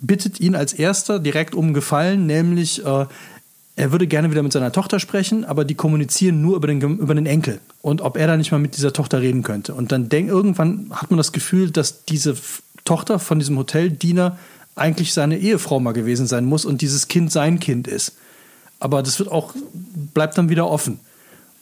bittet 0.00 0.40
ihn 0.40 0.54
als 0.54 0.72
erster 0.72 1.18
direkt 1.18 1.54
um 1.54 1.74
Gefallen, 1.74 2.26
nämlich 2.26 2.84
äh, 2.84 3.06
er 3.76 3.92
würde 3.92 4.06
gerne 4.06 4.30
wieder 4.30 4.42
mit 4.42 4.52
seiner 4.52 4.72
Tochter 4.72 5.00
sprechen, 5.00 5.44
aber 5.44 5.64
die 5.64 5.74
kommunizieren 5.74 6.42
nur 6.42 6.56
über 6.56 6.66
den, 6.66 6.80
über 6.80 7.14
den 7.14 7.26
Enkel 7.26 7.60
und 7.80 8.02
ob 8.02 8.16
er 8.16 8.26
da 8.26 8.36
nicht 8.36 8.52
mal 8.52 8.58
mit 8.58 8.76
dieser 8.76 8.92
Tochter 8.92 9.22
reden 9.22 9.42
könnte. 9.42 9.74
Und 9.74 9.92
dann 9.92 10.08
denk, 10.08 10.28
irgendwann 10.28 10.88
hat 10.90 11.10
man 11.10 11.16
das 11.18 11.32
Gefühl, 11.32 11.70
dass 11.70 12.04
diese 12.04 12.36
Tochter 12.84 13.18
von 13.18 13.38
diesem 13.38 13.56
Hoteldiener 13.56 14.38
eigentlich 14.74 15.14
seine 15.14 15.38
Ehefrau 15.38 15.80
mal 15.80 15.92
gewesen 15.92 16.26
sein 16.26 16.44
muss 16.44 16.64
und 16.64 16.80
dieses 16.82 17.08
Kind 17.08 17.32
sein 17.32 17.60
Kind 17.60 17.88
ist. 17.88 18.16
Aber 18.80 19.02
das 19.02 19.18
wird 19.18 19.30
auch, 19.30 19.54
bleibt 20.12 20.36
dann 20.36 20.48
wieder 20.48 20.68
offen. 20.68 20.98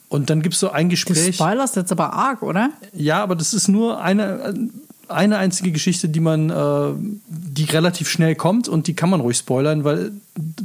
Und 0.09 0.31
dann 0.31 0.43
gibt 0.43 0.55
es 0.55 0.61
so 0.61 0.71
ein 0.71 0.89
Du 0.89 0.95
Gespräch. 0.95 1.37
spoilerst 1.37 1.77
jetzt 1.77 1.93
aber 1.93 2.13
arg, 2.13 2.43
oder? 2.43 2.71
Ja, 2.93 3.23
aber 3.23 3.37
das 3.37 3.55
ist 3.55 3.69
nur 3.69 4.01
eine, 4.01 4.55
eine 5.11 5.39
einzige 5.39 5.73
Geschichte, 5.73 6.09
die 6.09 6.21
man, 6.21 6.51
äh, 6.51 6.93
die 7.29 7.65
relativ 7.65 8.09
schnell 8.09 8.35
kommt 8.35 8.69
und 8.69 8.87
die 8.87 8.95
kann 8.95 9.11
man 9.11 9.21
ruhig 9.21 9.37
spoilern, 9.37 9.85
weil 9.85 10.13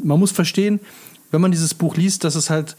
man 0.04 0.20
muss 0.20 0.32
verstehen, 0.32 0.80
wenn 1.32 1.42
man 1.42 1.52
dieses 1.52 1.74
Buch 1.74 1.96
liest, 1.96 2.24
dass 2.24 2.36
es 2.36 2.50
halt 2.50 2.76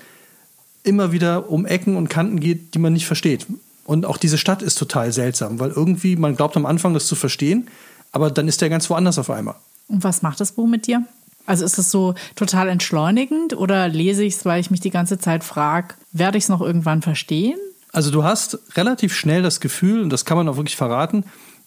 immer 0.83 1.13
wieder 1.13 1.51
um 1.51 1.67
Ecken 1.67 1.97
und 1.97 2.09
Kanten 2.09 2.41
geht, 2.41 2.75
die 2.75 2.79
man 2.79 2.93
nicht 2.93 3.07
versteht. 3.07 3.47
Und 3.85 4.07
auch 4.07 4.17
diese 4.17 4.39
Stadt 4.39 4.63
ist 4.63 4.77
total 4.77 5.13
seltsam, 5.13 5.61
weil 5.61 5.71
irgendwie, 5.71 6.17
man 6.17 6.37
glaubt 6.37 6.57
am 6.57 6.67
Anfang, 6.67 6.95
das 6.95 7.07
zu 7.07 7.15
verstehen, 7.15 7.69
aber 8.13 8.31
dann 8.31 8.49
ist 8.49 8.61
der 8.61 8.69
ganz 8.69 8.89
woanders 8.89 9.19
auf 9.19 9.31
einmal. 9.31 9.57
Und 9.89 10.03
was 10.05 10.23
macht 10.23 10.41
das 10.41 10.53
Buch 10.53 10.67
mit 10.67 10.87
dir? 10.87 11.05
Also 11.47 11.65
ist 11.65 11.79
es 11.79 11.91
so 11.91 12.15
total 12.35 12.69
entschleunigend 12.69 13.57
oder 13.57 13.89
lese 13.89 14.25
ich 14.25 14.35
es, 14.35 14.45
weil 14.45 14.61
ich 14.61 14.71
mich 14.71 14.81
die 14.81 14.91
ganze 14.91 15.19
Zeit 15.19 15.45
frage, 15.45 15.95
werde 16.13 16.39
ich 16.39 16.45
es 16.45 16.49
noch 16.49 16.61
irgendwann 16.61 17.03
verstehen? 17.03 17.59
Also 17.93 18.11
du 18.11 18.25
hast 18.25 18.59
relativ 18.75 19.15
schnell 19.15 19.43
das 19.43 19.61
Gefühl, 19.61 20.03
und 20.03 20.11
das 20.11 20.25
kann 20.25 20.37
man 20.37 20.49
auch 20.49 20.57
wirklich 20.57 20.77
verraten, 20.77 21.25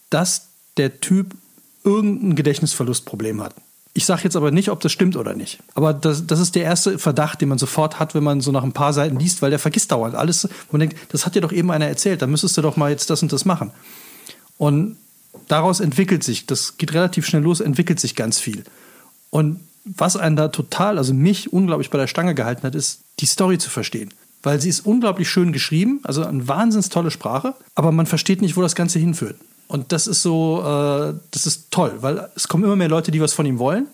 dass 0.10 0.48
der 0.78 1.00
Typ 1.00 1.36
irgendein 1.84 2.36
Gedächtnisverlustproblem 2.36 3.42
hat. 3.42 3.56
Ich 3.94 4.06
sage 4.06 4.22
jetzt 4.24 4.36
aber 4.36 4.52
nicht, 4.52 4.70
ob 4.70 4.80
das 4.82 4.92
stimmt 4.92 5.16
oder 5.16 5.34
nicht. 5.34 5.60
Aber 5.74 5.94
das, 5.94 6.28
das 6.28 6.40
ist 6.40 6.56
der 6.56 6.64
erste 6.64 7.00
Verdacht, 7.00 7.42
den 7.42 7.50
man 7.50 7.58
sofort 7.58 8.00
hat, 8.00 8.14
wenn 8.16 8.24
man 8.24 8.40
so 8.40 8.52
nach 8.52 8.64
ein 8.64 8.72
paar 8.72 8.94
Seiten 8.94 9.18
liest, 9.18 9.42
weil 9.42 9.50
der 9.50 9.60
vergisst 9.60 9.92
dauernd 9.92 10.16
alles. 10.16 10.48
Man 10.72 10.80
denkt, 10.80 10.98
das 11.10 11.26
hat 11.26 11.36
dir 11.36 11.42
doch 11.42 11.52
eben 11.52 11.72
einer 11.72 11.88
erzählt, 11.88 12.22
da 12.22 12.28
müsstest 12.28 12.58
du 12.58 12.62
doch 12.62 12.78
mal 12.78 12.92
jetzt 12.92 13.10
das 13.10 13.24
und 13.24 13.34
das 13.34 13.46
machen. 13.46 13.72
Und 14.58 14.98
daraus 15.48 15.80
entwickelt 15.80 16.24
sich, 16.24 16.46
das 16.46 16.78
geht 16.78 16.94
relativ 16.94 17.26
schnell 17.26 17.42
los, 17.42 17.60
entwickelt 17.60 18.00
sich 18.00 18.16
ganz 18.16 18.40
viel. 18.40 18.64
Und 19.32 19.60
was 19.86 20.16
einen 20.16 20.36
da 20.36 20.50
total, 20.50 20.98
also 20.98 21.14
mich 21.14 21.52
unglaublich 21.52 21.90
bei 21.90 21.98
der 21.98 22.08
Stange 22.08 22.36
gehalten 22.36 22.64
hat, 22.64 22.76
ist, 22.76 23.02
die 23.20 23.26
Story 23.26 23.58
zu 23.58 23.70
verstehen. 23.70 24.14
Weil 24.44 24.62
sie 24.62 24.70
ist 24.70 24.86
unglaublich 24.86 25.30
schön 25.30 25.52
geschrieben, 25.52 26.00
also 26.04 26.24
eine 26.24 26.48
wahnsinns 26.48 26.90
tolle 26.90 27.12
Sprache, 27.12 27.56
aber 27.76 27.92
man 27.92 28.06
versteht 28.06 28.42
nicht, 28.42 28.56
wo 28.56 28.62
das 28.62 28.76
Ganze 28.76 29.00
hinführt. 29.00 29.36
Und 29.70 29.92
das 29.92 30.08
ist 30.08 30.24
so, 30.24 30.62
äh, 30.62 31.14
das 31.30 31.46
ist 31.46 31.70
toll, 31.70 31.94
weil 32.02 32.28
es 32.36 32.48
kommen 32.48 32.64
immer 32.64 32.76
mehr 32.76 32.90
Leute, 32.90 33.12
die 33.12 33.22
was 33.22 33.34
von 33.34 33.46
ihm 33.46 33.60
wollen. 33.60 33.88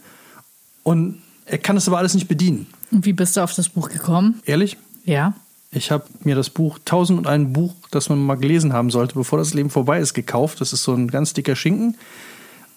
Und 0.84 1.21
er 1.45 1.57
kann 1.57 1.76
das 1.76 1.88
aber 1.89 1.97
alles 1.97 2.13
nicht 2.13 2.30
bedienen. 2.30 2.67
Und 2.91 3.05
wie 3.05 3.11
bist 3.11 3.36
du 3.36 3.43
auf 3.43 3.53
das 3.53 3.67
Buch 3.67 3.89
gekommen? 3.89 4.41
Ehrlich? 4.45 4.78
Ja. 5.03 5.34
Ich 5.71 5.91
habe 5.91 6.05
mir 6.23 6.34
das 6.36 6.49
Buch 6.49 6.80
1001 6.80 7.51
Buch, 7.51 7.73
das 7.91 8.07
man 8.07 8.19
mal 8.19 8.36
gelesen 8.36 8.71
haben 8.71 8.89
sollte, 8.89 9.15
bevor 9.15 9.38
das 9.38 9.53
Leben 9.53 9.69
vorbei 9.69 9.99
ist, 9.99 10.13
gekauft. 10.13 10.61
Das 10.61 10.71
ist 10.71 10.84
so 10.84 10.93
ein 10.93 11.09
ganz 11.09 11.34
dicker 11.34 11.57
Schinken. 11.57 11.97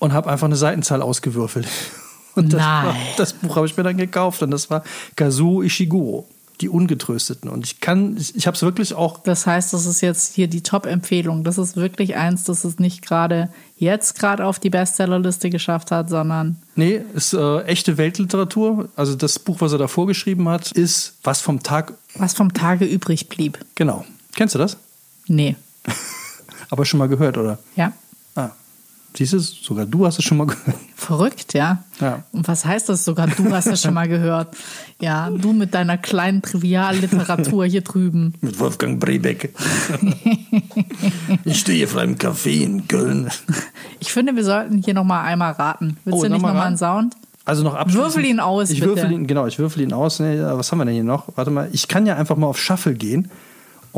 Und 0.01 0.13
habe 0.13 0.29
einfach 0.29 0.47
eine 0.47 0.57
Seitenzahl 0.57 1.01
ausgewürfelt. 1.01 1.69
Und 2.35 2.53
das, 2.53 2.61
Nein. 2.61 2.87
war, 2.87 2.97
das 3.17 3.33
Buch 3.33 3.55
habe 3.55 3.67
ich 3.67 3.77
mir 3.77 3.85
dann 3.85 3.97
gekauft. 3.97 4.43
Und 4.43 4.51
das 4.51 4.71
war 4.71 4.83
Kazuo 5.15 5.63
Ishiguro, 5.63 6.27
Die 6.61 6.69
Ungetrösteten. 6.69 7.49
Und 7.49 7.65
ich 7.65 7.81
kann, 7.81 8.17
ich, 8.17 8.35
ich 8.35 8.47
habe 8.47 8.57
es 8.57 8.63
wirklich 8.63 8.95
auch 8.95 9.23
Das 9.23 9.47
heißt, 9.47 9.73
das 9.73 9.87
ist 9.87 10.01
jetzt 10.01 10.35
hier 10.35 10.49
die 10.49 10.63
Top-Empfehlung. 10.63 11.45
Das 11.45 11.57
ist 11.59 11.77
wirklich 11.77 12.17
eins, 12.17 12.45
das 12.45 12.65
es 12.65 12.79
nicht 12.79 13.03
gerade 13.05 13.49
jetzt 13.77 14.19
gerade 14.19 14.45
auf 14.45 14.59
die 14.59 14.71
Bestsellerliste 14.71 15.51
geschafft 15.51 15.91
hat, 15.93 16.09
sondern 16.11 16.57
Nee, 16.75 17.01
ist 17.15 17.33
äh, 17.33 17.63
echte 17.63 17.97
Weltliteratur. 17.97 18.89
Also 18.97 19.15
das 19.15 19.39
Buch, 19.39 19.61
was 19.61 19.73
er 19.73 19.79
davor 19.79 20.07
geschrieben 20.09 20.49
hat, 20.49 20.73
ist 20.73 21.15
was 21.23 21.41
vom 21.41 21.63
Tag. 21.63 21.95
was 22.15 22.35
vom 22.35 22.53
Tage 22.53 22.85
übrig 22.85 23.29
blieb. 23.29 23.59
Genau. 23.77 24.05
Kennst 24.35 24.55
du 24.55 24.59
das? 24.59 24.77
Nee. 25.27 25.57
Aber 26.71 26.85
schon 26.85 26.99
mal 26.99 27.09
gehört, 27.09 27.39
oder? 27.39 27.59
Ja. 27.77 27.93
Siehst 29.19 29.33
du, 29.33 29.41
sogar 29.41 29.85
du 29.85 30.07
hast 30.07 30.21
es 30.21 30.25
schon 30.25 30.37
mal 30.39 30.47
gehört. 30.47 30.77
Verrückt, 30.95 31.53
ja. 31.53 31.83
Ja. 32.01 32.23
Und 32.31 32.47
was 32.47 32.65
heißt 32.65 32.89
das 32.89 33.05
sogar? 33.05 33.27
Du 33.27 33.51
hast 33.53 33.67
das 33.67 33.83
schon 33.83 33.95
mal 33.95 34.07
gehört. 34.07 34.55
Ja, 35.01 35.29
du 35.29 35.53
mit 35.53 35.75
deiner 35.75 35.99
kleinen 35.99 36.41
Trivialliteratur 36.41 37.65
hier 37.67 37.81
drüben. 37.81 38.35
Mit 38.43 38.61
Wolfgang 38.61 39.01
Brebeck. 39.01 39.53
ich 41.45 41.59
stehe 41.59 41.89
vor 41.89 42.01
einem 42.03 42.15
Café 42.15 42.63
in 42.63 42.87
Köln. 42.87 43.29
Ich 43.99 44.13
finde, 44.13 44.37
wir 44.37 44.45
sollten 44.45 44.79
hier 44.85 44.95
nochmal 44.95 45.25
einmal 45.25 45.51
raten. 45.53 45.97
Willst 46.05 46.21
Oh, 46.21 46.23
du 46.23 46.29
nicht 46.29 46.37
noch 46.37 46.43
mal 46.43 46.49
nochmal 46.55 46.67
einen 46.69 46.77
raten? 46.77 47.11
Sound? 47.11 47.17
Also 47.45 47.65
noch 47.65 47.75
abschließend. 47.75 48.05
Würfel 48.05 48.25
ihn 48.25 48.39
aus, 48.41 48.71
Ich 48.71 48.79
bitte. 48.81 48.95
würfel 48.95 49.11
ihn, 49.11 49.27
genau, 49.27 49.47
ich 49.47 49.59
würfel 49.59 49.83
ihn 49.83 49.93
aus. 49.93 50.21
Nee, 50.21 50.39
was 50.41 50.71
haben 50.71 50.79
wir 50.79 50.85
denn 50.85 50.95
hier 50.95 51.03
noch? 51.03 51.25
Warte 51.35 51.51
mal, 51.51 51.69
ich 51.73 51.89
kann 51.89 52.07
ja 52.07 52.15
einfach 52.17 52.37
mal 52.37 52.47
auf 52.47 52.59
Shuffle 52.61 52.95
gehen. 52.95 53.31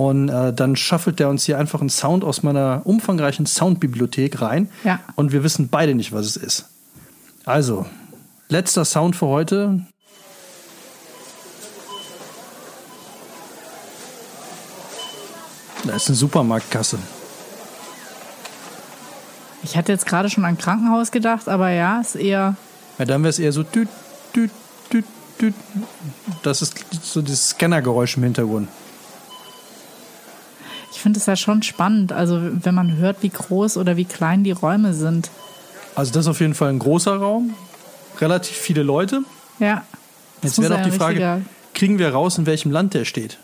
Und 0.00 0.30
äh, 0.30 0.54
dann 0.54 0.76
shuffelt 0.76 1.18
der 1.18 1.28
uns 1.28 1.44
hier 1.44 1.58
einfach 1.58 1.80
einen 1.80 1.90
Sound 1.90 2.24
aus 2.24 2.42
meiner 2.42 2.80
umfangreichen 2.84 3.44
Soundbibliothek 3.44 4.40
rein. 4.40 4.70
Ja. 4.82 4.98
Und 5.14 5.30
wir 5.30 5.44
wissen 5.44 5.68
beide 5.68 5.94
nicht, 5.94 6.10
was 6.10 6.24
es 6.24 6.36
ist. 6.38 6.70
Also, 7.44 7.84
letzter 8.48 8.86
Sound 8.86 9.14
für 9.14 9.26
heute. 9.26 9.84
Da 15.84 15.96
ist 15.96 16.08
eine 16.08 16.16
Supermarktkasse. 16.16 16.98
Ich 19.62 19.76
hatte 19.76 19.92
jetzt 19.92 20.06
gerade 20.06 20.30
schon 20.30 20.46
an 20.46 20.56
Krankenhaus 20.56 21.10
gedacht, 21.10 21.46
aber 21.46 21.68
ja, 21.72 22.00
ist 22.00 22.14
eher. 22.14 22.56
Ja, 22.98 23.04
dann 23.04 23.22
wäre 23.22 23.28
es 23.28 23.38
eher 23.38 23.52
so 23.52 23.64
düt, 23.64 23.90
düt, 24.34 24.50
düt, 24.90 25.04
düt. 25.42 25.54
Das 26.42 26.62
ist 26.62 26.74
so 27.02 27.20
dieses 27.20 27.50
Scannergeräusch 27.50 28.16
im 28.16 28.22
Hintergrund. 28.22 28.68
Ich 31.00 31.02
finde 31.02 31.18
es 31.18 31.24
ja 31.24 31.34
schon 31.34 31.62
spannend, 31.62 32.12
also 32.12 32.38
wenn 32.42 32.74
man 32.74 32.98
hört, 32.98 33.22
wie 33.22 33.30
groß 33.30 33.78
oder 33.78 33.96
wie 33.96 34.04
klein 34.04 34.44
die 34.44 34.50
Räume 34.50 34.92
sind. 34.92 35.30
Also 35.94 36.12
das 36.12 36.26
ist 36.26 36.28
auf 36.28 36.40
jeden 36.40 36.52
Fall 36.52 36.68
ein 36.68 36.78
großer 36.78 37.16
Raum, 37.16 37.54
relativ 38.20 38.54
viele 38.54 38.82
Leute. 38.82 39.22
Ja. 39.60 39.82
Das 40.42 40.58
Jetzt 40.58 40.68
wäre 40.68 40.76
doch 40.76 40.84
die 40.84 40.90
Frage, 40.90 41.40
kriegen 41.72 41.98
wir 41.98 42.10
raus, 42.10 42.36
in 42.36 42.44
welchem 42.44 42.70
Land 42.70 42.92
der 42.92 43.06
steht? 43.06 43.38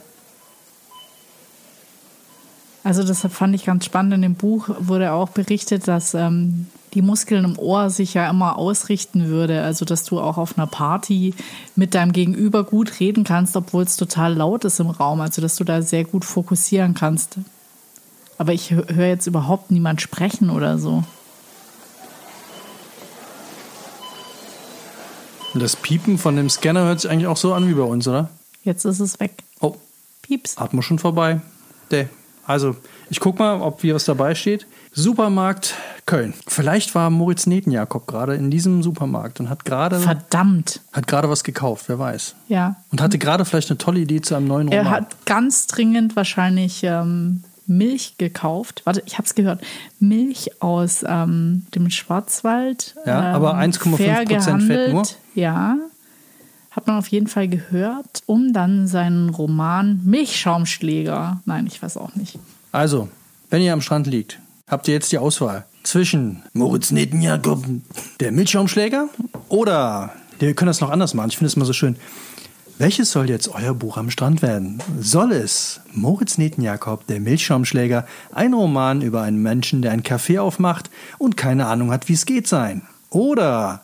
Also 2.84 3.02
deshalb 3.02 3.32
fand 3.32 3.54
ich 3.54 3.64
ganz 3.64 3.86
spannend. 3.86 4.12
In 4.12 4.20
dem 4.20 4.34
Buch 4.34 4.68
wurde 4.78 5.12
auch 5.12 5.30
berichtet, 5.30 5.88
dass 5.88 6.12
ähm, 6.12 6.66
die 6.96 7.02
Muskeln 7.02 7.44
im 7.44 7.58
Ohr 7.58 7.90
sich 7.90 8.14
ja 8.14 8.28
immer 8.28 8.56
ausrichten 8.58 9.26
würde. 9.28 9.62
Also 9.62 9.84
dass 9.84 10.02
du 10.04 10.18
auch 10.18 10.38
auf 10.38 10.58
einer 10.58 10.66
Party 10.66 11.34
mit 11.76 11.94
deinem 11.94 12.10
Gegenüber 12.12 12.64
gut 12.64 12.98
reden 12.98 13.22
kannst, 13.22 13.54
obwohl 13.54 13.84
es 13.84 13.96
total 13.96 14.34
laut 14.34 14.64
ist 14.64 14.80
im 14.80 14.90
Raum. 14.90 15.20
Also 15.20 15.40
dass 15.42 15.54
du 15.56 15.62
da 15.64 15.82
sehr 15.82 16.04
gut 16.04 16.24
fokussieren 16.24 16.94
kannst. 16.94 17.36
Aber 18.38 18.52
ich 18.52 18.72
hö- 18.72 18.92
höre 18.94 19.06
jetzt 19.08 19.26
überhaupt 19.26 19.70
niemand 19.70 20.00
sprechen 20.02 20.50
oder 20.50 20.78
so. 20.78 21.04
Das 25.54 25.76
Piepen 25.76 26.18
von 26.18 26.36
dem 26.36 26.50
Scanner 26.50 26.84
hört 26.84 27.00
sich 27.00 27.10
eigentlich 27.10 27.26
auch 27.28 27.36
so 27.36 27.54
an 27.54 27.68
wie 27.68 27.74
bei 27.74 27.82
uns, 27.82 28.06
oder? 28.08 28.28
Jetzt 28.62 28.84
ist 28.84 29.00
es 29.00 29.20
weg. 29.20 29.32
Oh, 29.60 29.76
Pieps. 30.22 30.58
Atmo 30.58 30.82
schon 30.82 30.98
vorbei. 30.98 31.40
Also, 32.46 32.76
ich 33.10 33.20
guck 33.20 33.38
mal, 33.38 33.60
ob 33.60 33.80
hier 33.80 33.94
was 33.94 34.04
dabei 34.04 34.34
steht. 34.34 34.66
Supermarkt 34.98 35.74
Köln. 36.06 36.32
Vielleicht 36.46 36.94
war 36.94 37.10
Moritz 37.10 37.46
Netenjakob 37.46 38.06
gerade 38.06 38.34
in 38.34 38.50
diesem 38.50 38.82
Supermarkt 38.82 39.40
und 39.40 39.50
hat 39.50 39.66
gerade 39.66 40.00
Verdammt. 40.00 40.80
hat 40.92 41.06
gerade 41.06 41.28
was 41.28 41.44
gekauft, 41.44 41.84
wer 41.88 41.98
weiß. 41.98 42.34
Ja. 42.48 42.76
Und 42.90 43.02
hatte 43.02 43.18
gerade 43.18 43.44
vielleicht 43.44 43.70
eine 43.70 43.76
tolle 43.76 44.00
Idee 44.00 44.22
zu 44.22 44.34
einem 44.34 44.46
neuen 44.46 44.68
Roman. 44.68 44.86
Er 44.86 44.90
hat 44.90 45.26
ganz 45.26 45.66
dringend 45.66 46.16
wahrscheinlich 46.16 46.82
ähm, 46.82 47.42
Milch 47.66 48.16
gekauft. 48.16 48.82
Warte, 48.84 49.02
ich 49.04 49.18
habe 49.18 49.24
es 49.24 49.34
gehört. 49.34 49.60
Milch 50.00 50.62
aus 50.62 51.04
ähm, 51.06 51.66
dem 51.74 51.90
Schwarzwald. 51.90 52.94
Ja, 53.04 53.34
aber 53.34 53.50
ähm, 53.62 53.70
1,5% 53.72 53.96
fair 53.96 54.16
Fett 54.16 54.28
gehandelt. 54.28 54.92
nur? 54.94 55.02
Ja. 55.34 55.76
Hat 56.70 56.86
man 56.86 56.96
auf 56.96 57.08
jeden 57.08 57.26
Fall 57.26 57.48
gehört, 57.48 58.22
um 58.24 58.54
dann 58.54 58.86
seinen 58.86 59.28
Roman 59.28 60.00
Milchschaumschläger. 60.04 61.42
Nein, 61.44 61.66
ich 61.66 61.82
weiß 61.82 61.98
auch 61.98 62.14
nicht. 62.14 62.38
Also, 62.72 63.08
wenn 63.50 63.60
ihr 63.60 63.74
am 63.74 63.82
Strand 63.82 64.06
liegt, 64.06 64.40
habt 64.68 64.88
ihr 64.88 64.94
jetzt 64.94 65.12
die 65.12 65.18
Auswahl 65.18 65.64
zwischen 65.84 66.42
Moritz 66.52 66.90
Netenjakob, 66.90 67.64
der 68.18 68.32
Milchschaumschläger, 68.32 69.08
oder 69.48 70.12
wir 70.38 70.54
können 70.54 70.66
das 70.66 70.80
noch 70.80 70.90
anders 70.90 71.14
machen. 71.14 71.28
Ich 71.28 71.36
finde 71.38 71.48
es 71.48 71.54
immer 71.54 71.64
so 71.64 71.72
schön. 71.72 71.96
Welches 72.78 73.10
soll 73.10 73.30
jetzt 73.30 73.48
euer 73.48 73.72
Buch 73.72 73.96
am 73.96 74.10
Strand 74.10 74.42
werden? 74.42 74.82
Soll 75.00 75.32
es 75.32 75.80
Moritz 75.92 76.36
Netenjakob, 76.36 77.06
der 77.06 77.20
Milchschaumschläger, 77.20 78.06
ein 78.32 78.52
Roman 78.52 79.00
über 79.00 79.22
einen 79.22 79.40
Menschen, 79.40 79.80
der 79.80 79.92
ein 79.92 80.02
Café 80.02 80.40
aufmacht 80.40 80.90
und 81.16 81.36
keine 81.36 81.66
Ahnung 81.66 81.90
hat, 81.90 82.08
wie 82.08 82.14
es 82.14 82.26
geht 82.26 82.48
sein? 82.48 82.82
Oder 83.08 83.82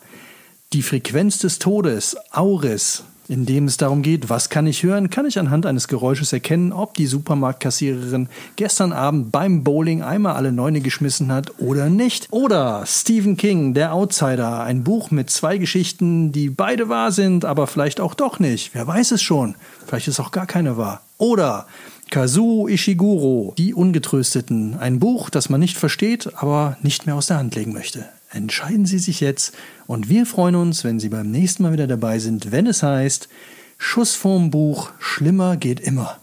die 0.73 0.83
Frequenz 0.83 1.39
des 1.39 1.57
Todes, 1.57 2.17
Auris, 2.31 3.03
in 3.27 3.45
dem 3.45 3.65
es 3.65 3.77
darum 3.77 4.01
geht, 4.01 4.29
was 4.29 4.49
kann 4.49 4.67
ich 4.67 4.83
hören, 4.83 5.09
kann 5.09 5.25
ich 5.25 5.39
anhand 5.39 5.65
eines 5.65 5.87
Geräusches 5.87 6.33
erkennen, 6.33 6.73
ob 6.73 6.93
die 6.93 7.05
Supermarktkassiererin 7.05 8.27
gestern 8.55 8.91
Abend 8.91 9.31
beim 9.31 9.63
Bowling 9.63 10.01
einmal 10.01 10.35
alle 10.35 10.51
Neune 10.51 10.81
geschmissen 10.81 11.31
hat 11.31 11.59
oder 11.59 11.89
nicht. 11.89 12.27
Oder 12.31 12.83
Stephen 12.85 13.37
King, 13.37 13.73
der 13.73 13.93
Outsider, 13.93 14.63
ein 14.63 14.83
Buch 14.83 15.11
mit 15.11 15.29
zwei 15.29 15.57
Geschichten, 15.57 16.31
die 16.31 16.49
beide 16.49 16.89
wahr 16.89 17.11
sind, 17.11 17.45
aber 17.45 17.67
vielleicht 17.67 18.01
auch 18.01 18.13
doch 18.13 18.39
nicht. 18.39 18.73
Wer 18.73 18.87
weiß 18.87 19.11
es 19.11 19.21
schon. 19.21 19.55
Vielleicht 19.87 20.07
ist 20.07 20.19
auch 20.19 20.31
gar 20.31 20.45
keine 20.45 20.77
wahr. 20.77 21.01
Oder 21.17 21.67
Kazuo 22.09 22.67
Ishiguro, 22.67 23.53
Die 23.57 23.73
Ungetrösteten, 23.73 24.77
ein 24.77 24.99
Buch, 24.99 25.29
das 25.29 25.49
man 25.49 25.59
nicht 25.59 25.77
versteht, 25.77 26.29
aber 26.35 26.77
nicht 26.81 27.05
mehr 27.05 27.15
aus 27.15 27.27
der 27.27 27.37
Hand 27.37 27.55
legen 27.55 27.73
möchte. 27.73 28.05
Entscheiden 28.33 28.87
Sie 28.87 28.97
sich 28.97 29.21
jetzt 29.21 29.55
und 29.85 30.09
wir 30.09 30.25
freuen 30.25 30.55
uns, 30.55 30.83
wenn 30.83 30.99
Sie 30.99 31.09
beim 31.09 31.29
nächsten 31.29 31.61
Mal 31.61 31.71
wieder 31.71 31.85
dabei 31.85 32.17
sind, 32.17 32.51
wenn 32.51 32.65
es 32.65 32.81
heißt 32.81 33.29
Schuss 33.77 34.15
vorm 34.15 34.49
Buch, 34.49 34.89
schlimmer 34.97 35.55
geht 35.55 35.79
immer. 35.79 36.17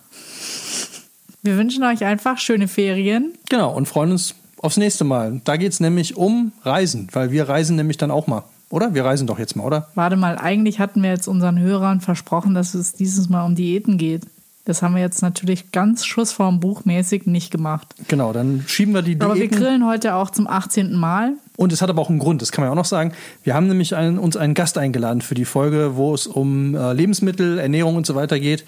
Wir 1.42 1.56
wünschen 1.56 1.84
euch 1.84 2.04
einfach 2.04 2.38
schöne 2.38 2.66
Ferien. 2.66 3.32
Genau, 3.48 3.72
und 3.72 3.86
freuen 3.86 4.10
uns 4.10 4.34
aufs 4.58 4.76
nächste 4.76 5.04
Mal. 5.04 5.40
Da 5.44 5.56
geht 5.56 5.72
es 5.72 5.78
nämlich 5.78 6.16
um 6.16 6.52
Reisen, 6.62 7.06
weil 7.12 7.30
wir 7.30 7.48
reisen 7.48 7.76
nämlich 7.76 7.96
dann 7.96 8.10
auch 8.10 8.26
mal. 8.26 8.42
Oder? 8.70 8.92
Wir 8.92 9.04
reisen 9.04 9.26
doch 9.26 9.38
jetzt 9.38 9.54
mal, 9.54 9.64
oder? 9.64 9.88
Warte 9.94 10.16
mal, 10.16 10.36
eigentlich 10.36 10.80
hatten 10.80 11.02
wir 11.02 11.10
jetzt 11.10 11.28
unseren 11.28 11.60
Hörern 11.60 12.00
versprochen, 12.00 12.54
dass 12.54 12.74
es 12.74 12.92
dieses 12.92 13.28
Mal 13.28 13.44
um 13.44 13.54
Diäten 13.54 13.98
geht. 13.98 14.26
Das 14.66 14.82
haben 14.82 14.94
wir 14.94 15.00
jetzt 15.02 15.22
natürlich 15.22 15.72
ganz 15.72 16.04
schussvorm 16.04 16.60
buchmäßig 16.60 17.26
nicht 17.26 17.50
gemacht. 17.50 17.94
Genau, 18.08 18.32
dann 18.32 18.64
schieben 18.66 18.94
wir 18.94 19.02
die 19.02 19.18
Aber 19.20 19.34
wir 19.34 19.48
Diäten. 19.48 19.58
grillen 19.58 19.86
heute 19.86 20.14
auch 20.14 20.30
zum 20.30 20.46
18. 20.46 20.92
Mal. 20.94 21.32
Und 21.56 21.72
es 21.72 21.80
hat 21.82 21.88
aber 21.90 22.02
auch 22.02 22.10
einen 22.10 22.18
Grund, 22.18 22.42
das 22.42 22.52
kann 22.52 22.62
man 22.62 22.68
ja 22.68 22.72
auch 22.72 22.76
noch 22.76 22.84
sagen. 22.84 23.12
Wir 23.42 23.54
haben 23.54 23.66
nämlich 23.68 23.96
einen, 23.96 24.18
uns 24.18 24.36
einen 24.36 24.54
Gast 24.54 24.76
eingeladen 24.78 25.22
für 25.22 25.34
die 25.34 25.44
Folge, 25.46 25.96
wo 25.96 26.14
es 26.14 26.26
um 26.26 26.74
äh, 26.74 26.92
Lebensmittel, 26.92 27.58
Ernährung 27.58 27.96
und 27.96 28.06
so 28.06 28.14
weiter 28.14 28.38
geht. 28.38 28.64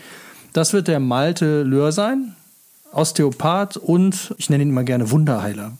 Das 0.52 0.72
wird 0.72 0.88
der 0.88 0.98
Malte 1.00 1.62
Löhr 1.62 1.92
sein, 1.92 2.34
Osteopath 2.92 3.76
und 3.76 4.34
ich 4.38 4.50
nenne 4.50 4.64
ihn 4.64 4.70
immer 4.70 4.84
gerne 4.84 5.10
Wunderheiler. 5.10 5.72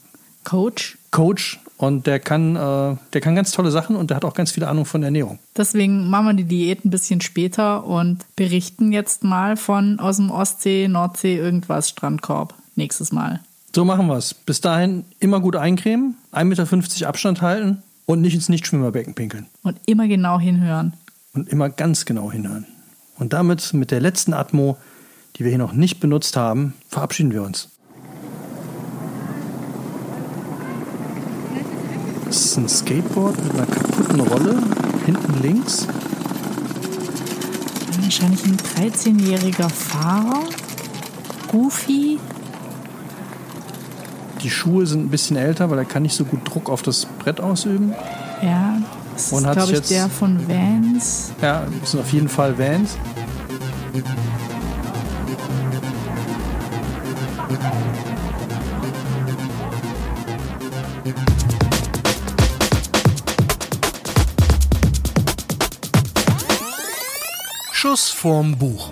Coach. 0.44 0.98
Coach 1.10 1.60
und 1.82 2.06
der 2.06 2.20
kann, 2.20 2.54
äh, 2.54 2.96
der 3.12 3.20
kann 3.20 3.34
ganz 3.34 3.50
tolle 3.50 3.72
Sachen 3.72 3.96
und 3.96 4.10
der 4.10 4.16
hat 4.16 4.24
auch 4.24 4.34
ganz 4.34 4.52
viele 4.52 4.68
Ahnung 4.68 4.84
von 4.84 5.02
Ernährung. 5.02 5.40
Deswegen 5.56 6.08
machen 6.08 6.26
wir 6.26 6.34
die 6.34 6.44
Diät 6.44 6.84
ein 6.84 6.90
bisschen 6.90 7.20
später 7.20 7.84
und 7.84 8.24
berichten 8.36 8.92
jetzt 8.92 9.24
mal 9.24 9.56
von 9.56 9.98
aus 9.98 10.18
dem 10.18 10.30
Ostsee, 10.30 10.86
Nordsee, 10.86 11.36
irgendwas 11.36 11.88
Strandkorb. 11.88 12.54
Nächstes 12.76 13.10
Mal. 13.10 13.40
So 13.74 13.84
machen 13.84 14.06
wir 14.06 14.16
es. 14.16 14.32
Bis 14.32 14.60
dahin 14.60 15.04
immer 15.18 15.40
gut 15.40 15.56
eincremen, 15.56 16.14
1,50 16.32 16.44
Meter 16.76 17.08
Abstand 17.08 17.42
halten 17.42 17.82
und 18.06 18.20
nicht 18.20 18.34
ins 18.34 18.48
Nichtschwimmerbecken 18.48 19.14
pinkeln. 19.14 19.46
Und 19.64 19.80
immer 19.84 20.06
genau 20.06 20.38
hinhören. 20.38 20.92
Und 21.34 21.48
immer 21.48 21.68
ganz 21.68 22.04
genau 22.04 22.30
hinhören. 22.30 22.64
Und 23.18 23.32
damit, 23.32 23.74
mit 23.74 23.90
der 23.90 24.00
letzten 24.00 24.34
Atmo, 24.34 24.76
die 25.34 25.42
wir 25.42 25.48
hier 25.48 25.58
noch 25.58 25.72
nicht 25.72 25.98
benutzt 25.98 26.36
haben, 26.36 26.74
verabschieden 26.88 27.32
wir 27.32 27.42
uns. 27.42 27.71
Das 32.32 32.46
ist 32.46 32.56
ein 32.56 32.66
Skateboard 32.66 33.36
mit 33.44 33.52
einer 33.52 33.66
kaputten 33.66 34.20
Rolle, 34.20 34.58
hinten 35.04 35.42
links. 35.42 35.86
Wahrscheinlich 38.00 38.42
ein 38.46 38.56
13-jähriger 38.56 39.68
Fahrer. 39.68 40.44
Goofy. 41.48 42.18
Die 44.42 44.48
Schuhe 44.48 44.86
sind 44.86 45.04
ein 45.04 45.10
bisschen 45.10 45.36
älter, 45.36 45.68
weil 45.68 45.76
er 45.76 45.84
kann 45.84 46.04
nicht 46.04 46.14
so 46.16 46.24
gut 46.24 46.40
Druck 46.48 46.70
auf 46.70 46.80
das 46.80 47.04
Brett 47.18 47.38
ausüben. 47.38 47.92
Ja, 48.42 48.78
das 49.12 49.30
ist, 49.30 49.38
glaube 49.42 49.60
ich, 49.64 49.68
jetzt- 49.68 49.90
der 49.90 50.08
von 50.08 50.48
Vans. 50.48 51.32
Ja, 51.42 51.64
das 51.82 51.90
sind 51.90 52.00
auf 52.00 52.12
jeden 52.14 52.30
Fall 52.30 52.58
Vans. 52.58 52.96
Schuss 67.93 68.11
vorm 68.11 68.57
Buch. 68.57 68.90